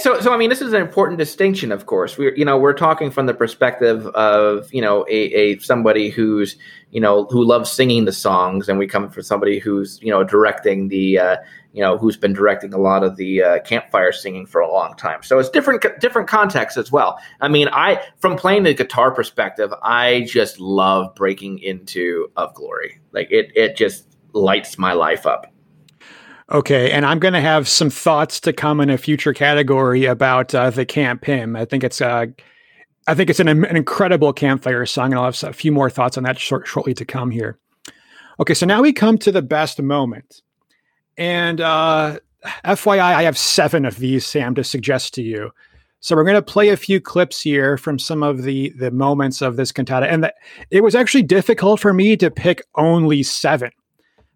So, 0.00 0.18
so 0.20 0.32
I 0.32 0.36
mean, 0.36 0.48
this 0.48 0.62
is 0.62 0.72
an 0.72 0.80
important 0.80 1.18
distinction. 1.18 1.70
Of 1.70 1.86
course, 1.86 2.16
we're 2.16 2.34
you 2.34 2.44
know 2.44 2.58
we're 2.58 2.72
talking 2.72 3.10
from 3.10 3.26
the 3.26 3.34
perspective 3.34 4.06
of 4.08 4.72
you 4.72 4.80
know 4.80 5.04
a, 5.08 5.32
a 5.34 5.58
somebody 5.58 6.08
who's 6.08 6.56
you 6.90 7.00
know 7.00 7.26
who 7.26 7.44
loves 7.44 7.70
singing 7.70 8.04
the 8.04 8.12
songs, 8.12 8.68
and 8.68 8.78
we 8.78 8.86
come 8.86 9.10
from 9.10 9.22
somebody 9.22 9.58
who's 9.58 10.00
you 10.02 10.10
know 10.10 10.24
directing 10.24 10.88
the 10.88 11.18
uh, 11.18 11.36
you 11.72 11.82
know 11.82 11.96
who's 11.96 12.16
been 12.16 12.32
directing 12.32 12.72
a 12.74 12.78
lot 12.78 13.02
of 13.02 13.16
the 13.16 13.42
uh, 13.42 13.60
campfire 13.60 14.12
singing 14.12 14.46
for 14.46 14.60
a 14.60 14.70
long 14.70 14.94
time. 14.96 15.22
So 15.22 15.38
it's 15.38 15.48
different 15.48 15.84
different 16.00 16.28
contexts 16.28 16.78
as 16.78 16.92
well. 16.92 17.18
I 17.40 17.48
mean, 17.48 17.68
I 17.68 18.02
from 18.18 18.36
playing 18.36 18.64
the 18.64 18.74
guitar 18.74 19.10
perspective, 19.10 19.72
I 19.82 20.24
just 20.28 20.60
love 20.60 21.14
breaking 21.14 21.58
into 21.60 22.30
Of 22.36 22.54
Glory. 22.54 23.00
Like 23.12 23.28
it 23.30 23.52
it 23.56 23.76
just 23.76 24.06
lights 24.32 24.78
my 24.78 24.92
life 24.92 25.26
up. 25.26 25.46
Okay, 26.50 26.90
and 26.90 27.06
I'm 27.06 27.18
going 27.18 27.34
to 27.34 27.40
have 27.40 27.66
some 27.66 27.88
thoughts 27.88 28.38
to 28.40 28.52
come 28.52 28.80
in 28.80 28.90
a 28.90 28.98
future 28.98 29.32
category 29.32 30.04
about 30.04 30.54
uh, 30.54 30.68
the 30.68 30.84
camp 30.84 31.24
hymn. 31.24 31.56
I 31.56 31.64
think 31.64 31.82
it's 31.82 32.02
uh, 32.02 32.26
I 33.06 33.14
think 33.14 33.30
it's 33.30 33.40
an, 33.40 33.48
an, 33.48 33.64
incredible 33.64 34.32
campfire 34.32 34.84
song, 34.84 35.06
and 35.06 35.14
I'll 35.14 35.24
have 35.24 35.42
a 35.42 35.52
few 35.52 35.72
more 35.72 35.88
thoughts 35.88 36.18
on 36.18 36.24
that 36.24 36.38
short, 36.38 36.66
shortly 36.66 36.94
to 36.94 37.04
come 37.04 37.30
here. 37.30 37.58
Okay, 38.38 38.54
so 38.54 38.66
now 38.66 38.82
we 38.82 38.92
come 38.92 39.18
to 39.18 39.32
the 39.32 39.42
best 39.42 39.80
moment. 39.80 40.42
And 41.16 41.60
uh, 41.60 42.18
FYI, 42.64 43.00
I 43.00 43.22
have 43.22 43.38
seven 43.38 43.84
of 43.84 43.98
these, 43.98 44.26
Sam, 44.26 44.54
to 44.54 44.64
suggest 44.64 45.14
to 45.14 45.22
you. 45.22 45.50
So 46.00 46.16
we're 46.16 46.24
going 46.24 46.34
to 46.34 46.42
play 46.42 46.70
a 46.70 46.76
few 46.76 47.00
clips 47.00 47.40
here 47.40 47.76
from 47.78 47.96
some 47.96 48.24
of 48.24 48.42
the 48.42 48.70
the 48.70 48.90
moments 48.90 49.40
of 49.40 49.56
this 49.56 49.70
cantata, 49.70 50.10
and 50.10 50.24
the, 50.24 50.34
it 50.68 50.82
was 50.82 50.96
actually 50.96 51.22
difficult 51.22 51.78
for 51.78 51.92
me 51.92 52.16
to 52.16 52.28
pick 52.28 52.62
only 52.74 53.22
seven. 53.22 53.70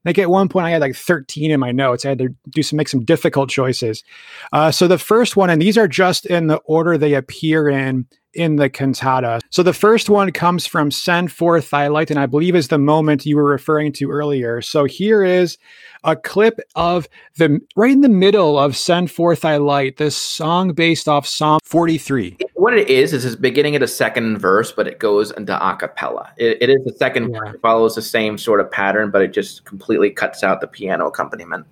Like 0.04 0.20
at 0.20 0.30
one 0.30 0.48
point, 0.48 0.66
I 0.66 0.70
had 0.70 0.80
like 0.80 0.94
13 0.94 1.50
in 1.50 1.58
my 1.58 1.72
notes. 1.72 2.04
I 2.04 2.10
had 2.10 2.18
to 2.18 2.28
do 2.50 2.62
some 2.62 2.76
make 2.76 2.88
some 2.88 3.04
difficult 3.04 3.50
choices. 3.50 4.04
Uh, 4.52 4.70
so 4.70 4.86
the 4.86 4.98
first 4.98 5.36
one, 5.36 5.50
and 5.50 5.60
these 5.60 5.76
are 5.76 5.88
just 5.88 6.24
in 6.24 6.46
the 6.46 6.58
order 6.58 6.96
they 6.96 7.14
appear 7.14 7.68
in 7.68 8.06
in 8.36 8.56
the 8.56 8.68
cantata. 8.68 9.40
So 9.50 9.62
the 9.62 9.72
first 9.72 10.08
one 10.08 10.30
comes 10.32 10.66
from 10.66 10.90
Send 10.90 11.32
Forth 11.32 11.70
Thy 11.70 11.88
Light, 11.88 12.10
and 12.10 12.20
I 12.20 12.26
believe 12.26 12.54
is 12.54 12.68
the 12.68 12.78
moment 12.78 13.26
you 13.26 13.36
were 13.36 13.44
referring 13.44 13.92
to 13.94 14.10
earlier. 14.10 14.60
So 14.62 14.84
here 14.84 15.24
is 15.24 15.58
a 16.04 16.14
clip 16.14 16.60
of 16.74 17.08
the 17.36 17.60
right 17.74 17.90
in 17.90 18.00
the 18.00 18.08
middle 18.08 18.58
of 18.58 18.76
Send 18.76 19.10
Forth 19.10 19.40
Thy 19.40 19.56
Light, 19.56 19.96
this 19.96 20.16
song 20.16 20.72
based 20.72 21.08
off 21.08 21.26
Psalm 21.26 21.58
43. 21.64 22.38
What 22.54 22.74
it 22.74 22.88
is, 22.88 23.12
is 23.12 23.24
it's 23.24 23.36
beginning 23.36 23.74
at 23.74 23.82
a 23.82 23.88
second 23.88 24.38
verse, 24.38 24.72
but 24.72 24.86
it 24.86 24.98
goes 24.98 25.30
into 25.32 25.54
a 25.54 25.76
cappella. 25.76 26.32
it, 26.36 26.58
it 26.60 26.70
is 26.70 26.84
the 26.84 26.92
second 26.92 27.32
yeah. 27.32 27.38
verse, 27.38 27.60
follows 27.60 27.94
the 27.94 28.02
same 28.02 28.38
sort 28.38 28.60
of 28.60 28.70
pattern, 28.70 29.10
but 29.10 29.22
it 29.22 29.32
just 29.32 29.64
completely 29.64 30.10
cuts 30.10 30.42
out 30.42 30.60
the 30.60 30.66
piano 30.66 31.06
accompaniment. 31.06 31.66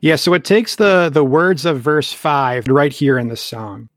Yeah, 0.00 0.16
so 0.16 0.34
it 0.34 0.44
takes 0.44 0.76
the 0.76 1.10
the 1.12 1.24
words 1.24 1.64
of 1.64 1.80
verse 1.80 2.12
5 2.12 2.68
right 2.68 2.92
here 2.92 3.18
in 3.18 3.28
the 3.28 3.36
song. 3.36 3.88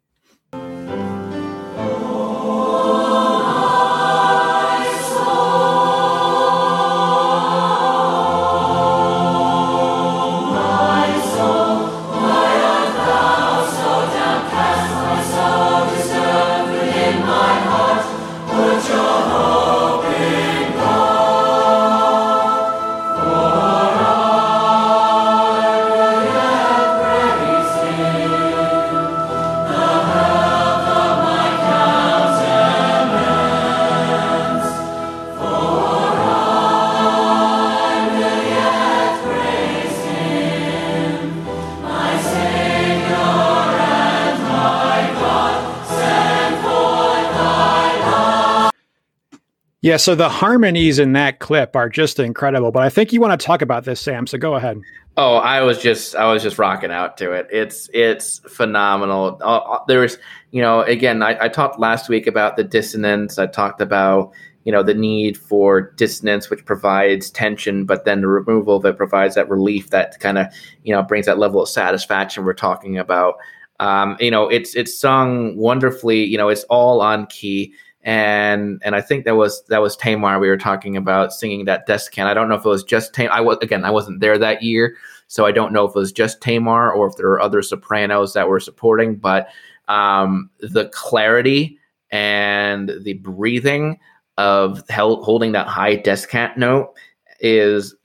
Yeah, 49.82 49.96
so 49.96 50.14
the 50.14 50.28
harmonies 50.28 51.00
in 51.00 51.14
that 51.14 51.40
clip 51.40 51.76
are 51.76 51.88
just 51.88 52.20
incredible. 52.20 52.72
But 52.72 52.84
I 52.84 52.90
think 52.90 53.14
you 53.14 53.22
want 53.22 53.40
to 53.40 53.46
talk 53.46 53.62
about 53.62 53.86
this, 53.86 54.02
Sam. 54.02 54.28
So 54.28 54.38
go 54.38 54.56
ahead. 54.56 54.82
Oh, 55.16 55.36
I 55.36 55.62
was 55.62 55.82
just 55.82 56.16
I 56.16 56.32
was 56.32 56.44
just 56.44 56.58
rocking 56.58 56.92
out 56.92 57.18
to 57.18 57.32
it. 57.32 57.48
It's 57.52 57.90
it's 57.94 58.40
phenomenal. 58.40 59.38
Uh, 59.42 59.58
uh 59.58 59.80
there 59.88 60.02
was, 60.02 60.18
you 60.52 60.62
know, 60.62 60.82
again, 60.82 61.24
I, 61.24 61.46
I 61.46 61.48
talked 61.48 61.80
last 61.80 62.10
week 62.10 62.28
about 62.28 62.58
the 62.58 62.64
dissonance. 62.64 63.40
I 63.40 63.48
talked 63.48 63.80
about 63.80 64.34
you 64.66 64.74
know 64.74 64.84
the 64.84 64.94
need 64.94 65.38
for 65.38 65.94
dissonance, 65.94 66.50
which 66.50 66.66
provides 66.66 67.32
tension, 67.32 67.86
but 67.86 68.04
then 68.04 68.22
the 68.22 68.28
removal 68.28 68.76
of 68.76 68.86
it 68.86 68.98
provides 68.98 69.36
that 69.36 69.50
relief 69.50 69.92
that 69.92 70.20
kind 70.20 70.38
of 70.38 70.48
you 70.84 70.94
know 70.94 71.04
brings 71.04 71.26
that 71.26 71.40
level 71.40 71.62
of 71.62 71.70
satisfaction 71.70 72.44
we're 72.44 72.54
talking 72.54 72.98
about. 72.98 73.36
Um, 73.80 74.18
you 74.20 74.30
know, 74.30 74.50
it's 74.50 74.76
it's 74.76 74.98
sung 74.98 75.56
wonderfully. 75.56 76.26
You 76.26 76.38
know, 76.38 76.50
it's 76.50 76.66
all 76.66 77.00
on 77.00 77.28
key 77.28 77.74
and 78.10 78.82
and 78.84 78.96
I 78.96 79.02
think 79.02 79.26
that 79.26 79.36
was 79.36 79.64
that 79.66 79.84
was 79.84 79.96
Tamar 79.96 80.40
we 80.40 80.48
were 80.50 80.58
talking 80.58 80.98
about 80.98 81.32
singing 81.32 81.66
that 81.66 81.86
descant. 81.86 82.28
I 82.28 82.34
don't 82.34 82.50
know 82.50 82.56
if 82.56 82.66
it 82.66 82.70
was 82.70 82.84
just 82.84 83.14
Tamar. 83.14 83.32
I 83.32 83.40
was 83.40 83.60
again 83.62 83.86
I 83.86 83.92
wasn't 83.92 84.20
there 84.20 84.40
that 84.40 84.64
year, 84.64 84.98
so 85.28 85.46
I 85.46 85.52
don't 85.52 85.72
know 85.72 85.86
if 85.86 85.92
it 85.92 86.00
was 86.00 86.12
just 86.12 86.42
Tamar 86.42 86.92
or 86.92 87.06
if 87.06 87.18
there 87.18 87.28
were 87.28 87.40
other 87.40 87.62
sopranos 87.62 88.34
that 88.34 88.50
were 88.50 88.60
supporting. 88.60 89.16
But 89.16 89.50
um, 89.90 90.50
the 90.60 90.90
clarity 90.92 91.78
and 92.10 92.92
the 93.04 93.14
breathing 93.14 94.00
of 94.40 94.82
holding 94.90 95.52
that 95.52 95.68
high 95.68 95.96
descant 95.96 96.58
note 96.58 96.96
is 97.42 97.96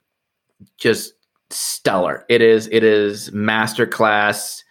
just 0.77 1.13
stellar. 1.49 2.27
It 2.29 2.43
is 2.43 2.69
it 2.71 2.83
is 2.83 3.31
masterclass. 3.31 4.61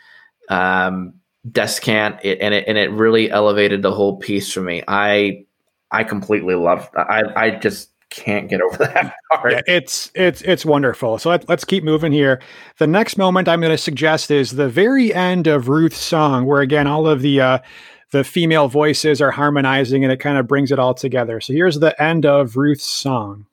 Um, 0.48 1.14
descant 1.50 2.16
it, 2.22 2.38
and 2.40 2.54
it 2.54 2.64
and 2.66 2.78
it 2.78 2.90
really 2.90 3.30
elevated 3.30 3.82
the 3.82 3.92
whole 3.92 4.16
piece 4.16 4.52
for 4.52 4.60
me. 4.60 4.82
I 4.88 5.44
I 5.90 6.04
completely 6.04 6.54
love. 6.54 6.88
I 6.96 7.22
I 7.36 7.50
just 7.50 7.90
can't 8.10 8.48
get 8.48 8.60
over 8.60 8.76
that 8.78 9.14
part. 9.32 9.52
Yeah, 9.52 9.60
it's 9.66 10.10
it's 10.14 10.42
it's 10.42 10.64
wonderful. 10.64 11.18
So 11.18 11.30
let, 11.30 11.48
let's 11.48 11.64
keep 11.64 11.84
moving 11.84 12.12
here. 12.12 12.40
The 12.78 12.86
next 12.86 13.18
moment 13.18 13.48
I'm 13.48 13.60
going 13.60 13.70
to 13.70 13.78
suggest 13.78 14.30
is 14.30 14.52
the 14.52 14.68
very 14.68 15.12
end 15.12 15.46
of 15.46 15.68
Ruth's 15.68 15.98
song, 15.98 16.46
where 16.46 16.60
again 16.60 16.86
all 16.86 17.06
of 17.06 17.22
the 17.22 17.40
uh, 17.40 17.58
the 18.10 18.24
female 18.24 18.68
voices 18.68 19.20
are 19.20 19.32
harmonizing, 19.32 20.04
and 20.04 20.12
it 20.12 20.20
kind 20.20 20.38
of 20.38 20.46
brings 20.46 20.70
it 20.70 20.78
all 20.78 20.94
together. 20.94 21.40
So 21.40 21.52
here's 21.52 21.80
the 21.80 22.00
end 22.00 22.24
of 22.24 22.56
Ruth's 22.56 22.86
song. 22.86 23.46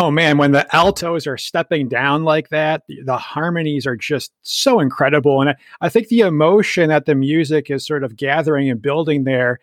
Oh 0.00 0.12
man, 0.12 0.38
when 0.38 0.52
the 0.52 0.64
altos 0.72 1.26
are 1.26 1.36
stepping 1.36 1.88
down 1.88 2.22
like 2.22 2.50
that, 2.50 2.84
the, 2.86 3.02
the 3.02 3.16
harmonies 3.16 3.84
are 3.84 3.96
just 3.96 4.30
so 4.42 4.78
incredible. 4.78 5.40
And 5.40 5.50
I, 5.50 5.56
I 5.80 5.88
think 5.88 6.06
the 6.06 6.20
emotion 6.20 6.88
that 6.90 7.04
the 7.04 7.16
music 7.16 7.68
is 7.68 7.84
sort 7.84 8.04
of 8.04 8.14
gathering 8.14 8.70
and 8.70 8.80
building 8.80 9.24
there 9.24 9.58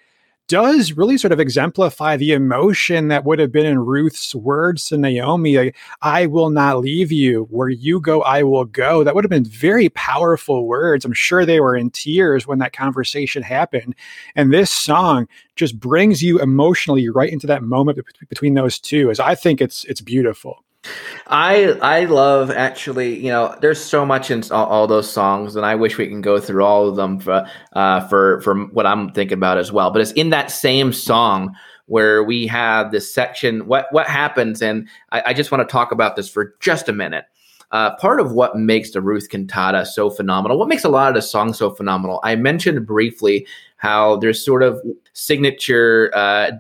does 0.47 0.93
really 0.93 1.17
sort 1.17 1.31
of 1.31 1.39
exemplify 1.39 2.17
the 2.17 2.33
emotion 2.33 3.07
that 3.07 3.25
would 3.25 3.39
have 3.39 3.51
been 3.51 3.65
in 3.65 3.79
Ruth's 3.79 4.35
words 4.35 4.85
to 4.85 4.97
Naomi, 4.97 5.57
like, 5.57 5.75
I 6.01 6.25
will 6.25 6.49
not 6.49 6.79
leave 6.79 7.11
you. 7.11 7.47
Where 7.49 7.69
you 7.69 7.99
go, 7.99 8.21
I 8.21 8.43
will 8.43 8.65
go. 8.65 9.03
That 9.03 9.15
would 9.15 9.23
have 9.23 9.29
been 9.29 9.45
very 9.45 9.89
powerful 9.89 10.67
words. 10.67 11.05
I'm 11.05 11.13
sure 11.13 11.45
they 11.45 11.59
were 11.59 11.75
in 11.75 11.89
tears 11.89 12.45
when 12.45 12.59
that 12.59 12.73
conversation 12.73 13.43
happened. 13.43 13.95
And 14.35 14.53
this 14.53 14.71
song 14.71 15.27
just 15.55 15.79
brings 15.79 16.21
you 16.21 16.39
emotionally 16.39 17.09
right 17.09 17.31
into 17.31 17.47
that 17.47 17.63
moment 17.63 17.99
between 18.29 18.53
those 18.55 18.79
two. 18.79 19.09
As 19.09 19.19
I 19.19 19.35
think 19.35 19.61
it's 19.61 19.85
it's 19.85 20.01
beautiful. 20.01 20.64
I 21.27 21.77
I 21.81 22.05
love 22.05 22.51
actually, 22.51 23.17
you 23.17 23.31
know, 23.31 23.55
there's 23.61 23.83
so 23.83 24.05
much 24.05 24.29
in 24.29 24.43
all, 24.51 24.67
all, 24.67 24.87
those 24.87 25.11
songs, 25.11 25.55
and 25.55 25.65
I 25.65 25.73
wish 25.75 25.97
we 25.97 26.07
can 26.07 26.21
go 26.21 26.39
through 26.39 26.63
all 26.63 26.87
of 26.87 26.95
them 26.95 27.19
for 27.19 27.47
uh, 27.73 28.07
for 28.07 28.41
for 28.41 28.65
what 28.67 28.85
I'm 28.85 29.11
thinking 29.11 29.37
about 29.37 29.57
as 29.57 29.71
well. 29.71 29.89
But 29.91 30.01
it's 30.01 30.11
in 30.11 30.29
that 30.29 30.51
same 30.51 30.93
song 30.93 31.55
where 31.87 32.23
we 32.23 32.45
have 32.47 32.91
this 32.91 33.11
section. 33.11 33.65
What 33.67 33.87
what 33.91 34.07
happens? 34.07 34.61
And 34.61 34.87
I, 35.11 35.23
I 35.27 35.33
just 35.33 35.51
want 35.51 35.67
to 35.67 35.71
talk 35.71 35.91
about 35.91 36.15
this 36.15 36.29
for 36.29 36.55
just 36.59 36.89
a 36.89 36.93
minute. 36.93 37.25
Uh, 37.71 37.95
part 37.95 38.19
of 38.19 38.31
what 38.31 38.55
makes 38.55 38.91
the 38.91 39.01
Ruth 39.01 39.27
cantata 39.29 39.85
so 39.85 40.11
phenomenal, 40.11 40.59
what 40.59 40.69
makes 40.69 40.83
a 40.83 40.89
lot 40.89 41.09
of 41.09 41.15
the 41.15 41.21
songs 41.21 41.57
so 41.57 41.71
phenomenal, 41.71 42.19
I 42.23 42.35
mentioned 42.35 42.85
briefly 42.85 43.47
how 43.77 44.17
there's 44.17 44.45
sort 44.45 44.61
of 44.61 44.79
signature 45.13 46.11
uh, 46.13 46.51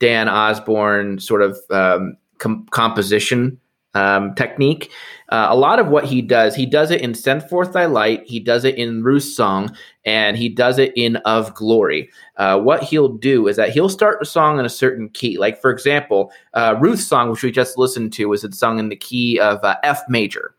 Dan 0.00 0.28
Osborne 0.28 1.20
sort 1.20 1.42
of 1.42 1.58
um, 1.70 2.16
com- 2.38 2.66
composition 2.70 3.58
um, 3.98 4.34
technique. 4.34 4.90
Uh, 5.30 5.48
a 5.50 5.56
lot 5.56 5.78
of 5.78 5.88
what 5.88 6.04
he 6.04 6.22
does, 6.22 6.54
he 6.54 6.64
does 6.64 6.90
it 6.90 7.02
in 7.02 7.14
Send 7.14 7.42
Forth 7.42 7.72
Thy 7.72 7.84
Light, 7.84 8.22
he 8.24 8.40
does 8.40 8.64
it 8.64 8.76
in 8.76 9.02
Ruth's 9.02 9.34
Song, 9.36 9.74
and 10.04 10.36
he 10.36 10.48
does 10.48 10.78
it 10.78 10.92
in 10.96 11.16
Of 11.16 11.54
Glory. 11.54 12.08
Uh, 12.36 12.58
what 12.58 12.82
he'll 12.82 13.08
do 13.08 13.46
is 13.46 13.56
that 13.56 13.70
he'll 13.70 13.90
start 13.90 14.20
the 14.20 14.24
song 14.24 14.58
in 14.58 14.64
a 14.64 14.70
certain 14.70 15.10
key. 15.10 15.36
Like, 15.36 15.60
for 15.60 15.70
example, 15.70 16.32
uh, 16.54 16.76
Ruth's 16.80 17.06
Song, 17.06 17.30
which 17.30 17.42
we 17.42 17.50
just 17.50 17.76
listened 17.76 18.12
to, 18.14 18.26
was 18.26 18.46
sung 18.52 18.78
in 18.78 18.88
the 18.88 18.96
key 18.96 19.38
of 19.38 19.62
uh, 19.62 19.76
F 19.82 20.02
major. 20.08 20.54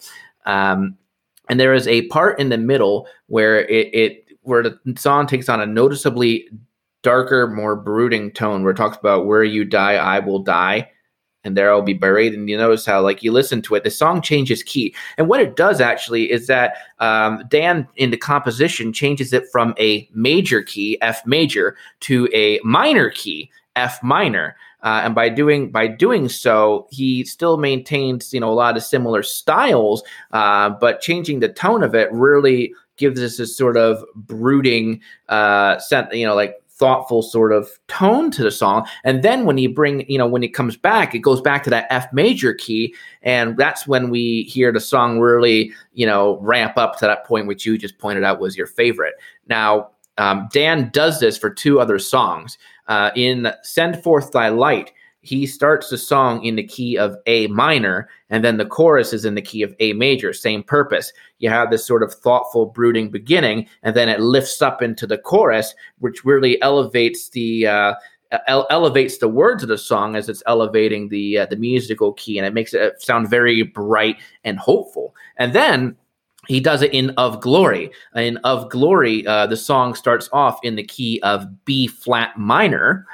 Um, 0.45 0.97
and 1.49 1.59
there 1.59 1.73
is 1.73 1.87
a 1.87 2.07
part 2.07 2.39
in 2.39 2.49
the 2.49 2.57
middle 2.57 3.07
where 3.25 3.67
it, 3.67 3.93
it 3.93 4.25
where 4.43 4.61
the 4.61 4.79
song 4.97 5.25
takes 5.25 5.49
on 5.49 5.61
a 5.61 5.65
noticeably 5.65 6.47
darker, 7.01 7.47
more 7.47 7.75
brooding 7.75 8.31
tone 8.31 8.61
where 8.63 8.73
it 8.73 8.77
talks 8.77 8.97
about 8.97 9.25
where 9.25 9.43
you 9.43 9.65
die, 9.65 9.95
I 9.95 10.19
will 10.19 10.39
die 10.39 10.91
and 11.43 11.55
there 11.55 11.71
I'll 11.71 11.81
be 11.81 11.93
buried. 11.93 12.33
And 12.33 12.49
you 12.49 12.57
notice 12.57 12.85
how, 12.85 13.01
like, 13.01 13.23
you 13.23 13.31
listen 13.31 13.61
to 13.63 13.75
it, 13.75 13.83
the 13.83 13.91
song 13.91 14.21
changes 14.21 14.63
key. 14.63 14.93
And 15.17 15.27
what 15.27 15.39
it 15.39 15.55
does 15.55 15.79
actually 15.81 16.31
is 16.31 16.47
that 16.47 16.77
um, 16.99 17.43
Dan, 17.49 17.87
in 17.95 18.11
the 18.11 18.17
composition, 18.17 18.93
changes 18.93 19.33
it 19.33 19.49
from 19.51 19.73
a 19.79 20.07
major 20.13 20.61
key, 20.61 20.97
F 21.01 21.25
major, 21.25 21.77
to 22.01 22.27
a 22.33 22.59
minor 22.63 23.09
key, 23.09 23.49
F 23.75 24.01
minor. 24.03 24.55
Uh, 24.81 25.01
and 25.03 25.13
by 25.13 25.27
doing 25.27 25.71
by 25.71 25.87
doing 25.87 26.29
so, 26.29 26.87
he 26.89 27.25
still 27.25 27.57
maintains 27.57 28.33
you 28.33 28.39
know 28.39 28.49
a 28.49 28.53
lot 28.53 28.77
of 28.77 28.83
similar 28.83 29.23
styles, 29.23 30.03
uh, 30.31 30.69
but 30.69 31.01
changing 31.01 31.41
the 31.41 31.49
tone 31.49 31.83
of 31.83 31.93
it 31.93 32.09
really 32.13 32.73
gives 32.95 33.21
us 33.21 33.37
this 33.37 33.57
sort 33.57 33.77
of 33.77 34.03
brooding, 34.15 35.01
uh, 35.29 35.79
you 36.11 36.25
know, 36.25 36.35
like 36.35 36.61
thoughtful 36.79 37.21
sort 37.21 37.51
of 37.51 37.69
tone 37.87 38.31
to 38.31 38.41
the 38.41 38.51
song. 38.51 38.87
And 39.03 39.21
then 39.21 39.45
when 39.45 39.57
you 39.57 39.71
bring, 39.71 40.09
you 40.09 40.17
know, 40.17 40.25
when 40.25 40.43
it 40.43 40.53
comes 40.53 40.77
back, 40.77 41.13
it 41.13 41.19
goes 41.19 41.41
back 41.41 41.63
to 41.63 41.69
that 41.69 41.87
F 41.89 42.11
major 42.13 42.53
key. 42.53 42.95
And 43.21 43.57
that's 43.57 43.85
when 43.85 44.09
we 44.09 44.43
hear 44.43 44.71
the 44.71 44.79
song 44.79 45.19
really, 45.19 45.71
you 45.93 46.07
know, 46.07 46.39
ramp 46.41 46.77
up 46.77 46.97
to 46.99 47.05
that 47.05 47.25
point, 47.25 47.47
which 47.47 47.65
you 47.65 47.77
just 47.77 47.99
pointed 47.99 48.23
out 48.23 48.39
was 48.39 48.57
your 48.57 48.67
favorite. 48.67 49.15
Now, 49.47 49.89
um, 50.17 50.49
Dan 50.51 50.89
does 50.91 51.19
this 51.19 51.37
for 51.37 51.49
two 51.49 51.79
other 51.79 51.99
songs. 51.99 52.57
Uh, 52.87 53.11
in 53.15 53.53
Send 53.61 54.01
Forth 54.01 54.31
Thy 54.31 54.49
Light, 54.49 54.91
he 55.21 55.45
starts 55.45 55.89
the 55.89 55.97
song 55.97 56.43
in 56.43 56.55
the 56.55 56.63
key 56.63 56.97
of 56.97 57.17
A 57.25 57.47
minor, 57.47 58.09
and 58.29 58.43
then 58.43 58.57
the 58.57 58.65
chorus 58.65 59.11
is 59.11 59.25
in 59.25 59.35
the 59.35 59.41
key 59.41 59.63
of 59.63 59.75
A 59.79 59.93
major, 59.93 60.31
same 60.31 60.63
purpose. 60.63 61.11
You 61.39 61.49
have 61.49 61.69
this 61.69 61.85
sort 61.85 62.03
of 62.03 62.13
thoughtful, 62.13 62.67
brooding 62.67 63.09
beginning, 63.09 63.67
and 63.83 63.95
then 63.95 64.07
it 64.07 64.21
lifts 64.21 64.61
up 64.61 64.81
into 64.81 65.05
the 65.05 65.17
chorus, 65.17 65.75
which 65.99 66.23
really 66.23 66.61
elevates 66.61 67.29
the 67.29 67.67
uh, 67.67 67.93
ele- 68.47 68.67
elevates 68.69 69.17
the 69.17 69.27
words 69.27 69.61
of 69.61 69.69
the 69.69 69.77
song 69.77 70.15
as 70.15 70.29
it's 70.29 70.43
elevating 70.45 71.09
the 71.09 71.39
uh, 71.39 71.45
the 71.47 71.57
musical 71.57 72.13
key, 72.13 72.37
and 72.37 72.47
it 72.47 72.53
makes 72.53 72.73
it 72.73 73.01
sound 73.01 73.29
very 73.29 73.63
bright 73.63 74.17
and 74.45 74.57
hopeful. 74.57 75.13
And 75.35 75.51
then 75.51 75.97
he 76.47 76.61
does 76.61 76.81
it 76.81 76.93
in 76.93 77.09
Of 77.11 77.41
Glory. 77.41 77.91
In 78.15 78.37
Of 78.37 78.69
Glory, 78.69 79.27
uh, 79.27 79.47
the 79.47 79.57
song 79.57 79.95
starts 79.95 80.29
off 80.31 80.59
in 80.63 80.75
the 80.75 80.83
key 80.83 81.19
of 81.23 81.45
B 81.65 81.87
flat 81.87 82.37
minor 82.37 83.05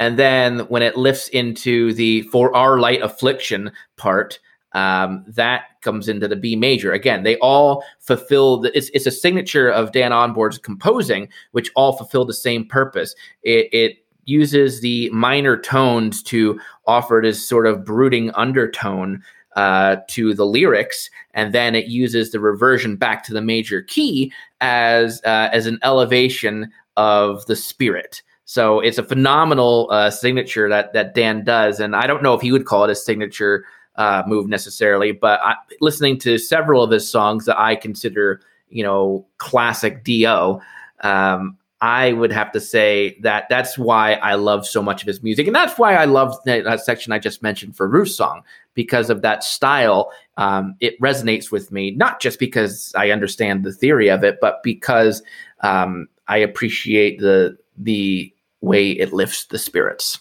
and 0.00 0.18
then 0.18 0.60
when 0.60 0.82
it 0.82 0.96
lifts 0.96 1.28
into 1.28 1.92
the 1.92 2.22
for 2.22 2.54
our 2.56 2.80
light 2.80 3.02
affliction 3.02 3.70
part, 3.96 4.40
um, 4.72 5.24
that 5.28 5.64
comes 5.82 6.08
into 6.08 6.26
the 6.26 6.36
B 6.36 6.56
major. 6.56 6.92
Again, 6.92 7.22
they 7.22 7.36
all 7.36 7.84
fulfill 8.00 8.58
the, 8.58 8.76
it's, 8.76 8.88
it's 8.94 9.06
a 9.06 9.10
signature 9.10 9.68
of 9.68 9.92
Dan 9.92 10.12
Osborne's 10.12 10.58
composing, 10.58 11.28
which 11.52 11.70
all 11.76 11.92
fulfill 11.92 12.24
the 12.24 12.32
same 12.32 12.66
purpose. 12.66 13.14
It, 13.42 13.68
it 13.72 14.04
uses 14.24 14.80
the 14.80 15.10
minor 15.10 15.56
tones 15.56 16.22
to 16.24 16.58
offer 16.86 17.20
this 17.22 17.46
sort 17.46 17.66
of 17.66 17.84
brooding 17.84 18.30
undertone 18.32 19.22
uh, 19.56 19.96
to 20.08 20.32
the 20.32 20.46
lyrics, 20.46 21.10
and 21.34 21.52
then 21.52 21.74
it 21.74 21.86
uses 21.86 22.30
the 22.30 22.40
reversion 22.40 22.96
back 22.96 23.22
to 23.24 23.34
the 23.34 23.42
major 23.42 23.82
key 23.82 24.32
as 24.60 25.20
uh, 25.24 25.50
as 25.52 25.66
an 25.66 25.78
elevation 25.82 26.70
of 26.96 27.44
the 27.46 27.56
spirit. 27.56 28.22
So 28.50 28.80
it's 28.80 28.98
a 28.98 29.04
phenomenal 29.04 29.86
uh, 29.92 30.10
signature 30.10 30.68
that 30.68 30.92
that 30.92 31.14
Dan 31.14 31.44
does, 31.44 31.78
and 31.78 31.94
I 31.94 32.08
don't 32.08 32.20
know 32.20 32.34
if 32.34 32.40
he 32.40 32.50
would 32.50 32.66
call 32.66 32.82
it 32.82 32.90
a 32.90 32.96
signature 32.96 33.64
uh, 33.94 34.24
move 34.26 34.48
necessarily, 34.48 35.12
but 35.12 35.38
I, 35.44 35.54
listening 35.80 36.18
to 36.18 36.36
several 36.36 36.82
of 36.82 36.90
his 36.90 37.08
songs 37.08 37.44
that 37.44 37.60
I 37.60 37.76
consider, 37.76 38.40
you 38.68 38.82
know, 38.82 39.24
classic 39.38 40.02
Do, 40.02 40.58
um, 41.02 41.58
I 41.80 42.12
would 42.12 42.32
have 42.32 42.50
to 42.50 42.58
say 42.58 43.20
that 43.20 43.44
that's 43.48 43.78
why 43.78 44.14
I 44.14 44.34
love 44.34 44.66
so 44.66 44.82
much 44.82 45.00
of 45.00 45.06
his 45.06 45.22
music, 45.22 45.46
and 45.46 45.54
that's 45.54 45.78
why 45.78 45.94
I 45.94 46.06
love 46.06 46.36
that, 46.44 46.64
that 46.64 46.80
section 46.80 47.12
I 47.12 47.20
just 47.20 47.44
mentioned 47.44 47.76
for 47.76 47.86
Ruth's 47.86 48.16
song 48.16 48.42
because 48.74 49.10
of 49.10 49.22
that 49.22 49.44
style. 49.44 50.10
Um, 50.38 50.74
it 50.80 51.00
resonates 51.00 51.52
with 51.52 51.70
me 51.70 51.92
not 51.92 52.20
just 52.20 52.40
because 52.40 52.92
I 52.96 53.12
understand 53.12 53.62
the 53.62 53.72
theory 53.72 54.08
of 54.08 54.24
it, 54.24 54.38
but 54.40 54.60
because 54.64 55.22
um, 55.60 56.08
I 56.26 56.38
appreciate 56.38 57.20
the 57.20 57.56
the 57.76 58.34
way 58.60 58.90
it 58.90 59.12
lifts 59.12 59.46
the 59.46 59.58
spirits. 59.58 60.18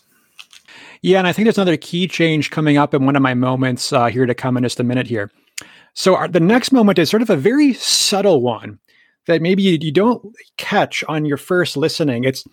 Yeah, 1.01 1.19
and 1.19 1.27
I 1.27 1.33
think 1.33 1.45
there's 1.45 1.57
another 1.57 1.77
key 1.77 2.07
change 2.07 2.51
coming 2.51 2.77
up 2.77 2.93
in 2.93 3.05
one 3.05 3.15
of 3.15 3.21
my 3.21 3.33
moments 3.33 3.93
uh, 3.93 4.07
here 4.07 4.25
to 4.25 4.33
come 4.33 4.57
in 4.57 4.63
just 4.63 4.79
a 4.79 4.83
minute 4.83 5.07
here. 5.07 5.31
So 5.93 6.15
our, 6.15 6.27
the 6.27 6.39
next 6.39 6.71
moment 6.71 6.99
is 6.99 7.09
sort 7.09 7.21
of 7.21 7.29
a 7.29 7.37
very 7.37 7.73
subtle 7.73 8.41
one 8.41 8.79
that 9.27 9.41
maybe 9.41 9.63
you, 9.63 9.77
you 9.79 9.91
don't 9.91 10.33
catch 10.57 11.03
on 11.07 11.25
your 11.25 11.37
first 11.37 11.77
listening. 11.77 12.23
It's 12.23 12.43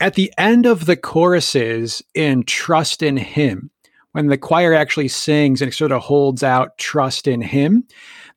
at 0.00 0.14
the 0.14 0.32
end 0.38 0.66
of 0.66 0.86
the 0.86 0.96
choruses 0.96 2.02
in 2.14 2.44
Trust 2.44 3.02
in 3.02 3.16
Him, 3.16 3.70
when 4.12 4.28
the 4.28 4.38
choir 4.38 4.74
actually 4.74 5.08
sings 5.08 5.62
and 5.62 5.72
sort 5.72 5.92
of 5.92 6.02
holds 6.02 6.42
out 6.42 6.76
trust 6.78 7.26
in 7.26 7.40
Him. 7.40 7.84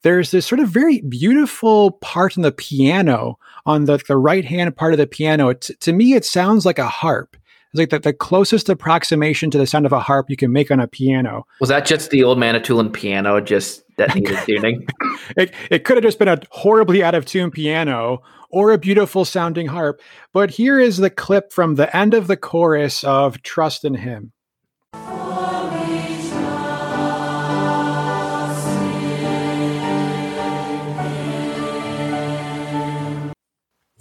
There's 0.01 0.31
this 0.31 0.45
sort 0.45 0.59
of 0.59 0.69
very 0.69 1.01
beautiful 1.01 1.91
part 1.91 2.35
in 2.35 2.43
the 2.43 2.51
piano 2.51 3.39
on 3.65 3.85
the, 3.85 3.99
the 4.07 4.17
right 4.17 4.45
hand 4.45 4.75
part 4.75 4.93
of 4.93 4.97
the 4.97 5.07
piano, 5.07 5.49
it, 5.49 5.69
to 5.79 5.93
me, 5.93 6.13
it 6.13 6.25
sounds 6.25 6.65
like 6.65 6.79
a 6.79 6.87
harp. 6.87 7.35
It's 7.71 7.79
like 7.79 7.89
the, 7.89 7.99
the 7.99 8.13
closest 8.13 8.69
approximation 8.69 9.51
to 9.51 9.57
the 9.57 9.67
sound 9.67 9.85
of 9.85 9.91
a 9.91 9.99
harp 9.99 10.29
you 10.29 10.37
can 10.37 10.51
make 10.51 10.71
on 10.71 10.79
a 10.79 10.87
piano. 10.87 11.45
Was 11.59 11.69
that 11.69 11.85
just 11.85 12.09
the 12.09 12.23
old 12.23 12.39
Manitoulin 12.39 12.91
piano 12.91 13.41
just 13.41 13.83
that 13.97 14.15
needed 14.15 14.37
tuning? 14.45 14.87
it, 15.37 15.53
it 15.69 15.83
could 15.83 15.97
have 15.97 16.03
just 16.03 16.19
been 16.19 16.27
a 16.27 16.39
horribly 16.51 17.03
out 17.03 17.15
of 17.15 17.25
tune 17.25 17.51
piano 17.51 18.21
or 18.49 18.71
a 18.71 18.77
beautiful 18.77 19.25
sounding 19.25 19.67
harp. 19.67 19.99
But 20.31 20.51
here 20.51 20.79
is 20.79 20.97
the 20.97 21.09
clip 21.09 21.51
from 21.51 21.75
the 21.75 21.93
end 21.95 22.13
of 22.13 22.27
the 22.27 22.37
chorus 22.37 23.03
of 23.03 23.41
Trust 23.41 23.83
in 23.83 23.95
Him. 23.95 24.31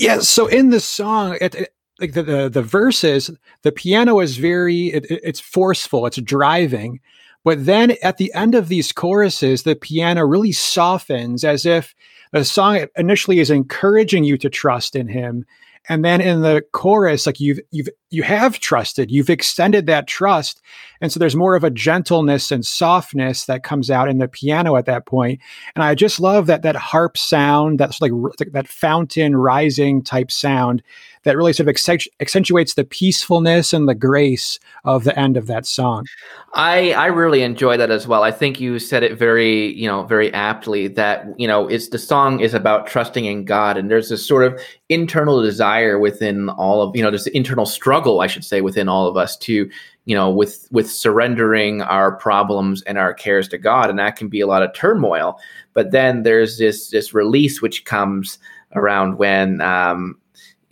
Yeah. 0.04 0.18
So 0.18 0.46
in 0.46 0.68
the 0.68 0.80
song, 0.80 1.38
it, 1.40 1.54
it, 1.54 1.74
like 1.98 2.12
the, 2.12 2.22
the, 2.22 2.48
the 2.50 2.62
verses, 2.62 3.30
the 3.62 3.72
piano 3.72 4.20
is 4.20 4.36
very 4.36 4.88
it, 4.88 5.06
it's 5.08 5.40
forceful, 5.40 6.04
it's 6.04 6.18
driving, 6.18 7.00
but 7.42 7.64
then 7.64 7.96
at 8.02 8.18
the 8.18 8.30
end 8.34 8.54
of 8.54 8.68
these 8.68 8.92
choruses, 8.92 9.62
the 9.62 9.74
piano 9.74 10.22
really 10.26 10.52
softens 10.52 11.42
as 11.42 11.64
if 11.64 11.94
the 12.32 12.44
song 12.44 12.86
initially 12.98 13.38
is 13.38 13.50
encouraging 13.50 14.24
you 14.24 14.36
to 14.36 14.50
trust 14.50 14.94
in 14.94 15.08
Him, 15.08 15.46
And 15.88 16.04
then 16.04 16.20
in 16.20 16.40
the 16.40 16.64
chorus, 16.72 17.26
like 17.26 17.40
you've 17.40 17.60
you've 17.70 17.88
you 18.10 18.22
have 18.22 18.60
trusted, 18.60 19.10
you've 19.10 19.28
extended 19.28 19.86
that 19.86 20.06
trust. 20.06 20.62
And 21.00 21.12
so 21.12 21.18
there's 21.18 21.36
more 21.36 21.56
of 21.56 21.64
a 21.64 21.70
gentleness 21.70 22.50
and 22.50 22.64
softness 22.64 23.46
that 23.46 23.64
comes 23.64 23.90
out 23.90 24.08
in 24.08 24.18
the 24.18 24.28
piano 24.28 24.76
at 24.76 24.86
that. 24.86 25.04
And 25.12 25.38
I 25.76 25.94
just 25.94 26.20
love 26.20 26.46
that 26.46 26.62
that 26.62 26.76
harp 26.76 27.18
sound, 27.18 27.78
that's 27.78 28.00
like 28.00 28.12
that 28.52 28.68
fountain 28.68 29.36
rising 29.36 30.02
type 30.02 30.30
sound 30.30 30.82
that 31.24 31.36
really 31.36 31.52
sort 31.52 31.68
of 31.68 31.98
accentuates 32.20 32.74
the 32.74 32.84
peacefulness 32.84 33.72
and 33.72 33.88
the 33.88 33.94
grace 33.94 34.58
of 34.84 35.04
the 35.04 35.18
end 35.18 35.36
of 35.36 35.46
that 35.46 35.66
song. 35.66 36.06
I 36.54 36.92
I 36.92 37.06
really 37.06 37.42
enjoy 37.42 37.76
that 37.78 37.90
as 37.90 38.06
well. 38.06 38.22
I 38.22 38.30
think 38.30 38.60
you 38.60 38.78
said 38.78 39.02
it 39.02 39.18
very, 39.18 39.74
you 39.74 39.88
know, 39.88 40.04
very 40.04 40.32
aptly 40.32 40.88
that, 40.88 41.26
you 41.38 41.48
know, 41.48 41.66
it's 41.66 41.88
the 41.88 41.98
song 41.98 42.40
is 42.40 42.54
about 42.54 42.86
trusting 42.86 43.24
in 43.24 43.44
God 43.44 43.76
and 43.76 43.90
there's 43.90 44.10
this 44.10 44.24
sort 44.24 44.44
of 44.44 44.60
internal 44.88 45.42
desire 45.42 45.98
within 45.98 46.50
all 46.50 46.82
of, 46.82 46.94
you 46.94 47.02
know, 47.02 47.10
this 47.10 47.26
internal 47.28 47.66
struggle, 47.66 48.20
I 48.20 48.26
should 48.26 48.44
say, 48.44 48.60
within 48.60 48.88
all 48.88 49.08
of 49.08 49.16
us 49.16 49.36
to, 49.38 49.68
you 50.04 50.14
know, 50.14 50.30
with 50.30 50.68
with 50.70 50.90
surrendering 50.90 51.80
our 51.82 52.12
problems 52.12 52.82
and 52.82 52.98
our 52.98 53.14
cares 53.14 53.48
to 53.48 53.58
God 53.58 53.88
and 53.88 53.98
that 53.98 54.16
can 54.16 54.28
be 54.28 54.40
a 54.40 54.46
lot 54.46 54.62
of 54.62 54.74
turmoil. 54.74 55.38
But 55.72 55.90
then 55.90 56.22
there's 56.22 56.58
this 56.58 56.90
this 56.90 57.14
release 57.14 57.62
which 57.62 57.84
comes 57.86 58.38
around 58.76 59.18
when 59.18 59.60
um 59.60 60.18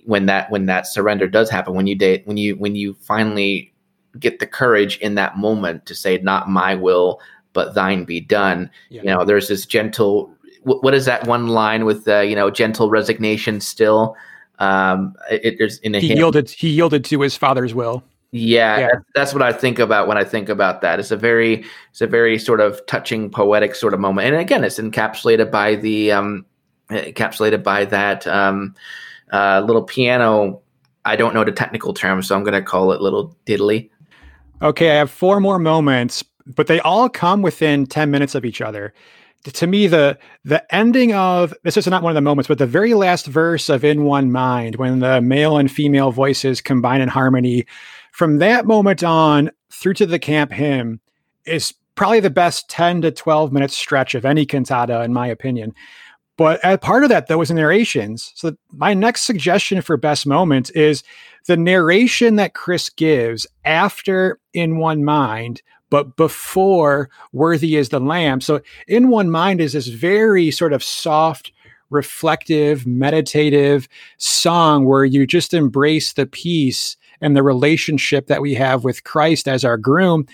when 0.05 0.27
that 0.27 0.51
when 0.51 0.67
that 0.67 0.87
surrender 0.87 1.29
does 1.29 1.51
happen 1.51 1.75
when 1.75 1.87
you 1.87 1.95
date 1.95 2.27
when 2.27 2.37
you 2.37 2.57
when 2.57 2.75
you 2.75 2.95
finally 3.01 3.73
get 4.19 4.39
the 4.39 4.47
courage 4.47 4.99
in 4.99 5.15
that 5.15 5.37
moment 5.37 5.87
to 5.87 5.95
say 5.95 6.19
not 6.19 6.49
my 6.49 6.75
will 6.75 7.21
but 7.53 7.75
thine 7.75 8.05
be 8.05 8.21
done 8.21 8.71
yeah. 8.91 9.03
you 9.03 9.07
know 9.07 9.25
there's 9.25 9.49
this 9.49 9.67
gentle 9.67 10.35
what 10.65 10.95
is 10.95 11.07
that 11.07 11.27
one 11.27 11.49
line 11.49 11.85
with 11.85 12.07
uh, 12.07 12.21
you 12.21 12.37
know 12.37 12.51
gentle 12.51 12.91
resignation 12.91 13.61
still 13.61 14.17
um 14.59 15.15
it, 15.31 15.57
there's 15.59 15.79
in 15.79 15.95
a 15.95 16.01
he 16.01 16.09
hymn. 16.09 16.19
yielded 16.19 16.51
he 16.51 16.69
yielded 16.69 17.05
to 17.05 17.21
his 17.21 17.37
father's 17.37 17.75
will 17.75 18.03
yeah, 18.35 18.79
yeah. 18.79 18.93
that's 19.15 19.35
what 19.35 19.43
I 19.43 19.53
think 19.53 19.79
about 19.79 20.09
when 20.09 20.17
I 20.17 20.25
think 20.25 20.49
about 20.49 20.81
that. 20.81 20.99
It's 20.99 21.11
a 21.11 21.19
very, 21.19 21.67
it's 21.91 22.01
a 22.01 22.07
very 22.07 22.39
sort 22.39 22.61
of 22.61 22.85
touching, 22.87 23.29
poetic 23.29 23.75
sort 23.75 23.93
of 23.93 24.01
moment, 24.01 24.27
and 24.27 24.37
again, 24.37 24.65
it's 24.65 24.79
encapsulated 24.79 25.51
by 25.51 25.75
the, 25.75 26.13
um, 26.13 26.47
encapsulated 26.91 27.63
by 27.63 27.85
that, 27.85 28.27
um, 28.27 28.75
uh, 29.33 29.63
little 29.67 29.83
piano. 29.83 30.63
I 31.05 31.17
don't 31.17 31.35
know 31.35 31.45
the 31.45 31.53
technical 31.53 31.95
term, 31.95 32.23
so 32.23 32.37
I'm 32.37 32.45
going 32.45 32.55
to 32.55 32.63
call 32.63 32.93
it 32.93 33.01
little 33.01 33.37
diddly. 33.47 33.91
Okay, 34.61 34.93
I 34.93 34.95
have 34.95 35.11
four 35.11 35.41
more 35.41 35.59
moments, 35.59 36.23
but 36.47 36.69
they 36.69 36.79
all 36.81 37.09
come 37.09 37.43
within 37.43 37.87
10 37.87 38.11
minutes 38.11 38.35
of 38.35 38.45
each 38.45 38.61
other. 38.61 38.95
To 39.45 39.67
me, 39.67 39.89
the 39.89 40.17
the 40.45 40.63
ending 40.73 41.15
of 41.15 41.53
this 41.65 41.77
is 41.77 41.89
not 41.89 42.05
one 42.05 42.13
of 42.13 42.15
the 42.15 42.21
moments, 42.21 42.47
but 42.47 42.59
the 42.59 42.67
very 42.67 42.95
last 42.95 43.27
verse 43.27 43.69
of 43.69 43.85
In 43.85 44.05
One 44.05 44.31
Mind, 44.31 44.77
when 44.77 45.01
the 45.01 45.21
male 45.21 45.57
and 45.57 45.69
female 45.69 46.13
voices 46.13 46.61
combine 46.61 47.01
in 47.01 47.09
harmony, 47.09 47.67
from 48.13 48.39
that 48.39 48.67
moment 48.67 49.03
on 49.03 49.51
through 49.69 49.95
to 49.95 50.07
the 50.07 50.21
camp 50.21 50.53
hymn 50.53 51.01
is 51.45 51.75
probably 51.97 52.21
the 52.21 52.31
best 52.31 52.69
10 52.71 53.03
to 53.03 53.11
12 53.11 53.53
minute 53.53 53.73
stretch 53.73 54.15
of 54.15 54.25
any 54.25 54.47
cantata, 54.47 55.03
in 55.03 55.13
my 55.13 55.27
opinion. 55.27 55.75
But 56.39 56.65
as 56.65 56.79
part 56.79 57.05
of 57.05 57.11
that, 57.11 57.27
though, 57.27 57.39
was 57.39 57.49
the 57.49 57.55
narrations. 57.55 58.33
So 58.35 58.57
my 58.73 58.95
next 58.95 59.23
suggestion 59.23 59.83
for 59.83 59.97
best 59.97 60.27
moment 60.27 60.71
is 60.75 61.03
the 61.47 61.57
narration 61.57 62.37
that 62.37 62.55
Chris 62.55 62.89
gives 62.89 63.47
after 63.65 64.39
In 64.55 64.79
One 64.79 65.05
Mind, 65.05 65.63
but 65.91 66.17
before 66.17 67.11
Worthy 67.33 67.77
is 67.77 67.91
the 67.91 68.01
Lamb. 68.01 68.41
So 68.41 68.63
In 68.89 69.09
One 69.09 69.31
Mind 69.31 69.61
is 69.61 69.75
this 69.75 69.89
very 69.89 70.51
sort 70.51 70.73
of 70.73 70.83
soft, 70.83 71.53
reflective, 71.91 72.87
meditative 72.87 73.87
song 74.17 74.87
where 74.87 75.05
you 75.05 75.27
just 75.27 75.53
embrace 75.53 76.15
the 76.15 76.27
peace 76.27 76.97
and 77.21 77.37
the 77.37 77.43
relationship 77.43 78.27
that 78.27 78.41
we 78.41 78.55
have 78.55 78.85
with 78.85 79.05
Christ 79.05 79.47
as 79.47 79.65
our 79.65 79.77
groom. 79.77 80.27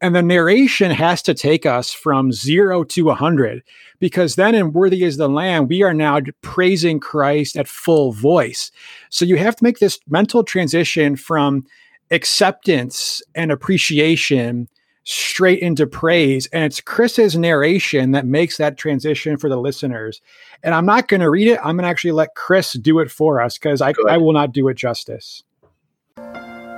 And 0.00 0.14
the 0.14 0.22
narration 0.22 0.90
has 0.90 1.22
to 1.22 1.34
take 1.34 1.64
us 1.66 1.92
from 1.92 2.30
zero 2.30 2.84
to 2.84 3.10
a 3.10 3.14
hundred, 3.14 3.62
because 3.98 4.34
then 4.34 4.54
in 4.54 4.72
Worthy 4.72 5.04
is 5.04 5.16
the 5.16 5.28
Lamb, 5.28 5.68
we 5.68 5.82
are 5.82 5.94
now 5.94 6.20
praising 6.42 7.00
Christ 7.00 7.56
at 7.56 7.68
full 7.68 8.12
voice. 8.12 8.70
So 9.10 9.24
you 9.24 9.36
have 9.36 9.56
to 9.56 9.64
make 9.64 9.78
this 9.78 9.98
mental 10.08 10.44
transition 10.44 11.16
from 11.16 11.64
acceptance 12.10 13.22
and 13.34 13.50
appreciation 13.50 14.68
straight 15.04 15.60
into 15.60 15.86
praise. 15.86 16.46
And 16.48 16.64
it's 16.64 16.80
Chris's 16.80 17.36
narration 17.36 18.10
that 18.10 18.26
makes 18.26 18.56
that 18.56 18.76
transition 18.76 19.36
for 19.36 19.48
the 19.48 19.56
listeners. 19.56 20.20
And 20.62 20.74
I'm 20.74 20.86
not 20.86 21.08
going 21.08 21.20
to 21.20 21.30
read 21.30 21.48
it. 21.48 21.58
I'm 21.58 21.76
going 21.76 21.84
to 21.84 21.88
actually 21.88 22.12
let 22.12 22.34
Chris 22.34 22.72
do 22.72 22.98
it 22.98 23.10
for 23.10 23.40
us 23.40 23.56
because 23.56 23.80
I, 23.80 23.94
I 24.08 24.18
will 24.18 24.32
not 24.32 24.52
do 24.52 24.68
it 24.68 24.74
justice. 24.74 25.44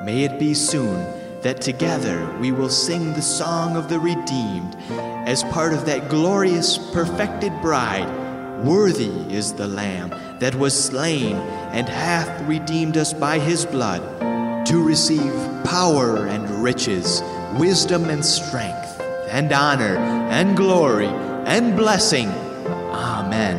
May 0.04 0.24
it 0.24 0.38
be 0.38 0.54
soon 0.54 1.27
that 1.42 1.60
together 1.60 2.36
we 2.40 2.52
will 2.52 2.68
sing 2.68 3.12
the 3.12 3.22
song 3.22 3.76
of 3.76 3.88
the 3.88 3.98
redeemed 3.98 4.76
as 5.26 5.44
part 5.44 5.72
of 5.72 5.86
that 5.86 6.08
glorious, 6.08 6.78
perfected 6.92 7.52
bride. 7.60 8.08
Worthy 8.64 9.10
is 9.32 9.52
the 9.52 9.68
Lamb 9.68 10.10
that 10.40 10.54
was 10.54 10.74
slain 10.74 11.36
and 11.72 11.88
hath 11.88 12.48
redeemed 12.48 12.96
us 12.96 13.12
by 13.12 13.38
his 13.38 13.64
blood 13.64 14.02
to 14.66 14.82
receive 14.82 15.32
power 15.64 16.26
and 16.26 16.48
riches, 16.62 17.22
wisdom 17.56 18.10
and 18.10 18.24
strength, 18.24 19.00
and 19.30 19.52
honor 19.52 19.96
and 19.96 20.56
glory 20.56 21.06
and 21.06 21.76
blessing. 21.76 22.28
Amen. 22.90 23.56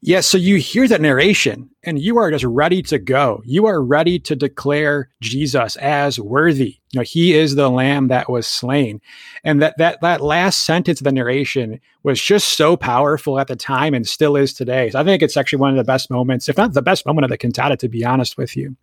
Yes, 0.00 0.14
yeah, 0.14 0.20
so 0.20 0.38
you 0.38 0.56
hear 0.56 0.88
that 0.88 1.00
narration 1.00 1.70
and 1.86 2.00
you 2.00 2.18
are 2.18 2.30
just 2.32 2.44
ready 2.44 2.82
to 2.82 2.98
go. 2.98 3.40
You 3.44 3.66
are 3.66 3.82
ready 3.82 4.18
to 4.18 4.34
declare 4.34 5.08
Jesus 5.20 5.76
as 5.76 6.18
worthy. 6.18 6.78
You 6.90 7.00
know, 7.00 7.02
he 7.02 7.32
is 7.32 7.54
the 7.54 7.70
lamb 7.70 8.08
that 8.08 8.28
was 8.28 8.46
slain. 8.46 9.00
And 9.44 9.62
that 9.62 9.78
that 9.78 10.00
that 10.00 10.20
last 10.20 10.62
sentence 10.62 11.00
of 11.00 11.04
the 11.04 11.12
narration 11.12 11.80
was 12.02 12.20
just 12.20 12.56
so 12.56 12.76
powerful 12.76 13.38
at 13.38 13.46
the 13.46 13.56
time 13.56 13.94
and 13.94 14.06
still 14.06 14.36
is 14.36 14.52
today. 14.52 14.90
So 14.90 15.00
I 15.00 15.04
think 15.04 15.22
it's 15.22 15.36
actually 15.36 15.60
one 15.60 15.70
of 15.70 15.76
the 15.76 15.84
best 15.84 16.10
moments, 16.10 16.48
if 16.48 16.56
not 16.56 16.74
the 16.74 16.82
best 16.82 17.06
moment 17.06 17.24
of 17.24 17.30
the 17.30 17.38
cantata, 17.38 17.76
to 17.78 17.88
be 17.88 18.04
honest 18.04 18.36
with 18.36 18.56
you. 18.56 18.76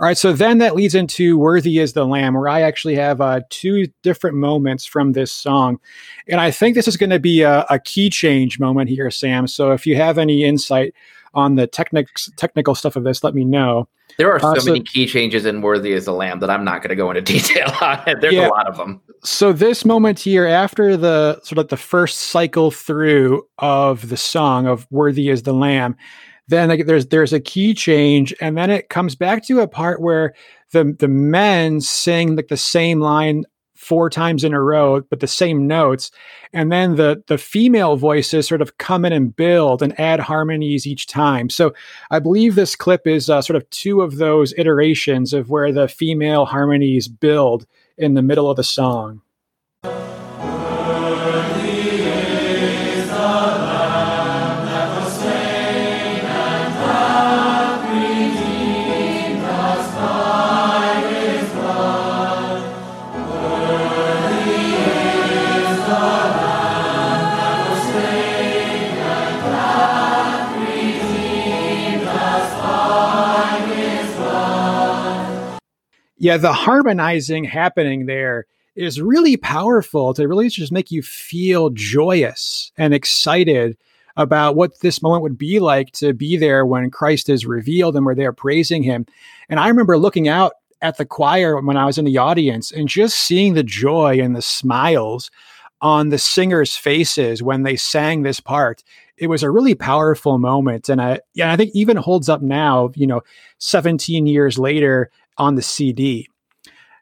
All 0.00 0.06
right, 0.06 0.16
so 0.16 0.32
then 0.32 0.58
that 0.58 0.74
leads 0.74 0.94
into 0.94 1.38
Worthy 1.38 1.78
is 1.78 1.92
the 1.92 2.04
Lamb, 2.04 2.34
where 2.34 2.48
I 2.48 2.62
actually 2.62 2.96
have 2.96 3.20
uh, 3.20 3.42
two 3.50 3.86
different 4.02 4.36
moments 4.36 4.84
from 4.84 5.12
this 5.12 5.30
song. 5.30 5.78
And 6.26 6.40
I 6.40 6.50
think 6.50 6.74
this 6.74 6.88
is 6.88 6.96
going 6.96 7.10
to 7.10 7.20
be 7.20 7.42
a, 7.42 7.64
a, 7.70 7.78
key 7.78 8.10
change 8.10 8.58
moment 8.58 8.88
here, 8.88 9.10
Sam. 9.12 9.46
So 9.46 9.70
if 9.70 9.86
you 9.86 9.94
have 9.94 10.18
any 10.18 10.42
insight 10.42 10.94
on 11.34 11.56
the 11.56 11.66
technics, 11.66 12.30
technical 12.36 12.74
stuff 12.74 12.96
of 12.96 13.04
this, 13.04 13.24
let 13.24 13.34
me 13.34 13.44
know. 13.44 13.88
There 14.18 14.30
are 14.30 14.38
so, 14.38 14.48
uh, 14.48 14.60
so 14.60 14.72
many 14.72 14.84
key 14.84 15.06
changes 15.06 15.46
in 15.46 15.62
Worthy 15.62 15.94
as 15.94 16.04
the 16.04 16.12
Lamb 16.12 16.40
that 16.40 16.50
I'm 16.50 16.64
not 16.64 16.82
going 16.82 16.90
to 16.90 16.96
go 16.96 17.10
into 17.10 17.20
detail 17.32 17.72
on. 17.80 18.00
There's 18.20 18.34
yeah, 18.34 18.48
a 18.48 18.50
lot 18.50 18.68
of 18.68 18.76
them. 18.76 19.00
So 19.24 19.52
this 19.52 19.84
moment 19.84 20.18
here, 20.18 20.46
after 20.46 20.96
the 20.96 21.40
sort 21.42 21.58
of 21.58 21.68
the 21.68 21.76
first 21.76 22.18
cycle 22.18 22.70
through 22.70 23.46
of 23.58 24.08
the 24.08 24.16
song 24.16 24.66
of 24.66 24.86
Worthy 24.90 25.30
as 25.30 25.44
the 25.44 25.54
Lamb, 25.54 25.96
then 26.48 26.68
like, 26.68 26.86
there's 26.86 27.06
there's 27.06 27.32
a 27.32 27.40
key 27.40 27.72
change, 27.72 28.34
and 28.40 28.56
then 28.58 28.70
it 28.70 28.88
comes 28.88 29.14
back 29.14 29.44
to 29.46 29.60
a 29.60 29.68
part 29.68 30.00
where 30.00 30.34
the 30.72 30.94
the 30.98 31.08
men 31.08 31.80
sing 31.80 32.36
like 32.36 32.48
the 32.48 32.56
same 32.56 33.00
line 33.00 33.44
four 33.82 34.08
times 34.08 34.44
in 34.44 34.54
a 34.54 34.62
row, 34.62 35.00
but 35.10 35.20
the 35.20 35.26
same 35.26 35.66
notes, 35.66 36.10
and 36.52 36.70
then 36.70 36.96
the 36.96 37.22
the 37.26 37.38
female 37.38 37.96
voices 37.96 38.46
sort 38.46 38.62
of 38.62 38.78
come 38.78 39.04
in 39.04 39.12
and 39.12 39.34
build 39.34 39.82
and 39.82 39.98
add 39.98 40.20
harmonies 40.20 40.86
each 40.86 41.06
time. 41.06 41.50
So 41.50 41.74
I 42.10 42.20
believe 42.20 42.54
this 42.54 42.76
clip 42.76 43.06
is 43.06 43.28
uh, 43.28 43.42
sort 43.42 43.56
of 43.56 43.68
two 43.70 44.02
of 44.02 44.16
those 44.16 44.54
iterations 44.56 45.32
of 45.32 45.50
where 45.50 45.72
the 45.72 45.88
female 45.88 46.44
harmonies 46.44 47.08
build 47.08 47.66
in 47.98 48.14
the 48.14 48.22
middle 48.22 48.50
of 48.50 48.56
the 48.56 48.64
song. 48.64 49.21
Yeah, 76.22 76.36
the 76.36 76.52
harmonizing 76.52 77.42
happening 77.42 78.06
there 78.06 78.46
is 78.76 79.00
really 79.00 79.36
powerful 79.36 80.14
to 80.14 80.28
really 80.28 80.48
just 80.48 80.70
make 80.70 80.92
you 80.92 81.02
feel 81.02 81.70
joyous 81.70 82.70
and 82.78 82.94
excited 82.94 83.76
about 84.16 84.54
what 84.54 84.78
this 84.82 85.02
moment 85.02 85.24
would 85.24 85.36
be 85.36 85.58
like 85.58 85.90
to 85.90 86.12
be 86.12 86.36
there 86.36 86.64
when 86.64 86.92
Christ 86.92 87.28
is 87.28 87.44
revealed 87.44 87.96
and 87.96 88.06
we're 88.06 88.14
there 88.14 88.32
praising 88.32 88.84
him. 88.84 89.04
And 89.48 89.58
I 89.58 89.66
remember 89.66 89.98
looking 89.98 90.28
out 90.28 90.52
at 90.80 90.96
the 90.96 91.04
choir 91.04 91.60
when 91.60 91.76
I 91.76 91.86
was 91.86 91.98
in 91.98 92.04
the 92.04 92.18
audience 92.18 92.70
and 92.70 92.88
just 92.88 93.18
seeing 93.18 93.54
the 93.54 93.64
joy 93.64 94.20
and 94.20 94.36
the 94.36 94.42
smiles 94.42 95.28
on 95.80 96.10
the 96.10 96.18
singers' 96.18 96.76
faces 96.76 97.42
when 97.42 97.64
they 97.64 97.74
sang 97.74 98.22
this 98.22 98.38
part. 98.38 98.84
it 99.16 99.26
was 99.26 99.42
a 99.42 99.50
really 99.50 99.74
powerful 99.74 100.38
moment. 100.38 100.88
And 100.88 101.02
I, 101.02 101.18
yeah, 101.34 101.52
I 101.52 101.56
think 101.56 101.72
even 101.74 101.96
holds 101.96 102.28
up 102.28 102.42
now, 102.42 102.92
you 102.94 103.08
know, 103.08 103.22
17 103.58 104.26
years 104.26 104.56
later 104.56 105.10
on 105.42 105.56
the 105.56 105.62
CD. 105.62 106.28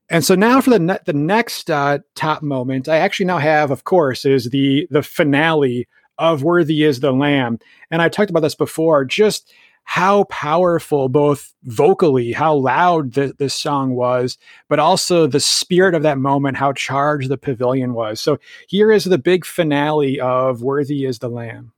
And 0.09 0.24
so 0.24 0.34
now 0.34 0.61
for 0.61 0.70
the 0.70 0.78
ne- 0.78 0.99
the 1.05 1.12
next 1.12 1.70
uh, 1.70 1.99
top 2.14 2.43
moment, 2.43 2.88
I 2.88 2.97
actually 2.97 3.26
now 3.26 3.38
have, 3.38 3.70
of 3.70 3.84
course, 3.84 4.24
is 4.24 4.51
the 4.51 4.88
the 4.91 5.03
finale 5.03 5.86
of 6.18 6.43
"Worthy 6.43 6.82
Is 6.82 7.01
the 7.01 7.12
Lamb," 7.12 7.59
and 7.91 8.03
I 8.03 8.09
talked 8.09 8.30
about 8.30 8.41
this 8.41 8.57
before. 8.57 9.05
Just 9.05 9.53
how 9.84 10.24
powerful, 10.24 11.09
both 11.09 11.53
vocally, 11.64 12.32
how 12.32 12.55
loud 12.55 13.14
the, 13.14 13.34
this 13.38 13.55
song 13.55 13.95
was, 13.95 14.38
but 14.68 14.78
also 14.78 15.26
the 15.26 15.41
spirit 15.41 15.95
of 15.95 16.03
that 16.03 16.18
moment, 16.18 16.57
how 16.57 16.72
charged 16.72 17.28
the 17.28 17.38
pavilion 17.38 17.93
was. 17.93 18.20
So 18.20 18.38
here 18.68 18.93
is 18.93 19.05
the 19.05 19.18
big 19.18 19.45
finale 19.45 20.20
of 20.20 20.62
Worthy 20.62 21.05
is 21.05 21.18
the 21.18 21.28
Lamb. 21.28 21.72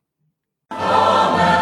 Amen. 0.70 1.61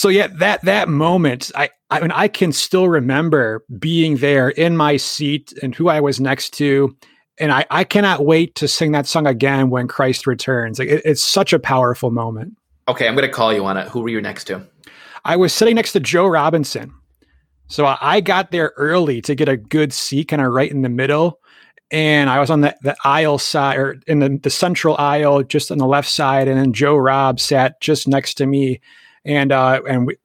So 0.00 0.08
yeah, 0.08 0.28
that 0.38 0.62
that 0.62 0.88
moment, 0.88 1.52
I 1.54 1.68
I 1.90 2.00
mean, 2.00 2.10
I 2.10 2.26
can 2.26 2.52
still 2.52 2.88
remember 2.88 3.62
being 3.78 4.16
there 4.16 4.48
in 4.48 4.74
my 4.74 4.96
seat 4.96 5.52
and 5.62 5.74
who 5.74 5.90
I 5.90 6.00
was 6.00 6.18
next 6.18 6.54
to, 6.54 6.96
and 7.38 7.52
I 7.52 7.66
I 7.70 7.84
cannot 7.84 8.24
wait 8.24 8.54
to 8.54 8.66
sing 8.66 8.92
that 8.92 9.06
song 9.06 9.26
again 9.26 9.68
when 9.68 9.88
Christ 9.88 10.26
returns. 10.26 10.78
Like 10.78 10.88
it, 10.88 11.02
it's 11.04 11.20
such 11.20 11.52
a 11.52 11.58
powerful 11.58 12.10
moment. 12.10 12.54
Okay, 12.88 13.06
I'm 13.06 13.14
going 13.14 13.28
to 13.28 13.32
call 13.32 13.52
you 13.52 13.62
on 13.66 13.76
it. 13.76 13.88
Who 13.88 14.00
were 14.00 14.08
you 14.08 14.22
next 14.22 14.44
to? 14.44 14.66
I 15.26 15.36
was 15.36 15.52
sitting 15.52 15.74
next 15.74 15.92
to 15.92 16.00
Joe 16.00 16.28
Robinson, 16.28 16.94
so 17.66 17.94
I 18.00 18.22
got 18.22 18.52
there 18.52 18.72
early 18.78 19.20
to 19.20 19.34
get 19.34 19.50
a 19.50 19.58
good 19.58 19.92
seat, 19.92 20.28
kind 20.28 20.40
of 20.40 20.50
right 20.50 20.70
in 20.70 20.80
the 20.80 20.88
middle. 20.88 21.40
And 21.90 22.30
I 22.30 22.40
was 22.40 22.48
on 22.48 22.62
the, 22.62 22.74
the 22.80 22.96
aisle 23.04 23.36
side 23.36 23.76
or 23.76 23.96
in 24.06 24.20
the, 24.20 24.40
the 24.42 24.48
central 24.48 24.96
aisle, 24.96 25.42
just 25.42 25.70
on 25.70 25.76
the 25.76 25.86
left 25.86 26.08
side. 26.08 26.48
And 26.48 26.58
then 26.58 26.72
Joe 26.72 26.96
Rob 26.96 27.38
sat 27.38 27.82
just 27.82 28.08
next 28.08 28.34
to 28.34 28.46
me 28.46 28.80
and 29.24 29.52
uh, 29.52 29.80
and 29.88 30.06
we, 30.06 30.16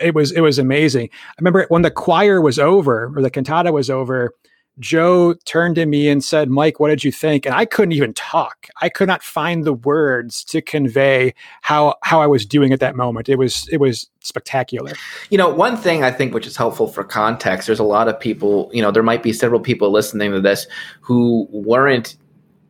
it 0.00 0.14
was 0.14 0.32
it 0.32 0.40
was 0.40 0.58
amazing. 0.58 1.08
I 1.12 1.34
remember 1.38 1.66
when 1.68 1.82
the 1.82 1.90
choir 1.90 2.40
was 2.40 2.58
over 2.58 3.12
or 3.14 3.22
the 3.22 3.30
cantata 3.30 3.72
was 3.72 3.90
over, 3.90 4.34
Joe 4.80 5.34
turned 5.44 5.76
to 5.76 5.86
me 5.86 6.08
and 6.08 6.22
said, 6.22 6.50
"Mike, 6.50 6.80
what 6.80 6.88
did 6.88 7.04
you 7.04 7.12
think?" 7.12 7.46
And 7.46 7.54
I 7.54 7.64
couldn't 7.64 7.92
even 7.92 8.12
talk. 8.14 8.68
I 8.82 8.88
could 8.88 9.06
not 9.06 9.22
find 9.22 9.64
the 9.64 9.72
words 9.72 10.44
to 10.44 10.60
convey 10.60 11.34
how 11.62 11.96
how 12.02 12.20
I 12.20 12.26
was 12.26 12.44
doing 12.44 12.72
at 12.72 12.80
that 12.80 12.96
moment. 12.96 13.28
It 13.28 13.36
was 13.36 13.68
it 13.70 13.78
was 13.78 14.08
spectacular. 14.20 14.92
You 15.30 15.38
know, 15.38 15.48
one 15.48 15.76
thing 15.76 16.02
I 16.02 16.10
think 16.10 16.34
which 16.34 16.46
is 16.46 16.56
helpful 16.56 16.88
for 16.88 17.04
context. 17.04 17.66
There's 17.66 17.78
a 17.78 17.84
lot 17.84 18.08
of 18.08 18.18
people. 18.18 18.70
You 18.72 18.82
know, 18.82 18.90
there 18.90 19.02
might 19.02 19.22
be 19.22 19.32
several 19.32 19.60
people 19.60 19.90
listening 19.90 20.32
to 20.32 20.40
this 20.40 20.66
who 21.00 21.48
weren't 21.50 22.16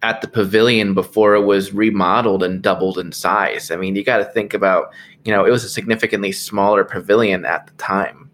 at 0.05 0.21
the 0.21 0.29
pavilion 0.29 0.93
before 0.93 1.35
it 1.35 1.47
was 1.47 1.73
remodeled 1.73 2.43
and 2.43 2.61
doubled 2.61 2.99
in 2.99 3.11
size. 3.11 3.71
I 3.71 3.77
mean, 3.77 3.97
you 3.97 4.05
got 4.05 4.19
to 4.19 4.25
think 4.27 4.53
about, 4.53 4.93
you 5.25 5.33
know, 5.33 5.45
it 5.45 5.51
was 5.51 5.65
a 5.65 5.69
significantly 5.69 6.33
smaller 6.33 6.85
pavilion 6.85 7.45
at 7.45 7.67
the 7.67 7.73
time. 7.75 8.31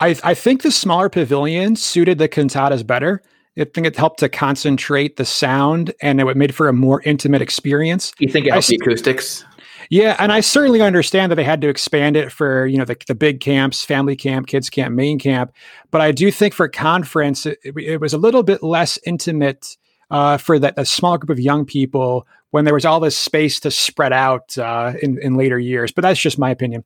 I, 0.00 0.16
I 0.22 0.34
think 0.34 0.62
the 0.62 0.70
smaller 0.70 1.08
pavilion 1.08 1.76
suited 1.76 2.18
the 2.18 2.28
cantatas 2.28 2.86
better. 2.86 3.22
I 3.58 3.64
think 3.64 3.86
it 3.86 3.96
helped 3.96 4.20
to 4.20 4.28
concentrate 4.28 5.16
the 5.16 5.24
sound 5.24 5.92
and 6.00 6.20
it 6.20 6.36
made 6.36 6.54
for 6.54 6.68
a 6.68 6.72
more 6.72 7.02
intimate 7.02 7.42
experience. 7.42 8.12
You 8.18 8.28
think 8.28 8.46
it 8.46 8.52
helped 8.52 8.66
I, 8.66 8.76
the 8.76 8.76
acoustics? 8.76 9.44
Yeah, 9.90 10.16
and 10.18 10.30
I 10.30 10.40
certainly 10.40 10.82
understand 10.82 11.32
that 11.32 11.36
they 11.36 11.44
had 11.44 11.60
to 11.62 11.68
expand 11.68 12.16
it 12.16 12.30
for 12.30 12.66
you 12.66 12.76
know 12.76 12.84
the, 12.84 12.96
the 13.06 13.14
big 13.14 13.40
camps, 13.40 13.84
family 13.84 14.16
camp, 14.16 14.46
kids 14.46 14.68
camp, 14.68 14.94
main 14.94 15.18
camp. 15.18 15.52
But 15.90 16.02
I 16.02 16.12
do 16.12 16.30
think 16.30 16.54
for 16.54 16.68
conference, 16.68 17.46
it, 17.46 17.58
it 17.64 18.00
was 18.00 18.12
a 18.12 18.18
little 18.18 18.42
bit 18.42 18.62
less 18.62 18.98
intimate 19.06 19.76
uh, 20.10 20.36
for 20.38 20.58
that 20.58 20.74
a 20.76 20.84
small 20.84 21.18
group 21.18 21.30
of 21.30 21.40
young 21.40 21.64
people 21.64 22.26
when 22.50 22.64
there 22.64 22.74
was 22.74 22.84
all 22.84 23.00
this 23.00 23.16
space 23.16 23.60
to 23.60 23.70
spread 23.70 24.12
out 24.12 24.56
uh, 24.56 24.94
in, 25.02 25.18
in 25.20 25.36
later 25.36 25.58
years. 25.58 25.92
But 25.92 26.02
that's 26.02 26.20
just 26.20 26.38
my 26.38 26.50
opinion. 26.50 26.84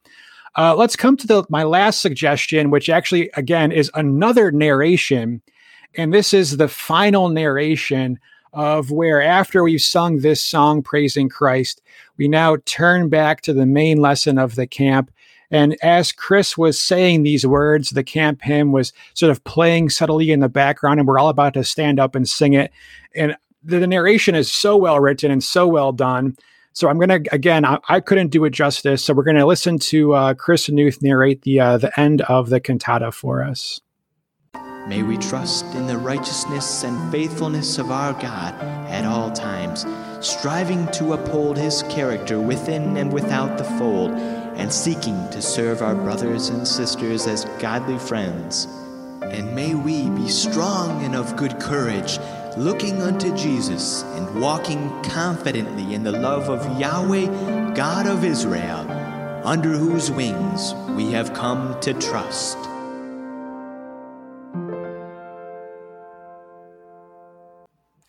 Uh, 0.56 0.74
let's 0.74 0.96
come 0.96 1.16
to 1.16 1.26
the 1.26 1.44
my 1.48 1.62
last 1.62 2.02
suggestion, 2.02 2.70
which 2.70 2.88
actually 2.88 3.30
again 3.34 3.72
is 3.72 3.90
another 3.94 4.50
narration, 4.50 5.40
and 5.96 6.12
this 6.12 6.34
is 6.34 6.56
the 6.56 6.68
final 6.68 7.28
narration 7.28 8.18
of 8.52 8.90
where 8.90 9.22
after 9.22 9.62
we've 9.62 9.80
sung 9.80 10.18
this 10.18 10.42
song 10.42 10.82
praising 10.82 11.30
Christ, 11.30 11.80
we 12.18 12.28
now 12.28 12.58
turn 12.66 13.08
back 13.08 13.40
to 13.42 13.54
the 13.54 13.64
main 13.64 14.00
lesson 14.00 14.36
of 14.36 14.56
the 14.56 14.66
camp 14.66 15.10
and 15.52 15.76
as 15.82 16.12
Chris 16.12 16.56
was 16.56 16.80
saying 16.80 17.22
these 17.22 17.46
words, 17.46 17.90
the 17.90 18.02
camp 18.02 18.40
hymn 18.42 18.72
was 18.72 18.94
sort 19.12 19.30
of 19.30 19.44
playing 19.44 19.90
subtly 19.90 20.30
in 20.30 20.40
the 20.40 20.48
background, 20.48 20.98
and 20.98 21.06
we're 21.06 21.18
all 21.18 21.28
about 21.28 21.52
to 21.54 21.62
stand 21.62 22.00
up 22.00 22.14
and 22.14 22.26
sing 22.26 22.54
it. 22.54 22.72
And 23.14 23.36
the, 23.62 23.78
the 23.78 23.86
narration 23.86 24.34
is 24.34 24.50
so 24.50 24.78
well 24.78 24.98
written 24.98 25.30
and 25.30 25.44
so 25.44 25.68
well 25.68 25.92
done. 25.92 26.36
So 26.72 26.88
I'm 26.88 26.98
to 27.10 27.34
again, 27.34 27.66
I, 27.66 27.78
I, 27.90 28.00
couldn't 28.00 28.28
do 28.28 28.46
it 28.46 28.50
justice. 28.50 29.04
So 29.04 29.12
we're 29.12 29.24
to 29.36 29.44
listen 29.44 29.78
to 29.78 30.14
uh, 30.14 30.34
Chris 30.34 30.70
Newth 30.70 31.02
narrate 31.02 31.42
the 31.42 31.60
uh, 31.60 31.76
the 31.76 32.00
end 32.00 32.22
of 32.22 32.48
the 32.48 32.58
cantata 32.58 33.12
for 33.12 33.42
us. 33.42 33.78
May 34.88 35.02
we 35.02 35.18
trust 35.18 35.66
in 35.74 35.86
the 35.86 35.98
righteousness 35.98 36.82
and 36.82 37.12
faithfulness 37.12 37.76
of 37.76 37.90
our 37.90 38.14
God 38.14 38.54
at 38.90 39.04
all 39.04 39.30
times, 39.30 39.84
striving 40.26 40.88
to 40.92 41.12
uphold 41.12 41.58
His 41.58 41.82
character 41.84 42.40
within 42.40 42.96
and 42.96 43.12
without 43.12 43.58
the 43.58 43.64
fold 43.64 44.10
and 44.56 44.72
seeking 44.72 45.28
to 45.30 45.42
serve 45.42 45.82
our 45.82 45.94
brothers 45.94 46.48
and 46.48 46.66
sisters 46.66 47.26
as 47.26 47.44
godly 47.58 47.98
friends. 47.98 48.66
And 49.22 49.54
may 49.54 49.74
we 49.74 50.08
be 50.10 50.28
strong 50.28 51.02
and 51.04 51.14
of 51.14 51.36
good 51.36 51.58
courage, 51.60 52.18
looking 52.56 53.00
unto 53.00 53.34
Jesus 53.36 54.02
and 54.02 54.40
walking 54.40 54.90
confidently 55.02 55.94
in 55.94 56.02
the 56.02 56.12
love 56.12 56.48
of 56.50 56.78
Yahweh, 56.78 57.74
God 57.74 58.06
of 58.06 58.24
Israel, 58.24 58.90
under 59.44 59.70
whose 59.70 60.10
wings 60.10 60.74
we 60.96 61.12
have 61.12 61.32
come 61.32 61.78
to 61.80 61.94
trust. 61.94 62.58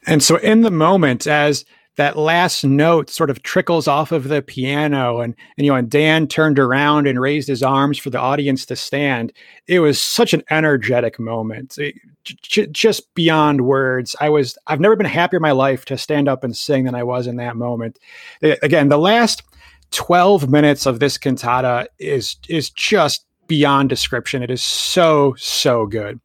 And 0.06 0.22
so, 0.22 0.36
in 0.38 0.62
the 0.62 0.72
moment, 0.72 1.26
as 1.26 1.64
that 1.96 2.18
last 2.18 2.64
note 2.64 3.10
sort 3.10 3.30
of 3.30 3.44
trickles 3.44 3.88
off 3.88 4.12
of 4.12 4.28
the 4.28 4.42
piano 4.42 5.20
and, 5.20 5.36
and 5.58 5.66
you 5.66 5.72
know 5.72 5.78
and 5.78 5.90
dan 5.90 6.28
turned 6.28 6.58
around 6.58 7.08
and 7.08 7.20
raised 7.20 7.48
his 7.48 7.62
arms 7.62 7.98
for 7.98 8.10
the 8.10 8.20
audience 8.20 8.66
to 8.66 8.76
stand. 8.76 9.32
It 9.68 9.80
was 9.80 10.00
such 10.00 10.34
an 10.34 10.44
energetic 10.50 11.20
moment. 11.20 11.78
It, 11.78 11.96
j- 12.24 12.68
just 12.68 13.14
beyond 13.14 13.62
words. 13.62 14.16
I 14.20 14.30
was 14.30 14.58
i've 14.68 14.80
never 14.80 14.96
been 14.96 15.06
happier 15.06 15.38
in 15.38 15.44
my 15.44 15.52
life 15.52 15.86
to 15.86 15.98
stand 15.98 16.28
up 16.28 16.44
and 16.44 16.56
sing 16.56 16.86
than 16.86 16.96
i 16.96 17.04
was 17.04 17.28
in 17.28 17.36
that 17.38 17.56
moment. 17.56 18.00
Again 18.42 18.90
the 18.90 18.98
last 18.98 19.44
12 19.92 20.50
minutes 20.50 20.86
of 20.88 21.00
this 21.00 21.18
cantata 21.18 21.88
is 22.00 22.38
is 22.50 22.70
just 22.72 23.26
beyond 23.48 23.90
description. 23.90 24.42
It 24.42 24.50
is 24.50 24.64
so 24.64 25.36
so 25.38 25.86
good. 25.86 26.20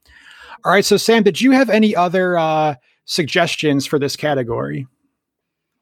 All 0.65 0.73
right 0.73 0.85
so 0.85 0.97
sam 0.97 1.23
did 1.23 1.43
you 1.43 1.51
have 1.51 1.69
any 1.69 1.95
other 1.95 2.39
uh, 2.39 2.77
suggestions 3.05 3.85
for 3.85 3.99
this 3.99 4.17
category 4.17 4.87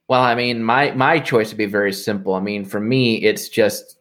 well, 0.09 0.23
I 0.23 0.35
mean, 0.35 0.63
my 0.63 0.93
my 0.93 1.19
choice 1.19 1.51
would 1.51 1.59
be 1.59 1.67
very 1.67 1.93
simple. 1.93 2.35
I 2.35 2.41
mean, 2.41 2.65
for 2.65 2.81
me, 2.81 3.25
it's 3.25 3.49
just 3.49 3.97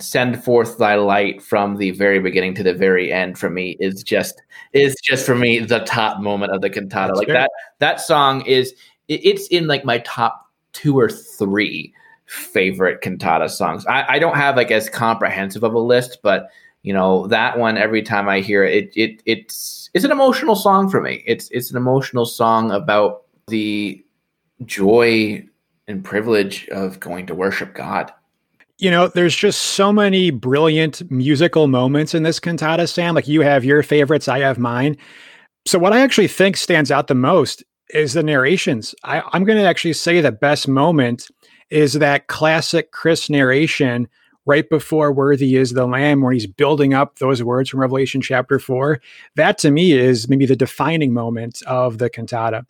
send 0.00 0.42
forth 0.42 0.78
thy 0.78 0.94
light 0.94 1.42
from 1.42 1.76
the 1.76 1.90
very 1.90 2.20
beginning 2.20 2.54
to 2.54 2.62
the 2.62 2.72
very 2.72 3.12
end 3.12 3.36
for 3.36 3.50
me 3.50 3.76
is 3.80 4.02
just 4.02 4.40
is 4.72 4.94
just 5.02 5.26
for 5.26 5.34
me 5.34 5.58
the 5.58 5.80
top 5.80 6.20
moment 6.20 6.52
of 6.52 6.60
the 6.60 6.70
cantata 6.70 7.08
That's 7.08 7.18
like 7.18 7.26
fair. 7.26 7.34
that 7.34 7.50
that 7.80 8.00
song 8.00 8.42
is 8.42 8.74
it's 9.08 9.48
in 9.48 9.66
like 9.66 9.84
my 9.84 9.98
top 9.98 10.46
two 10.72 10.96
or 10.96 11.08
three 11.08 11.92
favorite 12.26 13.00
cantata 13.00 13.48
songs 13.48 13.84
I, 13.86 14.04
I 14.08 14.18
don't 14.20 14.36
have 14.36 14.56
like 14.56 14.70
as 14.70 14.88
comprehensive 14.88 15.64
of 15.64 15.74
a 15.74 15.80
list 15.80 16.18
but 16.22 16.48
you 16.82 16.92
know 16.92 17.26
that 17.26 17.58
one 17.58 17.76
every 17.76 18.02
time 18.02 18.28
i 18.28 18.38
hear 18.38 18.62
it, 18.62 18.92
it 18.94 19.00
it 19.00 19.22
it's 19.26 19.90
it's 19.94 20.04
an 20.04 20.12
emotional 20.12 20.54
song 20.54 20.88
for 20.88 21.00
me 21.00 21.24
it's 21.26 21.50
it's 21.50 21.72
an 21.72 21.76
emotional 21.76 22.24
song 22.24 22.70
about 22.70 23.22
the 23.48 24.04
joy 24.64 25.46
and 25.86 26.04
privilege 26.04 26.68
of 26.68 27.00
going 27.00 27.26
to 27.26 27.34
worship 27.34 27.74
God. 27.74 28.12
You 28.78 28.90
know, 28.90 29.08
there's 29.08 29.34
just 29.34 29.60
so 29.60 29.92
many 29.92 30.30
brilliant 30.30 31.10
musical 31.10 31.66
moments 31.66 32.14
in 32.14 32.22
this 32.22 32.38
cantata, 32.38 32.86
Sam. 32.86 33.14
Like 33.14 33.26
you 33.26 33.40
have 33.40 33.64
your 33.64 33.82
favorites, 33.82 34.28
I 34.28 34.40
have 34.40 34.58
mine. 34.58 34.96
So, 35.66 35.78
what 35.78 35.92
I 35.92 36.00
actually 36.00 36.28
think 36.28 36.56
stands 36.56 36.90
out 36.90 37.08
the 37.08 37.14
most 37.14 37.64
is 37.90 38.12
the 38.12 38.22
narrations. 38.22 38.94
I, 39.02 39.22
I'm 39.32 39.44
going 39.44 39.58
to 39.58 39.64
actually 39.64 39.94
say 39.94 40.20
the 40.20 40.30
best 40.30 40.68
moment 40.68 41.28
is 41.70 41.94
that 41.94 42.28
classic 42.28 42.92
Chris 42.92 43.28
narration 43.28 44.08
right 44.46 44.68
before 44.70 45.12
Worthy 45.12 45.56
is 45.56 45.72
the 45.72 45.86
Lamb, 45.86 46.22
where 46.22 46.32
he's 46.32 46.46
building 46.46 46.94
up 46.94 47.18
those 47.18 47.42
words 47.42 47.68
from 47.68 47.80
Revelation 47.80 48.20
chapter 48.20 48.58
four. 48.58 49.00
That 49.36 49.58
to 49.58 49.70
me 49.70 49.92
is 49.92 50.28
maybe 50.28 50.46
the 50.46 50.56
defining 50.56 51.12
moment 51.12 51.62
of 51.66 51.98
the 51.98 52.08
cantata. 52.08 52.64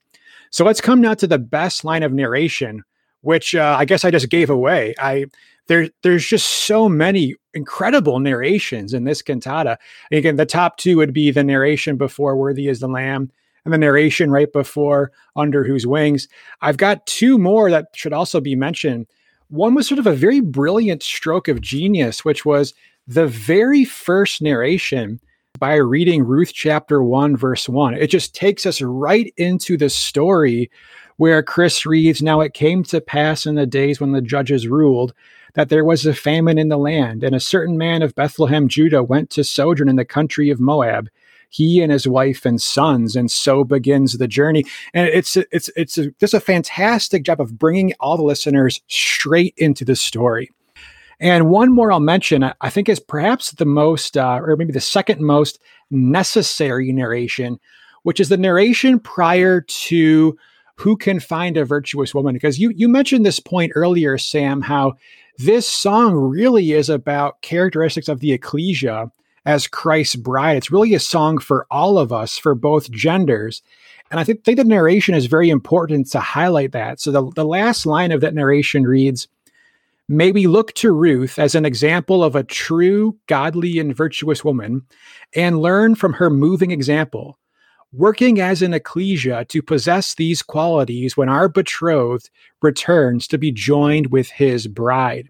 So 0.50 0.64
let's 0.64 0.80
come 0.80 1.00
now 1.00 1.14
to 1.14 1.26
the 1.26 1.38
best 1.38 1.84
line 1.84 2.02
of 2.02 2.12
narration, 2.12 2.82
which 3.20 3.54
uh, 3.54 3.76
I 3.78 3.84
guess 3.84 4.04
I 4.04 4.10
just 4.10 4.30
gave 4.30 4.50
away. 4.50 4.94
I 4.98 5.26
there 5.66 5.88
there's 6.02 6.26
just 6.26 6.48
so 6.66 6.88
many 6.88 7.36
incredible 7.54 8.18
narrations 8.18 8.94
in 8.94 9.04
this 9.04 9.22
cantata. 9.22 9.78
Again, 10.10 10.36
the 10.36 10.46
top 10.46 10.78
two 10.78 10.96
would 10.96 11.12
be 11.12 11.30
the 11.30 11.44
narration 11.44 11.96
before 11.96 12.36
"Worthy 12.36 12.68
is 12.68 12.80
the 12.80 12.88
Lamb" 12.88 13.30
and 13.64 13.74
the 13.74 13.78
narration 13.78 14.30
right 14.30 14.52
before 14.52 15.12
"Under 15.36 15.64
Whose 15.64 15.86
Wings." 15.86 16.28
I've 16.60 16.78
got 16.78 17.06
two 17.06 17.38
more 17.38 17.70
that 17.70 17.88
should 17.94 18.12
also 18.12 18.40
be 18.40 18.56
mentioned. 18.56 19.06
One 19.48 19.74
was 19.74 19.86
sort 19.88 19.98
of 19.98 20.06
a 20.06 20.14
very 20.14 20.40
brilliant 20.40 21.02
stroke 21.02 21.48
of 21.48 21.60
genius, 21.60 22.24
which 22.24 22.44
was 22.44 22.74
the 23.06 23.26
very 23.26 23.84
first 23.84 24.42
narration 24.42 25.20
by 25.58 25.74
reading 25.74 26.24
Ruth 26.24 26.52
chapter 26.52 27.02
1, 27.02 27.36
verse 27.36 27.68
1. 27.68 27.94
It 27.94 28.08
just 28.08 28.34
takes 28.34 28.66
us 28.66 28.80
right 28.80 29.32
into 29.36 29.76
the 29.76 29.90
story 29.90 30.70
where 31.16 31.42
Chris 31.42 31.84
reads 31.84 32.22
Now 32.22 32.40
it 32.40 32.54
came 32.54 32.82
to 32.84 33.00
pass 33.00 33.46
in 33.46 33.56
the 33.56 33.66
days 33.66 34.00
when 34.00 34.12
the 34.12 34.22
judges 34.22 34.68
ruled 34.68 35.14
that 35.54 35.68
there 35.68 35.84
was 35.84 36.06
a 36.06 36.14
famine 36.14 36.58
in 36.58 36.68
the 36.68 36.76
land, 36.76 37.24
and 37.24 37.34
a 37.34 37.40
certain 37.40 37.76
man 37.76 38.02
of 38.02 38.14
Bethlehem, 38.14 38.68
Judah, 38.68 39.02
went 39.02 39.30
to 39.30 39.42
sojourn 39.42 39.88
in 39.88 39.96
the 39.96 40.04
country 40.04 40.50
of 40.50 40.60
Moab. 40.60 41.08
He 41.50 41.80
and 41.80 41.90
his 41.90 42.06
wife 42.06 42.44
and 42.44 42.60
sons, 42.60 43.16
and 43.16 43.30
so 43.30 43.64
begins 43.64 44.18
the 44.18 44.28
journey. 44.28 44.64
And 44.92 45.08
it's 45.08 45.36
it's 45.36 45.70
it's 45.74 45.98
just 46.20 46.34
a 46.34 46.40
fantastic 46.40 47.24
job 47.24 47.40
of 47.40 47.58
bringing 47.58 47.94
all 47.98 48.18
the 48.18 48.22
listeners 48.22 48.82
straight 48.86 49.54
into 49.56 49.84
the 49.84 49.96
story. 49.96 50.50
And 51.20 51.50
one 51.50 51.72
more 51.72 51.90
I'll 51.90 52.00
mention, 52.00 52.44
I 52.60 52.70
think, 52.70 52.88
is 52.88 53.00
perhaps 53.00 53.50
the 53.52 53.66
most, 53.66 54.16
uh, 54.16 54.40
or 54.42 54.56
maybe 54.56 54.72
the 54.72 54.80
second 54.80 55.20
most 55.20 55.58
necessary 55.90 56.92
narration, 56.92 57.58
which 58.04 58.20
is 58.20 58.28
the 58.28 58.36
narration 58.36 59.00
prior 59.00 59.60
to 59.62 60.38
who 60.76 60.96
can 60.96 61.18
find 61.18 61.56
a 61.56 61.64
virtuous 61.64 62.14
woman. 62.14 62.34
Because 62.34 62.60
you 62.60 62.70
you 62.70 62.88
mentioned 62.88 63.26
this 63.26 63.40
point 63.40 63.72
earlier, 63.74 64.16
Sam, 64.16 64.62
how 64.62 64.94
this 65.36 65.66
song 65.66 66.14
really 66.14 66.72
is 66.72 66.88
about 66.88 67.42
characteristics 67.42 68.08
of 68.08 68.20
the 68.20 68.32
ecclesia 68.32 69.10
as 69.44 69.66
Christ's 69.66 70.16
bride. 70.16 70.56
It's 70.56 70.70
really 70.70 70.94
a 70.94 71.00
song 71.00 71.38
for 71.38 71.66
all 71.70 71.98
of 71.98 72.12
us, 72.12 72.38
for 72.38 72.54
both 72.54 72.90
genders. 72.90 73.62
And 74.10 74.20
I 74.20 74.24
think, 74.24 74.44
think 74.44 74.56
the 74.56 74.64
narration 74.64 75.14
is 75.14 75.26
very 75.26 75.50
important 75.50 76.10
to 76.10 76.20
highlight 76.20 76.72
that. 76.72 77.00
So 77.00 77.10
the, 77.10 77.30
the 77.34 77.44
last 77.44 77.86
line 77.86 78.12
of 78.12 78.20
that 78.20 78.34
narration 78.34 78.84
reads, 78.84 79.28
May 80.10 80.32
we 80.32 80.46
look 80.46 80.72
to 80.74 80.90
Ruth 80.90 81.38
as 81.38 81.54
an 81.54 81.66
example 81.66 82.24
of 82.24 82.34
a 82.34 82.42
true, 82.42 83.18
godly, 83.26 83.78
and 83.78 83.94
virtuous 83.94 84.42
woman 84.42 84.86
and 85.34 85.60
learn 85.60 85.96
from 85.96 86.14
her 86.14 86.30
moving 86.30 86.70
example, 86.70 87.38
working 87.92 88.40
as 88.40 88.62
an 88.62 88.72
ecclesia 88.72 89.44
to 89.50 89.60
possess 89.60 90.14
these 90.14 90.40
qualities 90.40 91.14
when 91.14 91.28
our 91.28 91.46
betrothed 91.46 92.30
returns 92.62 93.26
to 93.26 93.36
be 93.36 93.52
joined 93.52 94.10
with 94.10 94.30
his 94.30 94.66
bride. 94.66 95.28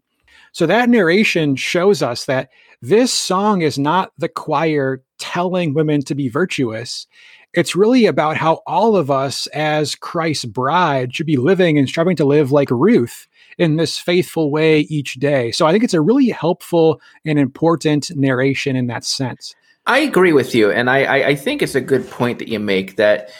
So 0.53 0.65
that 0.67 0.89
narration 0.89 1.57
shows 1.57 2.01
us 2.01 2.27
that 2.27 2.49
this 2.81 3.13
song 3.13 3.63
is 3.63 3.81
not 3.81 4.13
the 4.17 4.29
choir 4.29 5.03
telling 5.19 5.75
women 5.75 6.03
to 6.03 6.15
be 6.15 6.29
virtuous. 6.29 7.09
It's 7.53 7.75
really 7.75 8.07
about 8.07 8.37
how 8.37 8.61
all 8.65 8.95
of 8.95 9.11
us, 9.11 9.49
as 9.49 9.97
Christ's 9.97 10.45
bride, 10.45 11.17
should 11.17 11.27
be 11.27 11.37
living 11.37 11.79
and 11.79 11.89
striving 11.89 12.15
to 12.17 12.25
live 12.25 12.53
like 12.53 12.71
Ruth 12.71 13.27
in 13.59 13.77
this 13.77 13.99
faithful 13.99 14.51
way 14.51 14.81
each 14.81 15.15
day. 15.15 15.51
So 15.51 15.67
I 15.67 15.73
think 15.73 15.85
it's 15.85 15.95
a 15.95 16.01
really 16.01 16.29
helpful 16.29 17.01
and 17.25 17.39
important 17.39 18.11
narration 18.17 18.77
in 18.77 18.87
that 18.87 19.05
sense. 19.05 19.55
I 19.87 19.99
agree 19.99 20.33
with 20.33 20.55
you. 20.55 20.71
And 20.71 20.89
I, 20.89 21.29
I, 21.29 21.35
think 21.35 21.63
it's 21.63 21.75
a 21.75 21.81
good 21.81 22.09
point 22.11 22.39
that 22.41 22.49
you 22.49 22.61
make 22.61 22.97
that 22.97 23.31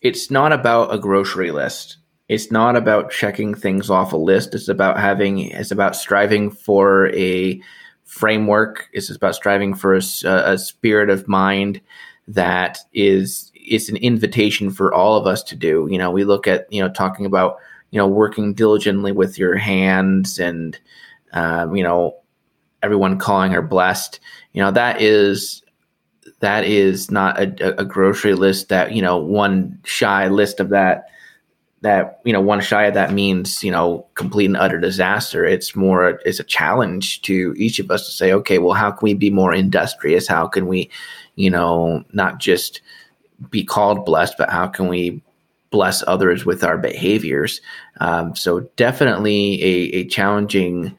it's 0.00 0.30
not 0.30 0.52
about 0.52 0.92
a 0.92 0.98
grocery 0.98 1.50
list. 1.50 1.98
It's 2.28 2.50
not 2.50 2.76
about 2.76 3.10
checking 3.10 3.54
things 3.54 3.90
off 3.90 4.14
a 4.14 4.16
list. 4.16 4.54
It's 4.54 4.68
about 4.68 4.98
having, 4.98 5.38
it's 5.38 5.70
about 5.70 5.94
striving 5.94 6.50
for 6.50 7.14
a 7.14 7.60
framework. 8.04 8.88
It's 8.94 9.10
about 9.10 9.34
striving 9.34 9.74
for 9.74 9.94
a, 9.94 10.02
a 10.24 10.58
spirit 10.58 11.10
of 11.10 11.28
mind 11.28 11.82
that 12.28 12.78
is 12.92 13.50
it's 13.54 13.88
an 13.88 13.96
invitation 13.96 14.70
for 14.70 14.92
all 14.92 15.16
of 15.16 15.26
us 15.26 15.42
to 15.44 15.56
do. 15.56 15.88
You 15.90 15.98
know, 15.98 16.10
we 16.10 16.24
look 16.24 16.46
at 16.46 16.72
you 16.72 16.82
know 16.82 16.90
talking 16.90 17.26
about 17.26 17.58
you 17.92 17.98
know 17.98 18.08
working 18.08 18.54
diligently 18.54 19.12
with 19.12 19.38
your 19.38 19.54
hands 19.54 20.40
and 20.40 20.80
um, 21.32 21.76
you 21.76 21.84
know 21.84 22.16
everyone 22.82 23.18
calling 23.18 23.52
her 23.52 23.62
blessed. 23.62 24.18
You 24.52 24.62
know 24.62 24.72
that 24.72 25.00
is 25.00 25.62
that 26.40 26.64
is 26.64 27.10
not 27.10 27.38
a, 27.38 27.80
a, 27.80 27.84
grocery 27.84 28.34
list 28.34 28.68
that 28.68 28.92
you 28.92 29.02
know 29.02 29.16
one 29.16 29.78
shy 29.84 30.26
list 30.26 30.58
of 30.58 30.70
that 30.70 31.08
that 31.82 32.20
you 32.24 32.32
know 32.32 32.40
one 32.40 32.60
shy 32.60 32.84
of 32.84 32.94
that 32.94 33.12
means 33.12 33.62
you 33.62 33.70
know 33.70 34.06
complete 34.14 34.46
and 34.46 34.56
utter 34.56 34.80
disaster. 34.80 35.44
It's 35.44 35.76
more 35.76 36.20
it's 36.24 36.40
a 36.40 36.44
challenge 36.44 37.22
to 37.22 37.54
each 37.56 37.78
of 37.78 37.90
us 37.90 38.06
to 38.06 38.12
say 38.12 38.32
okay 38.32 38.58
well 38.58 38.74
how 38.74 38.90
can 38.90 39.04
we 39.04 39.14
be 39.14 39.30
more 39.30 39.54
industrious? 39.54 40.26
How 40.26 40.46
can 40.46 40.66
we 40.66 40.90
you 41.36 41.50
know 41.50 42.04
not 42.12 42.40
just 42.40 42.80
be 43.50 43.64
called 43.64 44.04
blessed 44.04 44.34
but 44.38 44.50
how 44.50 44.66
can 44.66 44.88
we 44.88 45.20
bless 45.72 46.04
others 46.06 46.46
with 46.46 46.62
our 46.62 46.78
behaviors. 46.78 47.60
Um, 48.00 48.36
so 48.36 48.60
definitely 48.76 49.60
a, 49.62 49.74
a 49.96 50.04
challenging 50.06 50.96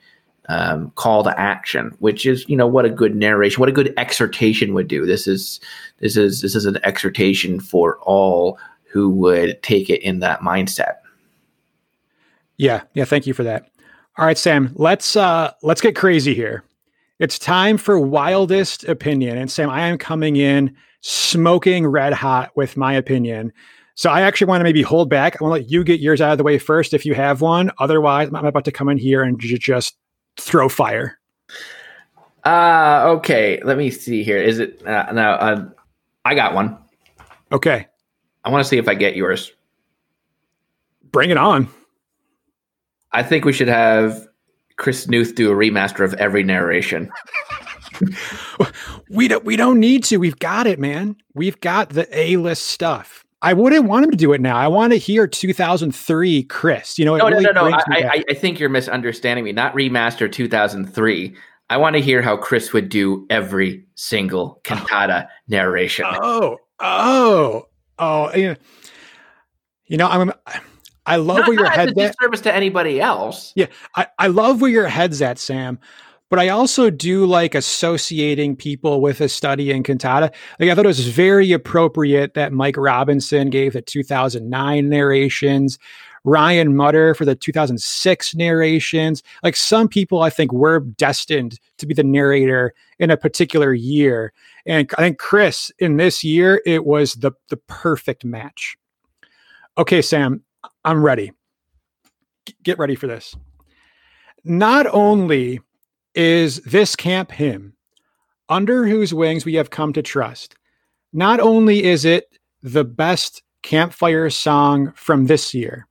um, 0.50 0.92
call 0.96 1.24
to 1.24 1.40
action, 1.40 1.96
which 2.00 2.26
is 2.26 2.48
you 2.50 2.58
know 2.58 2.68
what 2.68 2.84
a 2.84 2.90
good 2.90 3.16
narration, 3.16 3.62
what 3.62 3.70
a 3.70 3.74
good 3.74 3.94
exhortation 3.96 4.74
would 4.74 4.90
do. 4.90 5.06
This 5.06 5.26
is 5.28 5.62
this 6.00 6.18
is 6.18 6.42
this 6.42 6.56
is 6.56 6.66
an 6.66 6.78
exhortation 6.84 7.62
for 7.62 7.98
all 8.00 8.60
who 8.92 9.10
would 9.10 9.62
take 9.64 9.90
it 9.90 10.02
in 10.02 10.20
that 10.20 10.42
mindset. 10.42 10.96
Yeah, 12.58 12.82
yeah. 12.94 13.06
Thank 13.06 13.26
you 13.26 13.34
for 13.34 13.44
that. 13.44 13.70
All 14.18 14.26
right, 14.26 14.38
Sam. 14.38 14.72
Let's 14.76 15.16
uh, 15.16 15.54
let's 15.62 15.82
get 15.82 15.96
crazy 15.96 16.34
here. 16.34 16.64
It's 17.20 17.40
time 17.40 17.78
for 17.78 17.98
wildest 17.98 18.84
opinion, 18.84 19.38
and 19.38 19.50
Sam, 19.50 19.70
I 19.70 19.88
am 19.88 19.98
coming 19.98 20.36
in 20.36 20.76
smoking 21.02 21.86
red 21.88 22.14
hot 22.14 22.52
with 22.56 22.76
my 22.76 22.94
opinion. 22.94 23.54
So 23.96 24.10
I 24.10 24.22
actually 24.22 24.48
want 24.48 24.62
to 24.62 24.64
maybe 24.64 24.82
hold 24.82 25.10
back. 25.10 25.40
I 25.40 25.44
want 25.44 25.56
to 25.56 25.62
let 25.64 25.72
you 25.72 25.84
get 25.84 26.00
yours 26.00 26.22
out 26.22 26.32
of 26.32 26.38
the 26.38 26.44
way 26.44 26.58
first 26.58 26.94
if 26.94 27.06
you 27.06 27.14
have 27.14 27.42
one. 27.42 27.72
Otherwise, 27.80 28.30
I'm 28.34 28.46
about 28.46 28.66
to 28.66 28.72
come 28.72 28.90
in 28.90 28.98
here 28.98 29.22
and 29.22 29.40
j- 29.40 29.58
just 29.58 29.98
throw 30.38 30.68
fire. 30.68 31.20
Uh 32.46 33.04
okay. 33.18 33.62
Let 33.64 33.78
me 33.78 33.90
see 33.90 34.24
here. 34.24 34.38
Is 34.38 34.60
it 34.60 34.86
uh, 34.86 35.12
now? 35.14 35.34
Uh, 35.36 35.70
I 36.26 36.36
got 36.36 36.54
one. 36.54 36.78
Okay. 37.52 37.88
I 38.44 38.50
want 38.50 38.64
to 38.64 38.68
see 38.68 38.78
if 38.78 38.90
I 38.90 38.96
get 38.96 39.16
yours. 39.16 39.54
Bring 41.12 41.30
it 41.30 41.38
on. 41.38 41.70
I 43.14 43.24
think 43.24 43.46
we 43.46 43.54
should 43.54 43.70
have 43.70 44.28
Chris 44.76 45.08
Newth 45.08 45.36
do 45.36 45.52
a 45.52 45.56
remaster 45.56 46.04
of 46.04 46.14
every 46.16 46.44
narration. 46.44 47.10
we 49.10 49.28
don't. 49.28 49.46
We 49.46 49.56
don't 49.56 49.80
need 49.80 50.04
to. 50.06 50.18
We've 50.18 50.40
got 50.40 50.68
it, 50.68 50.80
man. 50.80 51.16
We've 51.34 51.60
got 51.60 51.90
the 51.90 52.08
A 52.18 52.38
list 52.38 52.68
stuff. 52.68 53.23
I 53.44 53.52
wouldn't 53.52 53.86
want 53.86 54.06
him 54.06 54.12
to 54.12 54.18
do 54.18 54.32
it 54.32 54.40
now. 54.40 54.56
I 54.56 54.70
want 54.70 54.94
to 54.94 54.98
hear 54.98 55.28
2003 55.28 56.44
Chris. 56.44 56.98
You 56.98 57.04
know, 57.04 57.18
no, 57.18 57.28
really 57.28 57.44
no, 57.44 57.52
no, 57.52 57.70
no. 57.70 57.78
I, 57.92 58.24
I, 58.30 58.34
think 58.34 58.58
you're 58.58 58.70
misunderstanding 58.70 59.44
me. 59.44 59.52
Not 59.52 59.76
remaster 59.76 60.32
2003. 60.32 61.36
I 61.70 61.78
want 61.78 61.98
to 61.98 62.02
hear 62.02 62.22
how 62.22 62.38
Chris 62.38 62.72
would 62.72 62.88
do 62.88 63.28
every 63.30 63.86
single 63.96 64.56
oh. 64.58 64.62
cantata 64.64 65.28
narration. 65.50 66.06
Oh, 66.22 66.58
oh, 66.80 67.68
oh. 68.00 68.34
You 68.34 69.98
know, 69.98 70.08
I'm. 70.08 70.32
I 71.06 71.18
love 71.18 71.40
not, 71.40 71.50
where 71.50 71.58
your 71.58 71.70
head's 71.70 71.98
at. 71.98 72.16
Service 72.22 72.40
to 72.42 72.56
anybody 72.56 73.02
else. 73.02 73.52
Yeah, 73.58 73.66
I, 73.98 74.08
I 74.20 74.28
love 74.28 74.62
where 74.62 74.72
your 74.72 74.88
head's 74.88 75.22
at, 75.22 75.38
Sam 75.38 75.80
but 76.34 76.40
I 76.40 76.50
also 76.50 76.90
do 76.90 77.28
like 77.28 77.54
associating 77.54 78.56
people 78.56 79.02
with 79.02 79.22
a 79.22 79.30
study 79.30 79.70
in 79.70 79.84
cantata. 79.84 80.32
Like 80.60 80.68
I 80.68 80.74
thought 80.74 80.86
it 80.86 80.88
was 80.88 81.08
very 81.08 81.52
appropriate 81.52 82.34
that 82.34 82.52
Mike 82.52 82.76
Robinson 82.76 83.52
gave 83.52 83.74
the 83.74 83.84
2009 83.84 84.90
narrations, 84.90 85.78
Ryan 86.24 86.76
Mutter 86.76 87.14
for 87.14 87.24
the 87.24 87.36
2006 87.36 88.34
narrations. 88.34 89.22
Like 89.44 89.56
some 89.56 89.88
people, 89.88 90.24
I 90.24 90.32
think 90.32 90.52
were 90.52 90.80
destined 90.80 91.60
to 91.78 91.86
be 91.86 91.94
the 91.94 92.04
narrator 92.04 92.74
in 92.98 93.12
a 93.12 93.18
particular 93.18 93.72
year, 93.72 94.34
and 94.66 94.90
I 94.98 95.02
think 95.04 95.20
Chris 95.20 95.72
in 95.78 95.98
this 95.98 96.24
year 96.24 96.64
it 96.66 96.84
was 96.84 97.14
the 97.14 97.34
the 97.50 97.58
perfect 97.58 98.26
match. 98.26 98.76
Okay, 99.78 100.02
Sam, 100.02 100.42
I'm 100.84 101.06
ready. 101.06 101.32
Get 102.64 102.80
ready 102.80 102.96
for 102.96 103.06
this. 103.06 103.36
Not 104.44 104.88
only 104.88 105.60
is 106.16 106.58
this 106.62 106.96
camp 106.96 107.32
hymn, 107.32 107.74
under 108.50 108.88
whose 108.88 109.14
wings 109.14 109.46
we 109.46 109.56
have 109.56 109.70
come 109.70 109.94
to 109.94 110.02
trust. 110.02 110.56
Not 111.12 111.40
only 111.40 111.84
is 111.84 112.06
it 112.06 112.40
the 112.62 112.84
best 112.84 113.44
campfire 113.62 114.30
song 114.30 114.92
from 114.96 115.26
this 115.26 115.54
year, 115.54 115.88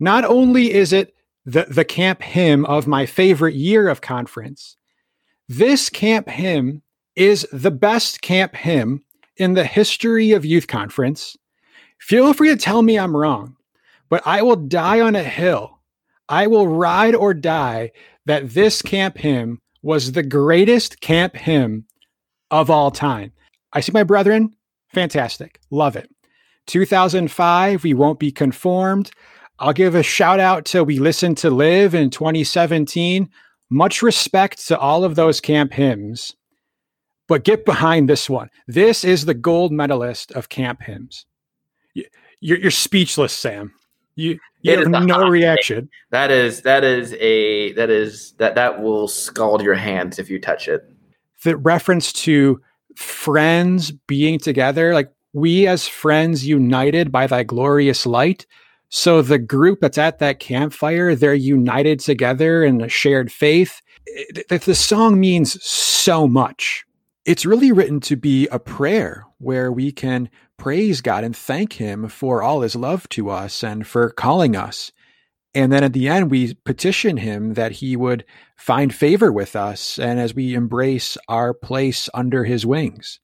not 0.00 0.24
only 0.24 0.72
is 0.72 0.92
it 0.92 1.14
the, 1.44 1.66
the 1.68 1.84
camp 1.84 2.22
hymn 2.22 2.64
of 2.66 2.86
my 2.86 3.06
favorite 3.06 3.54
year 3.54 3.88
of 3.88 4.00
conference, 4.00 4.76
this 5.48 5.88
camp 5.90 6.28
hymn 6.28 6.82
is 7.14 7.46
the 7.52 7.70
best 7.70 8.22
camp 8.22 8.54
hymn 8.54 9.02
in 9.36 9.54
the 9.54 9.64
history 9.64 10.32
of 10.32 10.44
youth 10.44 10.66
conference. 10.66 11.36
Feel 11.98 12.32
free 12.32 12.48
to 12.48 12.56
tell 12.56 12.82
me 12.82 12.98
I'm 12.98 13.16
wrong, 13.16 13.56
but 14.08 14.22
I 14.26 14.42
will 14.42 14.56
die 14.56 15.00
on 15.00 15.14
a 15.14 15.22
hill. 15.22 15.78
I 16.28 16.46
will 16.46 16.68
ride 16.68 17.14
or 17.14 17.34
die 17.34 17.92
that 18.26 18.50
this 18.50 18.82
camp 18.82 19.18
hymn 19.18 19.60
was 19.82 20.12
the 20.12 20.22
greatest 20.22 21.00
camp 21.00 21.36
hymn 21.36 21.86
of 22.50 22.70
all 22.70 22.90
time. 22.90 23.32
I 23.72 23.80
see 23.80 23.92
my 23.92 24.04
brethren. 24.04 24.54
Fantastic. 24.92 25.60
Love 25.70 25.96
it. 25.96 26.10
2005, 26.66 27.82
We 27.82 27.94
Won't 27.94 28.20
Be 28.20 28.30
Conformed. 28.30 29.10
I'll 29.58 29.72
give 29.72 29.94
a 29.94 30.02
shout 30.02 30.40
out 30.40 30.64
to 30.66 30.84
We 30.84 30.98
Listen 30.98 31.34
to 31.36 31.50
Live 31.50 31.94
in 31.94 32.10
2017. 32.10 33.28
Much 33.70 34.02
respect 34.02 34.66
to 34.68 34.78
all 34.78 35.04
of 35.04 35.14
those 35.14 35.40
camp 35.40 35.72
hymns. 35.72 36.36
But 37.26 37.44
get 37.44 37.64
behind 37.64 38.08
this 38.08 38.28
one. 38.28 38.50
This 38.66 39.04
is 39.04 39.24
the 39.24 39.34
gold 39.34 39.72
medalist 39.72 40.32
of 40.32 40.48
camp 40.48 40.82
hymns. 40.82 41.26
You're, 41.94 42.58
you're 42.58 42.70
speechless, 42.70 43.32
Sam. 43.32 43.72
You, 44.14 44.38
you 44.62 44.78
have 44.78 44.88
no 44.88 45.28
reaction. 45.28 45.90
That 46.10 46.30
is 46.30 46.62
that 46.62 46.84
is 46.84 47.14
a 47.14 47.72
that 47.72 47.90
is 47.90 48.32
that 48.32 48.54
that 48.54 48.80
will 48.80 49.08
scald 49.08 49.62
your 49.62 49.74
hands 49.74 50.18
if 50.18 50.30
you 50.30 50.40
touch 50.40 50.68
it. 50.68 50.88
The 51.44 51.56
reference 51.56 52.12
to 52.24 52.60
friends 52.96 53.90
being 53.90 54.38
together, 54.38 54.94
like 54.94 55.10
we 55.32 55.66
as 55.66 55.88
friends 55.88 56.46
united 56.46 57.10
by 57.10 57.26
thy 57.26 57.42
glorious 57.42 58.06
light. 58.06 58.46
So 58.90 59.22
the 59.22 59.38
group 59.38 59.80
that's 59.80 59.98
at 59.98 60.18
that 60.18 60.38
campfire, 60.38 61.14
they're 61.14 61.34
united 61.34 62.00
together 62.00 62.62
in 62.62 62.82
a 62.82 62.88
shared 62.88 63.32
faith. 63.32 63.80
It, 64.06 64.62
the 64.62 64.74
song 64.74 65.18
means 65.18 65.62
so 65.64 66.28
much. 66.28 66.84
It's 67.24 67.46
really 67.46 67.72
written 67.72 68.00
to 68.00 68.16
be 68.16 68.48
a 68.48 68.58
prayer 68.58 69.24
where 69.38 69.72
we 69.72 69.92
can 69.92 70.28
praise 70.62 71.00
God 71.00 71.24
and 71.24 71.36
thank 71.36 71.72
Him 71.72 72.06
for 72.06 72.40
all 72.40 72.60
His 72.60 72.76
love 72.76 73.08
to 73.08 73.30
us 73.30 73.64
and 73.64 73.84
for 73.84 74.10
calling 74.10 74.54
us. 74.54 74.92
And 75.54 75.72
then 75.72 75.82
at 75.82 75.92
the 75.92 76.08
end, 76.08 76.30
we 76.30 76.54
petition 76.54 77.16
Him 77.16 77.54
that 77.54 77.72
He 77.72 77.96
would 77.96 78.24
find 78.56 78.94
favor 78.94 79.32
with 79.32 79.56
us 79.56 79.98
and 79.98 80.20
as 80.20 80.36
we 80.36 80.54
embrace 80.54 81.18
our 81.26 81.52
place 81.52 82.08
under 82.14 82.44
His 82.44 82.64
wings. 82.64 83.18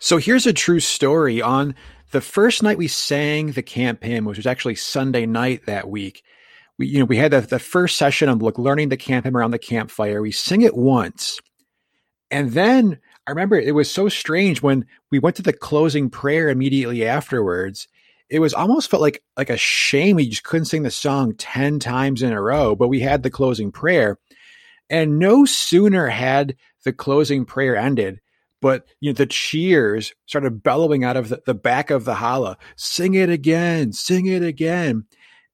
So 0.00 0.16
here's 0.16 0.46
a 0.46 0.52
true 0.54 0.80
story. 0.80 1.42
On 1.42 1.74
the 2.12 2.22
first 2.22 2.62
night 2.62 2.78
we 2.78 2.88
sang 2.88 3.52
the 3.52 3.62
camp 3.62 4.02
hymn, 4.02 4.24
which 4.24 4.38
was 4.38 4.46
actually 4.46 4.76
Sunday 4.76 5.26
night 5.26 5.66
that 5.66 5.90
week, 5.90 6.22
we 6.78 6.86
you 6.86 7.00
know 7.00 7.04
we 7.04 7.18
had 7.18 7.32
the, 7.32 7.42
the 7.42 7.58
first 7.58 7.98
session 7.98 8.30
of 8.30 8.40
like 8.40 8.56
learning 8.56 8.88
the 8.88 8.96
camp 8.96 9.26
hymn 9.26 9.36
around 9.36 9.50
the 9.50 9.58
campfire. 9.58 10.22
We 10.22 10.32
sing 10.32 10.62
it 10.62 10.74
once, 10.74 11.38
and 12.30 12.52
then 12.52 12.98
I 13.28 13.30
remember 13.30 13.56
it 13.56 13.74
was 13.74 13.90
so 13.90 14.08
strange 14.08 14.62
when 14.62 14.86
we 15.10 15.18
went 15.18 15.36
to 15.36 15.42
the 15.42 15.52
closing 15.52 16.08
prayer 16.08 16.48
immediately 16.48 17.06
afterwards. 17.06 17.86
It 18.30 18.38
was 18.38 18.54
almost 18.54 18.90
felt 18.90 19.02
like 19.02 19.22
like 19.36 19.50
a 19.50 19.58
shame 19.58 20.16
we 20.16 20.30
just 20.30 20.44
couldn't 20.44 20.64
sing 20.64 20.82
the 20.82 20.90
song 20.90 21.34
ten 21.36 21.78
times 21.78 22.22
in 22.22 22.32
a 22.32 22.40
row, 22.40 22.74
but 22.74 22.88
we 22.88 23.00
had 23.00 23.22
the 23.22 23.30
closing 23.30 23.70
prayer, 23.70 24.18
and 24.88 25.18
no 25.18 25.44
sooner 25.44 26.06
had 26.06 26.56
the 26.84 26.92
closing 26.94 27.44
prayer 27.44 27.76
ended 27.76 28.20
but 28.60 28.86
you 29.00 29.10
know 29.10 29.14
the 29.14 29.26
cheers 29.26 30.14
started 30.26 30.62
bellowing 30.62 31.04
out 31.04 31.16
of 31.16 31.28
the, 31.28 31.42
the 31.44 31.54
back 31.54 31.90
of 31.90 32.04
the 32.04 32.14
holla 32.14 32.56
sing 32.76 33.14
it 33.14 33.28
again 33.28 33.92
sing 33.92 34.26
it 34.26 34.42
again 34.42 35.04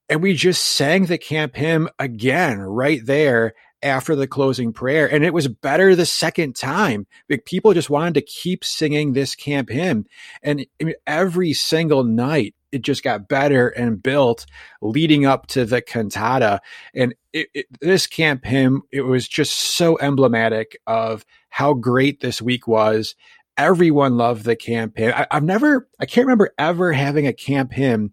and 0.08 0.22
we 0.22 0.34
just 0.34 0.64
sang 0.64 1.06
the 1.06 1.18
camp 1.18 1.56
hymn 1.56 1.88
again 1.98 2.60
right 2.60 3.04
there 3.04 3.54
after 3.84 4.16
the 4.16 4.26
closing 4.26 4.72
prayer 4.72 5.06
and 5.12 5.24
it 5.24 5.34
was 5.34 5.46
better 5.46 5.94
the 5.94 6.06
second 6.06 6.56
time 6.56 7.06
like 7.28 7.44
people 7.44 7.72
just 7.74 7.90
wanted 7.90 8.14
to 8.14 8.22
keep 8.22 8.64
singing 8.64 9.12
this 9.12 9.34
camp 9.34 9.68
hymn 9.68 10.06
and 10.42 10.66
every 11.06 11.52
single 11.52 12.02
night 12.02 12.54
it 12.72 12.82
just 12.82 13.04
got 13.04 13.28
better 13.28 13.68
and 13.68 14.02
built 14.02 14.46
leading 14.82 15.26
up 15.26 15.46
to 15.46 15.64
the 15.64 15.80
cantata 15.80 16.60
and 16.94 17.14
it, 17.32 17.48
it, 17.54 17.66
this 17.80 18.06
camp 18.06 18.44
hymn 18.44 18.82
it 18.90 19.02
was 19.02 19.28
just 19.28 19.54
so 19.54 19.98
emblematic 20.00 20.76
of 20.86 21.24
how 21.54 21.72
great 21.72 22.18
this 22.18 22.42
week 22.42 22.66
was. 22.66 23.14
Everyone 23.56 24.16
loved 24.16 24.44
the 24.44 24.56
camp 24.56 24.98
hymn. 24.98 25.12
I, 25.14 25.28
I've 25.30 25.44
never, 25.44 25.88
I 26.00 26.04
can't 26.04 26.26
remember 26.26 26.52
ever 26.58 26.92
having 26.92 27.28
a 27.28 27.32
camp 27.32 27.72
hymn 27.72 28.10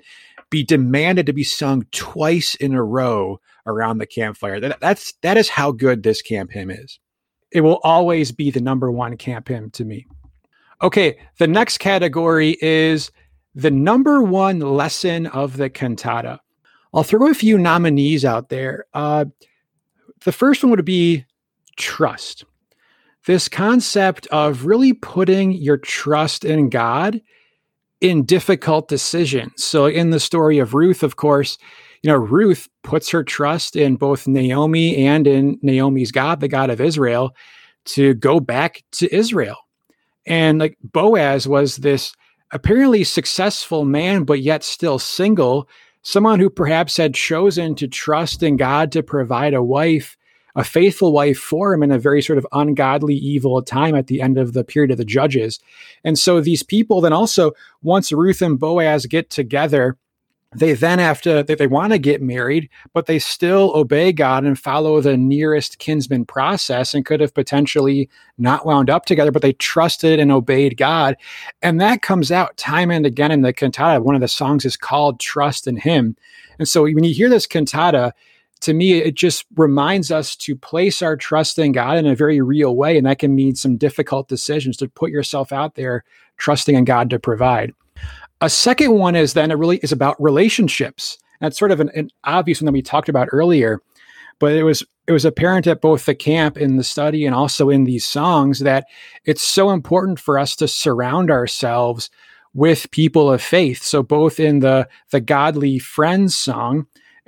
be 0.51 0.63
demanded 0.63 1.25
to 1.25 1.33
be 1.33 1.43
sung 1.43 1.87
twice 1.91 2.53
in 2.53 2.75
a 2.75 2.83
row 2.83 3.39
around 3.65 3.97
the 3.97 4.05
campfire. 4.05 4.59
That, 4.59 4.79
that's 4.79 5.13
that 5.21 5.37
is 5.37 5.49
how 5.49 5.71
good 5.71 6.03
this 6.03 6.21
camp 6.21 6.51
hymn 6.51 6.69
is. 6.69 6.99
It 7.51 7.61
will 7.61 7.79
always 7.83 8.31
be 8.31 8.51
the 8.51 8.61
number 8.61 8.91
one 8.91 9.17
camp 9.17 9.47
hymn 9.47 9.71
to 9.71 9.85
me. 9.85 10.07
Okay, 10.81 11.17
the 11.37 11.47
next 11.47 11.79
category 11.79 12.57
is 12.61 13.11
the 13.53 13.71
number 13.71 14.21
one 14.21 14.59
lesson 14.59 15.27
of 15.27 15.57
the 15.57 15.69
cantata. 15.69 16.39
I'll 16.93 17.03
throw 17.03 17.29
a 17.29 17.33
few 17.33 17.57
nominees 17.57 18.25
out 18.25 18.49
there. 18.49 18.85
Uh, 18.93 19.25
the 20.23 20.31
first 20.31 20.63
one 20.63 20.71
would 20.71 20.85
be 20.85 21.25
trust 21.77 22.45
this 23.25 23.47
concept 23.47 24.27
of 24.27 24.65
really 24.65 24.93
putting 24.93 25.51
your 25.51 25.77
trust 25.77 26.43
in 26.43 26.69
God 26.69 27.21
in 27.99 28.25
difficult 28.25 28.87
decisions. 28.87 29.63
So, 29.63 29.85
in 29.85 30.09
the 30.09 30.19
story 30.19 30.57
of 30.57 30.73
Ruth, 30.73 31.03
of 31.03 31.15
course, 31.15 31.57
you 32.03 32.09
know, 32.09 32.17
Ruth 32.17 32.67
puts 32.83 33.09
her 33.09 33.23
trust 33.23 33.75
in 33.75 33.95
both 33.95 34.27
Naomi 34.27 35.05
and 35.05 35.27
in 35.27 35.59
Naomi's 35.61 36.11
God, 36.11 36.39
the 36.39 36.47
God 36.47 36.69
of 36.69 36.81
Israel, 36.81 37.35
to 37.85 38.13
go 38.15 38.39
back 38.39 38.83
to 38.93 39.13
Israel. 39.13 39.57
And 40.25 40.59
like 40.59 40.77
Boaz 40.83 41.47
was 41.47 41.77
this 41.77 42.13
apparently 42.51 43.03
successful 43.03 43.85
man, 43.85 44.23
but 44.23 44.41
yet 44.41 44.63
still 44.63 44.99
single, 44.99 45.69
someone 46.01 46.39
who 46.39 46.49
perhaps 46.49 46.97
had 46.97 47.13
chosen 47.13 47.75
to 47.75 47.87
trust 47.87 48.43
in 48.43 48.57
God 48.57 48.91
to 48.91 49.03
provide 49.03 49.53
a 49.53 49.63
wife 49.63 50.17
a 50.55 50.63
faithful 50.63 51.13
wife 51.13 51.37
for 51.37 51.73
him 51.73 51.83
in 51.83 51.91
a 51.91 51.99
very 51.99 52.21
sort 52.21 52.37
of 52.37 52.47
ungodly, 52.51 53.15
evil 53.15 53.61
time 53.61 53.95
at 53.95 54.07
the 54.07 54.21
end 54.21 54.37
of 54.37 54.53
the 54.53 54.63
period 54.63 54.91
of 54.91 54.97
the 54.97 55.05
judges. 55.05 55.59
And 56.03 56.17
so 56.17 56.41
these 56.41 56.63
people 56.63 57.01
then 57.01 57.13
also, 57.13 57.51
once 57.81 58.11
Ruth 58.11 58.41
and 58.41 58.59
Boaz 58.59 59.05
get 59.05 59.29
together, 59.29 59.97
they 60.53 60.73
then 60.73 60.99
have 60.99 61.21
to 61.21 61.43
they, 61.43 61.55
they 61.55 61.67
want 61.67 61.93
to 61.93 61.97
get 61.97 62.21
married 62.21 62.69
but 62.93 63.05
they 63.05 63.19
still 63.19 63.71
obey 63.75 64.11
god 64.11 64.43
and 64.43 64.59
follow 64.59 64.99
the 64.99 65.15
nearest 65.15 65.79
kinsman 65.79 66.25
process 66.25 66.93
and 66.93 67.05
could 67.05 67.19
have 67.19 67.33
potentially 67.33 68.09
not 68.37 68.65
wound 68.65 68.89
up 68.89 69.05
together 69.05 69.31
but 69.31 69.41
they 69.41 69.53
trusted 69.53 70.19
and 70.19 70.31
obeyed 70.31 70.77
god 70.77 71.15
and 71.61 71.79
that 71.79 72.01
comes 72.01 72.31
out 72.31 72.57
time 72.57 72.91
and 72.91 73.05
again 73.05 73.31
in 73.31 73.41
the 73.41 73.53
cantata 73.53 74.01
one 74.01 74.15
of 74.15 74.21
the 74.21 74.27
songs 74.27 74.65
is 74.65 74.75
called 74.75 75.19
trust 75.19 75.67
in 75.67 75.77
him 75.77 76.15
and 76.59 76.67
so 76.67 76.83
when 76.83 77.03
you 77.03 77.13
hear 77.13 77.29
this 77.29 77.47
cantata 77.47 78.13
to 78.61 78.73
me, 78.73 78.93
it 78.93 79.15
just 79.15 79.45
reminds 79.55 80.11
us 80.11 80.35
to 80.35 80.55
place 80.55 81.01
our 81.01 81.17
trust 81.17 81.57
in 81.57 81.71
God 81.71 81.97
in 81.97 82.05
a 82.05 82.15
very 82.15 82.41
real 82.41 82.75
way. 82.75 82.95
And 82.95 83.05
that 83.07 83.17
can 83.17 83.33
mean 83.33 83.55
some 83.55 83.75
difficult 83.75 84.27
decisions 84.27 84.77
to 84.77 84.87
put 84.87 85.09
yourself 85.09 85.51
out 85.51 85.73
there, 85.75 86.03
trusting 86.37 86.75
in 86.75 86.85
God 86.85 87.09
to 87.09 87.19
provide. 87.19 87.73
A 88.41 88.49
second 88.49 88.93
one 88.93 89.15
is 89.15 89.33
then 89.33 89.51
it 89.51 89.57
really 89.57 89.77
is 89.77 89.91
about 89.91 90.21
relationships. 90.21 91.17
That's 91.39 91.57
sort 91.57 91.71
of 91.71 91.79
an, 91.79 91.89
an 91.93 92.09
obvious 92.23 92.61
one 92.61 92.65
that 92.65 92.71
we 92.73 92.81
talked 92.81 93.09
about 93.09 93.29
earlier, 93.31 93.81
but 94.39 94.53
it 94.53 94.63
was 94.63 94.83
it 95.07 95.11
was 95.11 95.25
apparent 95.25 95.67
at 95.67 95.81
both 95.81 96.05
the 96.05 96.15
camp 96.15 96.57
in 96.57 96.77
the 96.77 96.83
study 96.83 97.25
and 97.25 97.35
also 97.35 97.69
in 97.69 97.83
these 97.83 98.05
songs 98.05 98.59
that 98.59 98.85
it's 99.25 99.43
so 99.43 99.71
important 99.71 100.19
for 100.19 100.39
us 100.39 100.55
to 100.55 100.67
surround 100.67 101.29
ourselves 101.29 102.09
with 102.53 102.91
people 102.91 103.31
of 103.31 103.41
faith. 103.41 103.83
So 103.83 104.03
both 104.03 104.39
in 104.39 104.59
the 104.59 104.87
the 105.11 105.21
godly 105.21 105.79
friends 105.79 106.35
song, 106.35 106.87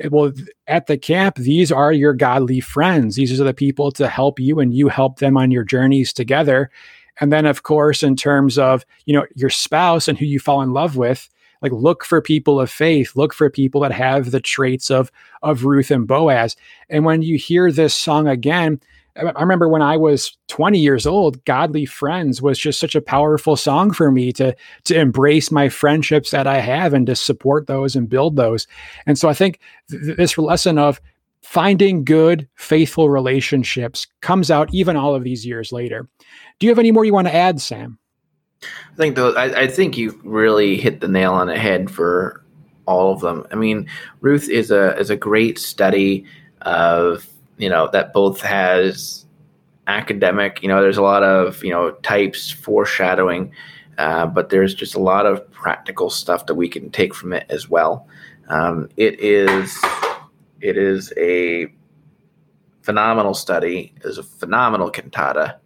well 0.09 0.32
at 0.68 0.88
the 0.88 0.97
camp 0.97 1.36
these 1.36 1.72
are 1.72 1.91
your 1.91 2.14
godly 2.14 2.59
friends 2.59 3.16
these 3.16 3.39
are 3.39 3.43
the 3.43 3.53
people 3.53 3.91
to 3.91 4.07
help 4.07 4.39
you 4.39 4.59
and 4.59 4.74
you 4.74 4.88
help 4.88 5.20
them 5.20 5.38
on 5.38 5.51
your 5.51 5.64
journeys 5.64 6.11
together 6.11 6.72
and 7.20 7.32
then 7.32 7.45
of 7.45 7.64
course 7.64 8.03
in 8.03 8.16
terms 8.16 8.57
of 8.57 8.86
you 9.05 9.14
know 9.14 9.26
your 9.36 9.49
spouse 9.49 10.07
and 10.07 10.18
who 10.18 10.26
you 10.26 10.39
fall 10.39 10.61
in 10.61 10.74
love 10.74 10.95
with 10.95 11.30
like 11.61 11.72
look 11.72 12.03
for 12.03 12.22
people 12.22 12.59
of 12.59 12.70
faith 12.70 13.16
look 13.16 13.34
for 13.34 13.49
people 13.49 13.82
that 13.82 13.91
have 13.91 14.32
the 14.32 14.41
traits 14.41 14.89
of 14.89 15.11
of 15.41 15.66
ruth 15.66 15.91
and 15.91 16.07
boaz 16.07 16.55
and 16.89 17.05
when 17.05 17.22
you 17.22 17.38
hear 17.38 17.72
this 17.72 17.95
song 17.95 18.28
again 18.28 18.80
I 19.16 19.41
remember 19.41 19.70
when 19.70 19.84
I 19.84 19.95
was 19.95 20.36
20 20.47 20.80
years 20.80 21.05
old, 21.05 21.43
Godly 21.45 21.86
Friends 21.86 22.41
was 22.41 22.57
just 22.57 22.80
such 22.80 22.95
a 22.95 23.01
powerful 23.01 23.55
song 23.55 23.91
for 23.91 24.11
me 24.11 24.32
to 24.34 24.55
to 24.86 24.99
embrace 24.99 25.51
my 25.51 25.70
friendships 25.70 26.32
that 26.32 26.47
I 26.47 26.59
have 26.59 26.93
and 26.93 27.05
to 27.05 27.16
support 27.16 27.68
those 27.68 27.95
and 27.95 28.09
build 28.09 28.38
those. 28.38 28.68
And 29.05 29.18
so 29.18 29.30
I 29.30 29.36
think 29.36 29.59
th- 29.91 30.18
this 30.18 30.38
lesson 30.38 30.80
of 30.80 30.99
finding 31.43 32.03
good, 32.03 32.47
faithful 32.55 33.09
relationships 33.09 34.07
comes 34.21 34.49
out 34.49 34.73
even 34.73 34.95
all 34.95 35.13
of 35.13 35.23
these 35.23 35.45
years 35.45 35.71
later. 35.71 36.09
Do 36.59 36.65
you 36.65 36.71
have 36.71 36.79
any 36.79 36.91
more 36.91 37.05
you 37.05 37.13
want 37.13 37.27
to 37.27 37.35
add, 37.35 37.61
Sam? 37.61 37.99
I 38.63 38.95
think 38.95 39.19
I, 39.19 39.63
I 39.63 39.67
think 39.67 39.97
you 39.97 40.19
really 40.23 40.77
hit 40.77 41.01
the 41.01 41.07
nail 41.07 41.33
on 41.33 41.47
the 41.47 41.57
head 41.57 41.91
for 41.91 42.43
all 42.85 43.11
of 43.11 43.19
them. 43.21 43.45
I 43.51 43.55
mean, 43.55 43.87
Ruth 44.21 44.49
is 44.49 44.71
a 44.71 44.97
is 44.97 45.09
a 45.09 45.17
great 45.17 45.59
study 45.59 46.25
of 46.61 47.27
you 47.57 47.69
know 47.69 47.89
that 47.91 48.13
both 48.13 48.41
has 48.41 49.25
academic 49.87 50.61
you 50.61 50.69
know 50.69 50.81
there's 50.81 50.97
a 50.97 51.01
lot 51.01 51.23
of 51.23 51.63
you 51.63 51.69
know 51.69 51.91
types 52.03 52.49
foreshadowing 52.49 53.51
uh, 53.97 54.25
but 54.25 54.49
there's 54.49 54.73
just 54.73 54.95
a 54.95 54.99
lot 54.99 55.25
of 55.25 55.49
practical 55.51 56.09
stuff 56.09 56.45
that 56.45 56.55
we 56.55 56.69
can 56.69 56.89
take 56.89 57.13
from 57.13 57.33
it 57.33 57.45
as 57.49 57.69
well 57.69 58.07
Um, 58.47 58.89
it 58.95 59.19
is 59.19 59.77
it 60.64 60.78
is 60.78 61.11
a 61.18 61.68
phenomenal 62.82 63.34
study. 63.34 63.93
It 63.97 64.05
is 64.05 64.18
a 64.18 64.24
phenomenal 64.24 64.89
cantata. 64.89 65.59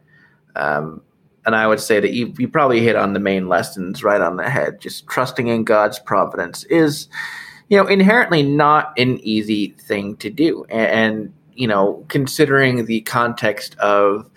Um, 0.55 1.01
and 1.45 1.55
I 1.55 1.67
would 1.67 1.79
say 1.79 1.99
that 1.99 2.13
you, 2.13 2.33
you 2.37 2.47
probably 2.47 2.81
hit 2.81 2.95
on 2.95 3.13
the 3.13 3.19
main 3.19 3.47
lessons 3.47 4.03
right 4.03 4.19
on 4.19 4.37
the 4.37 4.49
head. 4.49 4.81
Just 4.81 5.07
trusting 5.07 5.47
in 5.47 5.63
God's 5.63 5.99
providence 5.99 6.63
is, 6.65 7.07
you 7.69 7.77
know, 7.77 7.87
inherently 7.87 8.41
not 8.41 8.91
an 8.97 9.19
easy 9.19 9.69
thing 9.79 10.17
to 10.17 10.29
do. 10.29 10.65
And, 10.69 10.89
and 10.89 11.33
you 11.53 11.67
know, 11.67 12.03
considering 12.09 12.85
the 12.85 13.01
context 13.01 13.77
of 13.77 14.29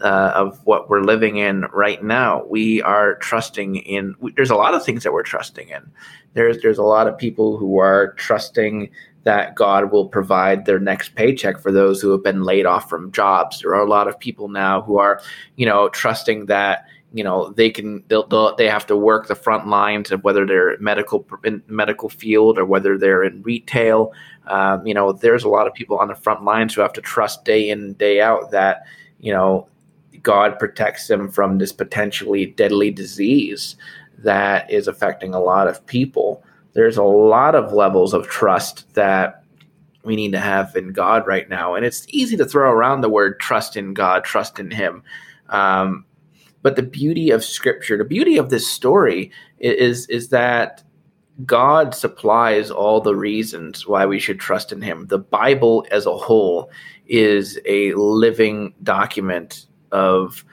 uh, 0.00 0.32
of 0.34 0.60
what 0.64 0.88
we're 0.88 1.02
living 1.02 1.38
in 1.38 1.62
right 1.72 2.02
now, 2.04 2.44
we 2.44 2.80
are 2.82 3.16
trusting 3.16 3.76
in. 3.76 4.14
There's 4.36 4.50
a 4.50 4.54
lot 4.54 4.74
of 4.74 4.84
things 4.84 5.02
that 5.02 5.12
we're 5.12 5.22
trusting 5.22 5.68
in. 5.68 5.90
There's 6.34 6.60
there's 6.62 6.78
a 6.78 6.84
lot 6.84 7.08
of 7.08 7.18
people 7.18 7.56
who 7.56 7.78
are 7.78 8.12
trusting 8.14 8.90
that 9.24 9.54
God 9.54 9.90
will 9.90 10.06
provide 10.06 10.64
their 10.64 10.78
next 10.78 11.14
paycheck 11.14 11.58
for 11.58 11.72
those 11.72 12.00
who 12.00 12.10
have 12.12 12.22
been 12.22 12.44
laid 12.44 12.66
off 12.66 12.88
from 12.88 13.12
jobs. 13.12 13.60
There 13.60 13.74
are 13.74 13.84
a 13.84 13.88
lot 13.88 14.08
of 14.08 14.18
people 14.18 14.48
now 14.48 14.82
who 14.82 14.98
are, 14.98 15.20
you 15.56 15.66
know, 15.66 15.88
trusting 15.90 16.46
that 16.46 16.86
you 17.12 17.24
know 17.24 17.50
they 17.52 17.70
can 17.70 18.04
they'll, 18.08 18.26
they'll, 18.26 18.54
they 18.56 18.68
have 18.68 18.86
to 18.86 18.96
work 18.96 19.28
the 19.28 19.34
front 19.34 19.66
lines 19.66 20.10
of 20.10 20.22
whether 20.24 20.46
they're 20.46 20.78
medical 20.78 21.26
medical 21.66 22.08
field 22.08 22.58
or 22.58 22.64
whether 22.64 22.98
they're 22.98 23.24
in 23.24 23.42
retail. 23.42 24.12
Um, 24.46 24.86
you 24.86 24.94
know, 24.94 25.12
there's 25.12 25.44
a 25.44 25.48
lot 25.48 25.66
of 25.66 25.74
people 25.74 25.98
on 25.98 26.08
the 26.08 26.14
front 26.14 26.44
lines 26.44 26.74
who 26.74 26.82
have 26.82 26.92
to 26.94 27.00
trust 27.00 27.44
day 27.44 27.70
in 27.70 27.94
day 27.94 28.20
out 28.20 28.50
that 28.50 28.86
you 29.20 29.32
know 29.32 29.66
God 30.22 30.58
protects 30.58 31.08
them 31.08 31.30
from 31.30 31.58
this 31.58 31.72
potentially 31.72 32.46
deadly 32.46 32.90
disease 32.90 33.76
that 34.18 34.70
is 34.70 34.88
affecting 34.88 35.32
a 35.32 35.40
lot 35.40 35.68
of 35.68 35.84
people 35.86 36.42
there's 36.78 36.96
a 36.96 37.02
lot 37.02 37.56
of 37.56 37.72
levels 37.72 38.14
of 38.14 38.28
trust 38.28 38.94
that 38.94 39.42
we 40.04 40.14
need 40.14 40.30
to 40.30 40.38
have 40.38 40.76
in 40.76 40.92
God 40.92 41.26
right 41.26 41.48
now. 41.48 41.74
And 41.74 41.84
it's 41.84 42.06
easy 42.10 42.36
to 42.36 42.44
throw 42.44 42.70
around 42.70 43.00
the 43.00 43.08
word 43.08 43.40
trust 43.40 43.76
in 43.76 43.94
God, 43.94 44.22
trust 44.22 44.60
in 44.60 44.70
Him. 44.70 45.02
Um, 45.48 46.04
but 46.62 46.76
the 46.76 46.84
beauty 46.84 47.30
of 47.30 47.42
Scripture, 47.42 47.98
the 47.98 48.04
beauty 48.04 48.36
of 48.36 48.50
this 48.50 48.70
story 48.70 49.32
is, 49.58 50.06
is 50.06 50.28
that 50.28 50.84
God 51.44 51.96
supplies 51.96 52.70
all 52.70 53.00
the 53.00 53.16
reasons 53.16 53.84
why 53.84 54.06
we 54.06 54.20
should 54.20 54.38
trust 54.38 54.70
in 54.70 54.80
Him. 54.80 55.08
The 55.08 55.18
Bible 55.18 55.84
as 55.90 56.06
a 56.06 56.16
whole 56.16 56.70
is 57.08 57.58
a 57.66 57.92
living 57.94 58.72
document 58.84 59.66
of 59.90 60.44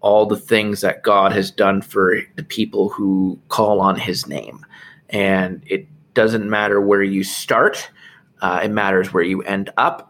all 0.00 0.26
the 0.26 0.36
things 0.36 0.80
that 0.80 1.04
God 1.04 1.30
has 1.30 1.52
done 1.52 1.82
for 1.82 2.20
the 2.34 2.42
people 2.42 2.88
who 2.88 3.38
call 3.46 3.80
on 3.80 3.94
His 3.94 4.26
name 4.26 4.64
and 5.10 5.62
it 5.66 5.86
doesn't 6.14 6.48
matter 6.48 6.80
where 6.80 7.02
you 7.02 7.24
start 7.24 7.90
uh, 8.40 8.60
it 8.64 8.70
matters 8.70 9.12
where 9.12 9.22
you 9.22 9.42
end 9.42 9.70
up. 9.76 10.04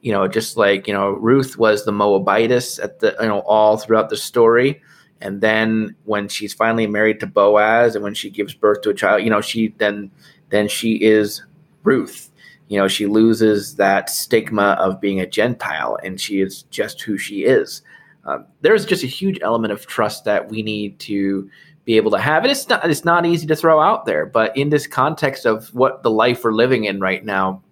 You 0.00 0.12
know 0.12 0.28
just 0.28 0.58
like 0.58 0.86
you 0.86 0.92
know 0.92 1.12
ruth 1.12 1.56
was 1.56 1.86
the 1.86 1.92
moabitess 1.92 2.78
at 2.78 3.00
the 3.00 3.16
you 3.20 3.26
know 3.26 3.40
all 3.40 3.78
throughout 3.78 4.10
the 4.10 4.18
story. 4.18 4.82
And 5.22 5.40
then 5.40 5.96
when 6.04 6.28
she's 6.28 6.52
finally 6.52 6.86
married 6.86 7.20
to 7.20 7.26
boaz 7.26 7.94
and 7.94 8.04
when 8.04 8.12
she 8.12 8.28
gives 8.28 8.52
birth 8.52 8.82
to 8.82 8.90
a 8.90 8.94
child 8.94 9.22
you 9.22 9.30
know 9.30 9.40
she 9.40 9.68
then 9.78 10.10
then 10.50 10.68
she 10.68 10.96
is 10.96 11.42
ruth. 11.84 12.30
You 12.68 12.78
know 12.78 12.86
she 12.86 13.06
loses 13.06 13.76
that 13.76 14.10
stigma 14.10 14.76
of 14.78 15.00
being 15.00 15.20
a 15.20 15.26
gentile 15.26 15.98
and 16.04 16.20
she 16.20 16.42
is 16.42 16.64
just 16.64 17.00
who 17.00 17.16
she 17.16 17.44
is. 17.44 17.80
Um, 18.26 18.44
there's 18.60 18.84
just 18.84 19.04
a 19.04 19.06
huge 19.06 19.38
element 19.40 19.72
of 19.72 19.86
trust 19.86 20.24
that 20.26 20.50
we 20.50 20.62
need 20.62 20.98
to 21.00 21.48
be 21.84 21.96
able 21.96 22.10
to 22.12 22.18
have. 22.18 22.42
And 22.42 22.50
it's 22.50 22.68
not 22.68 22.88
it's 22.88 23.04
not 23.04 23.26
easy 23.26 23.46
to 23.46 23.56
throw 23.56 23.80
out 23.80 24.06
there, 24.06 24.26
but 24.26 24.56
in 24.56 24.70
this 24.70 24.86
context 24.86 25.44
of 25.46 25.68
what 25.74 26.02
the 26.02 26.10
life 26.10 26.44
we're 26.44 26.52
living 26.52 26.84
in 26.84 27.00
right 27.00 27.24
now, 27.24 27.62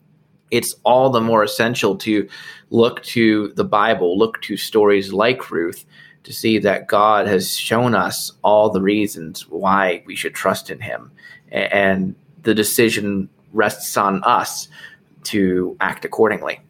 it's 0.51 0.75
all 0.85 1.11
the 1.11 1.21
more 1.21 1.43
essential 1.43 1.97
to 1.99 2.29
look 2.71 3.03
to 3.05 3.53
the 3.57 3.65
Bible, 3.65 4.19
look 4.19 4.41
to 4.43 4.57
stories 4.57 5.13
like 5.13 5.51
Ruth 5.51 5.85
to 6.25 6.33
see 6.33 6.59
that 6.59 6.87
God 6.87 7.27
has 7.27 7.57
shown 7.57 7.95
us 7.95 8.33
all 8.43 8.71
the 8.71 8.83
reasons 8.83 9.49
why 9.49 10.03
we 10.07 10.15
should 10.15 10.35
trust 10.35 10.71
in 10.71 10.81
him. 10.81 11.11
And 11.51 12.15
the 12.43 12.55
decision 12.55 13.29
rests 13.53 13.97
on 13.97 14.23
us 14.25 14.69
to 15.25 15.77
act 15.81 16.05
accordingly. 16.05 16.61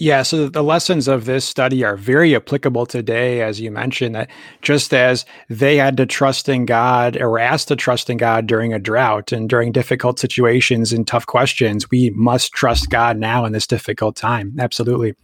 Yeah, 0.00 0.22
so 0.22 0.48
the 0.48 0.62
lessons 0.62 1.08
of 1.08 1.24
this 1.24 1.44
study 1.44 1.82
are 1.82 1.96
very 1.96 2.36
applicable 2.36 2.86
today, 2.86 3.42
as 3.42 3.60
you 3.60 3.72
mentioned, 3.72 4.14
that 4.14 4.30
just 4.62 4.94
as 4.94 5.26
they 5.50 5.76
had 5.76 5.96
to 5.96 6.06
trust 6.06 6.48
in 6.48 6.66
God 6.66 7.16
or 7.16 7.30
were 7.30 7.40
asked 7.40 7.66
to 7.66 7.74
trust 7.74 8.08
in 8.08 8.16
God 8.16 8.46
during 8.46 8.72
a 8.72 8.78
drought 8.78 9.32
and 9.32 9.48
during 9.48 9.72
difficult 9.72 10.20
situations 10.20 10.92
and 10.92 11.04
tough 11.04 11.26
questions, 11.26 11.90
we 11.90 12.10
must 12.10 12.52
trust 12.52 12.90
God 12.90 13.16
now 13.16 13.44
in 13.44 13.50
this 13.50 13.66
difficult 13.66 14.14
time. 14.14 14.54
Absolutely. 14.60 15.16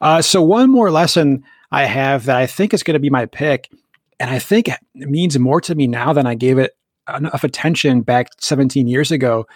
Uh, 0.00 0.22
so, 0.22 0.42
one 0.42 0.70
more 0.70 0.90
lesson 0.90 1.44
I 1.70 1.84
have 1.84 2.24
that 2.24 2.38
I 2.38 2.46
think 2.46 2.72
is 2.72 2.82
going 2.82 2.94
to 2.94 3.00
be 3.00 3.10
my 3.10 3.26
pick, 3.26 3.68
and 4.18 4.30
I 4.30 4.38
think 4.38 4.68
it 4.68 4.80
means 4.94 5.38
more 5.38 5.60
to 5.60 5.74
me 5.74 5.86
now 5.86 6.14
than 6.14 6.26
I 6.26 6.36
gave 6.36 6.56
it 6.56 6.74
enough 7.14 7.44
attention 7.44 8.00
back 8.00 8.28
17 8.38 8.88
years 8.88 9.10
ago, 9.10 9.46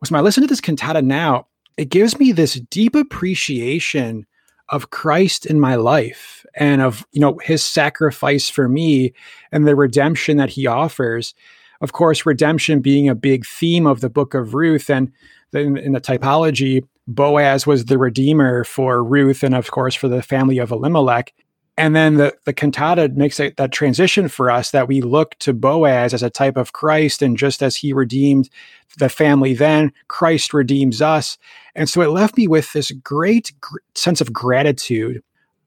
was 0.00 0.10
when 0.10 0.18
I 0.18 0.22
listen 0.22 0.42
to 0.42 0.48
this 0.48 0.60
cantata 0.60 1.00
now 1.00 1.46
it 1.76 1.88
gives 1.88 2.18
me 2.18 2.32
this 2.32 2.54
deep 2.54 2.94
appreciation 2.94 4.26
of 4.68 4.90
Christ 4.90 5.46
in 5.46 5.60
my 5.60 5.74
life 5.74 6.44
and 6.54 6.80
of 6.80 7.06
you 7.12 7.20
know 7.20 7.38
his 7.42 7.64
sacrifice 7.64 8.48
for 8.48 8.68
me 8.68 9.12
and 9.52 9.66
the 9.66 9.76
redemption 9.76 10.36
that 10.38 10.50
he 10.50 10.66
offers. 10.66 11.34
Of 11.80 11.92
course 11.92 12.26
redemption 12.26 12.80
being 12.80 13.08
a 13.08 13.14
big 13.14 13.44
theme 13.44 13.86
of 13.86 14.00
the 14.00 14.10
book 14.10 14.34
of 14.34 14.54
Ruth 14.54 14.88
and 14.88 15.12
then 15.50 15.76
in 15.76 15.92
the 15.92 16.00
typology 16.00 16.84
Boaz 17.08 17.66
was 17.66 17.86
the 17.86 17.98
redeemer 17.98 18.64
for 18.64 19.02
Ruth 19.02 19.42
and 19.42 19.54
of 19.54 19.70
course 19.70 19.94
for 19.94 20.08
the 20.08 20.22
family 20.22 20.58
of 20.58 20.70
Elimelech 20.70 21.34
and 21.78 21.96
then 21.96 22.16
the, 22.16 22.36
the 22.44 22.52
cantata 22.52 23.08
makes 23.08 23.38
that 23.38 23.72
transition 23.72 24.28
for 24.28 24.50
us 24.50 24.70
that 24.72 24.88
we 24.88 25.00
look 25.00 25.38
to 25.38 25.54
Boaz 25.54 26.12
as 26.12 26.22
a 26.22 26.30
type 26.30 26.56
of 26.56 26.74
Christ. 26.74 27.22
And 27.22 27.36
just 27.36 27.62
as 27.62 27.76
he 27.76 27.92
redeemed 27.92 28.50
the 28.98 29.08
family 29.08 29.54
then, 29.54 29.92
Christ 30.08 30.52
redeems 30.52 31.00
us. 31.00 31.38
And 31.74 31.88
so 31.88 32.02
it 32.02 32.10
left 32.10 32.36
me 32.36 32.46
with 32.46 32.72
this 32.72 32.90
great 32.90 33.52
gr- 33.60 33.78
sense 33.94 34.20
of 34.20 34.32
gratitude 34.32 35.22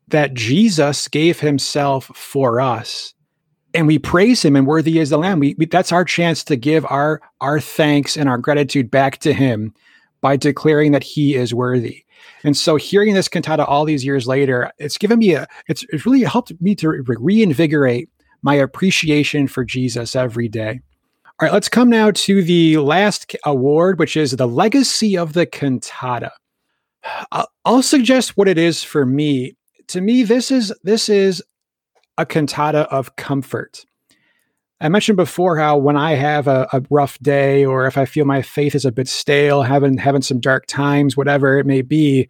that 0.08 0.36
Jesus 0.36 1.08
gave 1.08 1.40
himself 1.40 2.06
for 2.14 2.62
us. 2.62 3.16
And 3.74 3.88
we 3.88 3.98
praise 3.98 4.46
him 4.46 4.56
and 4.56 4.68
worthy 4.68 5.00
is 5.00 5.10
the 5.10 5.18
lamb. 5.18 5.40
We, 5.40 5.56
we, 5.58 5.66
that's 5.66 5.92
our 5.92 6.06
chance 6.06 6.44
to 6.46 6.56
give 6.56 6.86
our, 6.86 7.20
our 7.42 7.60
thanks 7.60 8.16
and 8.16 8.30
our 8.30 8.38
gratitude 8.38 8.92
back 8.92 9.18
to 9.20 9.34
him 9.34 9.74
by 10.26 10.36
declaring 10.36 10.92
that 10.92 11.04
he 11.04 11.36
is 11.36 11.54
worthy. 11.54 12.04
And 12.44 12.58
so 12.58 12.78
hearing 12.78 13.14
this 13.14 13.28
cantata 13.28 13.64
all 13.64 13.86
these 13.86 14.04
years 14.04 14.26
later, 14.26 14.72
it's 14.80 14.98
given 14.98 15.20
me 15.20 15.36
a, 15.36 15.46
it's, 15.68 15.86
it's 15.90 16.04
really 16.04 16.24
helped 16.24 16.52
me 16.60 16.74
to 16.78 16.90
re- 16.90 17.04
reinvigorate 17.20 18.10
my 18.42 18.56
appreciation 18.56 19.48
for 19.48 19.64
Jesus 19.64 20.16
every 20.16 20.48
day. 20.48 20.82
All 21.26 21.34
right, 21.44 21.54
let's 21.54 21.70
come 21.70 21.92
now 21.92 22.10
to 22.10 22.42
the 22.42 22.78
last 22.78 23.36
award, 23.46 24.00
which 24.00 24.18
is 24.18 24.32
the 24.32 24.48
legacy 24.48 25.16
of 25.16 25.34
the 25.34 25.46
cantata. 25.46 26.32
I'll 27.64 27.84
suggest 27.84 28.36
what 28.36 28.48
it 28.48 28.58
is 28.58 28.82
for 28.82 29.06
me. 29.06 29.56
To 29.90 30.02
me, 30.02 30.24
this 30.24 30.50
is 30.50 30.74
this 30.82 31.08
is 31.08 31.44
a 32.18 32.26
cantata 32.26 32.88
of 32.90 33.16
comfort. 33.16 33.86
I 34.82 34.90
mentioned 34.90 35.16
before 35.16 35.58
how 35.58 35.78
when 35.78 35.96
I 35.96 36.16
have 36.16 36.48
a, 36.48 36.68
a, 36.74 36.82
rough 36.90 37.18
day 37.20 37.64
or 37.64 37.88
if 37.88 37.98
I 37.98 38.06
feel 38.06 38.26
my 38.26 38.42
faith 38.42 38.76
is 38.76 38.84
a 38.84 38.92
bit 38.92 39.08
stale, 39.08 39.64
having 39.64 39.98
having 39.98 40.22
some 40.22 40.42
dark 40.42 40.66
times, 40.68 41.16
whatever 41.16 41.58
it 41.58 41.66
may 41.66 41.82
be, 41.82 42.28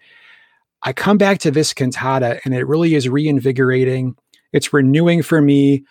I 0.83 0.93
come 0.93 1.17
back 1.17 1.39
to 1.39 1.51
this 1.51 1.73
cantata 1.73 2.39
and 2.45 2.53
it 2.53 2.67
really 2.67 2.93
is 2.93 3.09
reinvigorating. 3.09 4.15
It's 4.53 4.71
renewing 4.71 5.23
for 5.23 5.41
me 5.41 5.85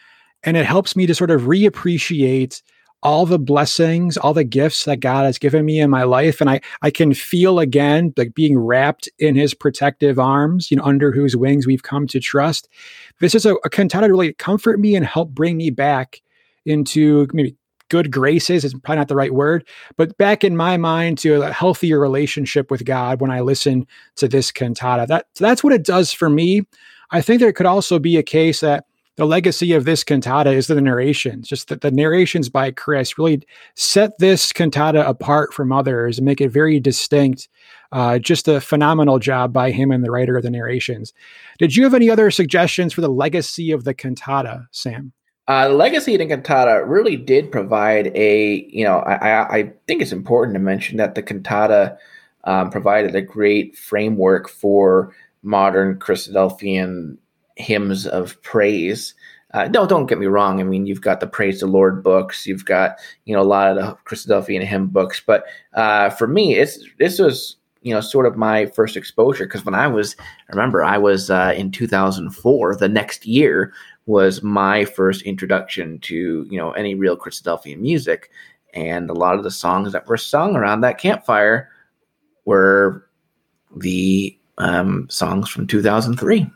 and 0.44 0.56
it 0.56 0.64
helps 0.64 0.94
me 0.94 1.06
to 1.06 1.14
sort 1.14 1.32
of 1.32 1.42
reappreciate 1.42 2.62
all 3.02 3.26
the 3.26 3.38
blessings, 3.38 4.16
all 4.16 4.32
the 4.32 4.44
gifts 4.44 4.84
that 4.84 5.00
God 5.00 5.24
has 5.24 5.38
given 5.38 5.64
me 5.64 5.78
in 5.78 5.90
my 5.90 6.04
life. 6.04 6.40
And 6.40 6.48
I, 6.48 6.60
I 6.80 6.90
can 6.90 7.12
feel 7.12 7.58
again 7.58 8.14
like 8.16 8.34
being 8.34 8.56
wrapped 8.56 9.10
in 9.18 9.34
his 9.34 9.52
protective 9.52 10.18
arms, 10.18 10.70
you 10.70 10.78
know, 10.78 10.84
under 10.84 11.12
whose 11.12 11.36
wings 11.36 11.66
we've 11.66 11.82
come 11.82 12.06
to 12.06 12.20
trust. 12.20 12.68
This 13.20 13.34
is 13.34 13.44
a, 13.44 13.56
a 13.56 13.68
cantata 13.70 14.06
to 14.06 14.12
really 14.12 14.32
comfort 14.32 14.80
me 14.80 14.94
and 14.94 15.04
help 15.04 15.30
bring 15.30 15.58
me 15.58 15.68
back 15.68 16.22
into 16.64 17.26
maybe 17.32 17.56
good 17.88 18.10
graces 18.10 18.64
is 18.64 18.74
probably 18.74 18.96
not 18.96 19.08
the 19.08 19.16
right 19.16 19.34
word, 19.34 19.66
but 19.96 20.16
back 20.16 20.42
in 20.42 20.56
my 20.56 20.76
mind 20.76 21.18
to 21.18 21.42
a 21.42 21.52
healthier 21.52 22.00
relationship 22.00 22.70
with 22.70 22.84
God 22.84 23.20
when 23.20 23.30
I 23.30 23.40
listen 23.40 23.86
to 24.16 24.28
this 24.28 24.50
cantata. 24.50 25.06
That 25.06 25.26
that's 25.38 25.62
what 25.62 25.72
it 25.72 25.84
does 25.84 26.12
for 26.12 26.28
me. 26.28 26.62
I 27.10 27.20
think 27.20 27.40
there 27.40 27.52
could 27.52 27.66
also 27.66 27.98
be 27.98 28.16
a 28.16 28.22
case 28.22 28.60
that 28.60 28.86
the 29.16 29.26
legacy 29.26 29.72
of 29.72 29.84
this 29.84 30.02
cantata 30.02 30.50
is 30.50 30.66
the 30.66 30.80
narrations, 30.80 31.46
just 31.46 31.68
that 31.68 31.82
the 31.82 31.90
narrations 31.92 32.48
by 32.48 32.72
Chris 32.72 33.16
really 33.16 33.42
set 33.76 34.18
this 34.18 34.52
cantata 34.52 35.08
apart 35.08 35.54
from 35.54 35.70
others 35.70 36.18
and 36.18 36.24
make 36.24 36.40
it 36.40 36.48
very 36.48 36.80
distinct. 36.80 37.48
Uh, 37.92 38.18
just 38.18 38.48
a 38.48 38.60
phenomenal 38.60 39.20
job 39.20 39.52
by 39.52 39.70
him 39.70 39.92
and 39.92 40.02
the 40.02 40.10
writer 40.10 40.36
of 40.36 40.42
the 40.42 40.50
narrations. 40.50 41.12
Did 41.60 41.76
you 41.76 41.84
have 41.84 41.94
any 41.94 42.10
other 42.10 42.28
suggestions 42.32 42.92
for 42.92 43.02
the 43.02 43.08
legacy 43.08 43.70
of 43.70 43.84
the 43.84 43.94
cantata, 43.94 44.66
Sam? 44.72 45.12
Uh, 45.46 45.68
the 45.68 45.74
Legacy 45.74 46.14
and 46.14 46.30
Cantata 46.30 46.84
really 46.86 47.16
did 47.16 47.52
provide 47.52 48.06
a, 48.16 48.66
you 48.70 48.84
know, 48.84 48.98
I, 49.00 49.58
I 49.58 49.72
think 49.86 50.00
it's 50.00 50.12
important 50.12 50.54
to 50.54 50.60
mention 50.60 50.96
that 50.96 51.14
the 51.14 51.22
cantata 51.22 51.98
um, 52.44 52.70
provided 52.70 53.14
a 53.14 53.20
great 53.20 53.76
framework 53.76 54.48
for 54.48 55.14
modern 55.42 55.98
Christadelphian 55.98 57.18
hymns 57.56 58.06
of 58.06 58.40
praise. 58.42 59.14
Uh, 59.52 59.68
no, 59.68 59.86
don't 59.86 60.06
get 60.06 60.18
me 60.18 60.26
wrong. 60.26 60.60
I 60.60 60.64
mean, 60.64 60.86
you've 60.86 61.00
got 61.00 61.20
the 61.20 61.26
Praise 61.26 61.60
the 61.60 61.66
Lord 61.66 62.02
books, 62.02 62.46
you've 62.46 62.64
got 62.64 62.98
you 63.24 63.36
know 63.36 63.42
a 63.42 63.44
lot 63.44 63.70
of 63.70 63.76
the 63.76 63.96
Christadelphian 64.04 64.64
hymn 64.64 64.88
books, 64.88 65.22
but 65.24 65.44
uh, 65.74 66.10
for 66.10 66.26
me, 66.26 66.56
it's 66.56 66.84
this 66.98 67.20
was 67.20 67.56
you 67.82 67.94
know 67.94 68.00
sort 68.00 68.26
of 68.26 68.36
my 68.36 68.66
first 68.66 68.96
exposure 68.96 69.44
because 69.44 69.64
when 69.64 69.74
I 69.76 69.86
was, 69.86 70.16
I 70.18 70.52
remember 70.52 70.82
I 70.82 70.98
was 70.98 71.30
uh, 71.30 71.54
in 71.56 71.70
2004. 71.70 72.76
The 72.76 72.88
next 72.88 73.26
year 73.26 73.72
was 74.06 74.42
my 74.42 74.84
first 74.84 75.22
introduction 75.22 75.98
to 76.00 76.46
you 76.48 76.58
know 76.58 76.72
any 76.72 76.94
real 76.94 77.16
Christadelphian 77.16 77.78
music, 77.78 78.30
and 78.72 79.08
a 79.08 79.14
lot 79.14 79.36
of 79.36 79.44
the 79.44 79.50
songs 79.50 79.92
that 79.92 80.06
were 80.06 80.16
sung 80.16 80.56
around 80.56 80.82
that 80.82 80.98
campfire 80.98 81.70
were 82.44 83.08
the 83.76 84.38
um, 84.58 85.08
songs 85.10 85.48
from 85.48 85.66
2003. 85.66 86.46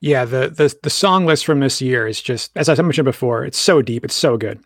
Yeah, 0.00 0.24
the, 0.24 0.48
the 0.48 0.74
the 0.82 0.90
song 0.90 1.26
list 1.26 1.44
from 1.44 1.60
this 1.60 1.82
year 1.82 2.06
is 2.06 2.22
just, 2.22 2.50
as 2.56 2.68
I 2.68 2.74
mentioned 2.74 3.04
before, 3.04 3.44
it's 3.44 3.58
so 3.58 3.82
deep, 3.82 4.04
it's 4.04 4.14
so 4.14 4.38
good. 4.38 4.60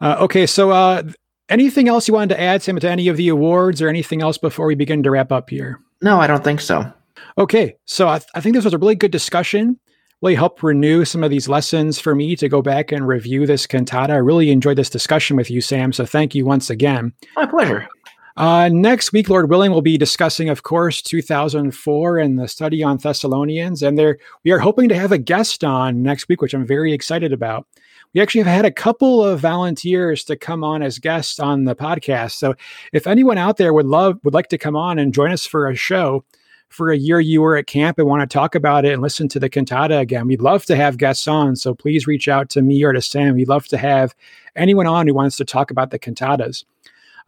Uh, 0.00 0.16
okay, 0.20 0.46
so 0.46 0.70
uh, 0.70 1.02
anything 1.48 1.88
else 1.88 2.06
you 2.06 2.14
wanted 2.14 2.34
to 2.34 2.40
add, 2.40 2.62
Sam, 2.62 2.78
to 2.78 2.90
any 2.90 3.08
of 3.08 3.16
the 3.16 3.28
awards 3.28 3.82
or 3.82 3.88
anything 3.88 4.22
else 4.22 4.38
before 4.38 4.66
we 4.66 4.74
begin 4.74 5.02
to 5.02 5.10
wrap 5.10 5.32
up 5.32 5.50
here? 5.50 5.80
No, 6.00 6.20
I 6.20 6.26
don't 6.26 6.44
think 6.44 6.60
so. 6.60 6.92
Okay, 7.38 7.76
so 7.86 8.08
I, 8.08 8.18
th- 8.18 8.30
I 8.34 8.40
think 8.40 8.54
this 8.54 8.64
was 8.64 8.74
a 8.74 8.78
really 8.78 8.94
good 8.94 9.10
discussion. 9.10 9.78
Really 10.22 10.36
helped 10.36 10.62
renew 10.62 11.04
some 11.04 11.24
of 11.24 11.30
these 11.30 11.48
lessons 11.48 11.98
for 11.98 12.14
me 12.14 12.36
to 12.36 12.48
go 12.48 12.62
back 12.62 12.92
and 12.92 13.08
review 13.08 13.44
this 13.44 13.66
cantata. 13.66 14.12
I 14.12 14.18
really 14.18 14.52
enjoyed 14.52 14.78
this 14.78 14.88
discussion 14.88 15.36
with 15.36 15.50
you, 15.50 15.60
Sam. 15.60 15.92
So 15.92 16.06
thank 16.06 16.32
you 16.32 16.44
once 16.44 16.70
again. 16.70 17.12
My 17.34 17.46
pleasure. 17.46 17.88
Uh, 18.36 18.70
next 18.72 19.12
week, 19.12 19.28
Lord 19.28 19.50
willing, 19.50 19.72
we'll 19.72 19.82
be 19.82 19.98
discussing, 19.98 20.48
of 20.48 20.62
course, 20.62 21.02
2004 21.02 22.18
and 22.18 22.38
the 22.38 22.46
study 22.46 22.84
on 22.84 22.98
Thessalonians. 22.98 23.82
And 23.82 23.98
there, 23.98 24.18
we 24.44 24.52
are 24.52 24.60
hoping 24.60 24.88
to 24.90 24.94
have 24.94 25.10
a 25.10 25.18
guest 25.18 25.64
on 25.64 26.02
next 26.02 26.28
week, 26.28 26.40
which 26.40 26.54
I'm 26.54 26.66
very 26.66 26.92
excited 26.92 27.32
about. 27.32 27.66
We 28.14 28.20
actually 28.20 28.42
have 28.42 28.54
had 28.54 28.64
a 28.64 28.70
couple 28.70 29.24
of 29.24 29.40
volunteers 29.40 30.22
to 30.24 30.36
come 30.36 30.62
on 30.62 30.82
as 30.82 31.00
guests 31.00 31.40
on 31.40 31.64
the 31.64 31.74
podcast. 31.74 32.32
So, 32.32 32.54
if 32.92 33.06
anyone 33.08 33.38
out 33.38 33.56
there 33.56 33.72
would 33.72 33.86
love 33.86 34.18
would 34.22 34.34
like 34.34 34.48
to 34.48 34.58
come 34.58 34.76
on 34.76 34.98
and 34.98 35.14
join 35.14 35.32
us 35.32 35.46
for 35.46 35.68
a 35.68 35.74
show 35.74 36.24
for 36.72 36.90
a 36.90 36.96
year 36.96 37.20
you 37.20 37.40
were 37.40 37.56
at 37.56 37.66
camp 37.66 37.98
and 37.98 38.08
want 38.08 38.22
to 38.22 38.32
talk 38.32 38.54
about 38.54 38.84
it 38.84 38.92
and 38.92 39.02
listen 39.02 39.28
to 39.28 39.40
the 39.40 39.48
cantata 39.48 39.98
again, 39.98 40.26
we'd 40.26 40.40
love 40.40 40.64
to 40.66 40.76
have 40.76 40.96
guests 40.96 41.28
on. 41.28 41.56
So 41.56 41.74
please 41.74 42.06
reach 42.06 42.28
out 42.28 42.48
to 42.50 42.62
me 42.62 42.82
or 42.82 42.92
to 42.92 43.02
Sam. 43.02 43.34
We'd 43.34 43.48
love 43.48 43.66
to 43.68 43.78
have 43.78 44.14
anyone 44.56 44.86
on 44.86 45.06
who 45.06 45.14
wants 45.14 45.36
to 45.36 45.44
talk 45.44 45.70
about 45.70 45.90
the 45.90 45.98
cantatas. 45.98 46.64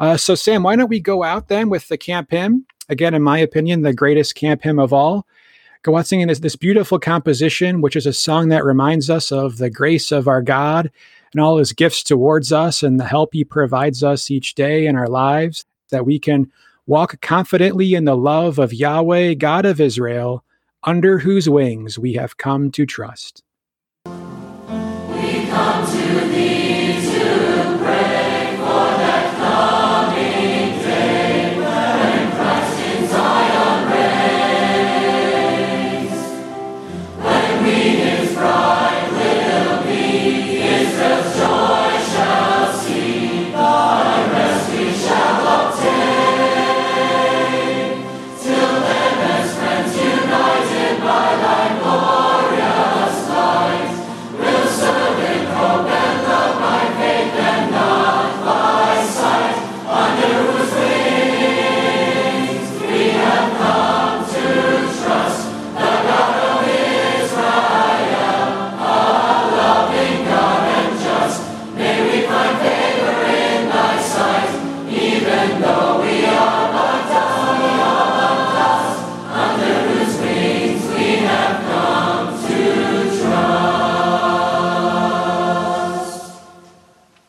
Uh, 0.00 0.16
so, 0.16 0.34
Sam, 0.34 0.62
why 0.62 0.76
don't 0.76 0.88
we 0.88 1.00
go 1.00 1.22
out 1.22 1.48
then 1.48 1.68
with 1.68 1.88
the 1.88 1.96
camp 1.96 2.30
hymn? 2.30 2.66
Again, 2.88 3.14
in 3.14 3.22
my 3.22 3.38
opinion, 3.38 3.82
the 3.82 3.94
greatest 3.94 4.34
camp 4.34 4.62
hymn 4.62 4.78
of 4.78 4.92
all. 4.92 5.26
Go 5.82 5.96
out 5.96 6.06
singing 6.06 6.28
this, 6.28 6.40
this 6.40 6.56
beautiful 6.56 6.98
composition, 6.98 7.80
which 7.80 7.94
is 7.94 8.06
a 8.06 8.12
song 8.12 8.48
that 8.48 8.64
reminds 8.64 9.10
us 9.10 9.30
of 9.30 9.58
the 9.58 9.70
grace 9.70 10.10
of 10.10 10.26
our 10.26 10.42
God 10.42 10.90
and 11.32 11.40
all 11.40 11.58
his 11.58 11.72
gifts 11.72 12.02
towards 12.02 12.52
us 12.52 12.82
and 12.82 12.98
the 12.98 13.04
help 13.04 13.30
he 13.34 13.44
provides 13.44 14.02
us 14.02 14.30
each 14.30 14.54
day 14.54 14.86
in 14.86 14.96
our 14.96 15.08
lives, 15.08 15.64
that 15.90 16.06
we 16.06 16.18
can 16.18 16.50
Walk 16.86 17.18
confidently 17.22 17.94
in 17.94 18.04
the 18.04 18.16
love 18.16 18.58
of 18.58 18.74
Yahweh, 18.74 19.32
God 19.34 19.64
of 19.64 19.80
Israel, 19.80 20.44
under 20.82 21.18
whose 21.18 21.48
wings 21.48 21.98
we 21.98 22.12
have 22.12 22.36
come 22.36 22.70
to 22.72 22.84
trust. 22.84 23.42
We 24.04 24.12
come 25.46 25.86
to 25.86 26.20
thee. 26.28 26.53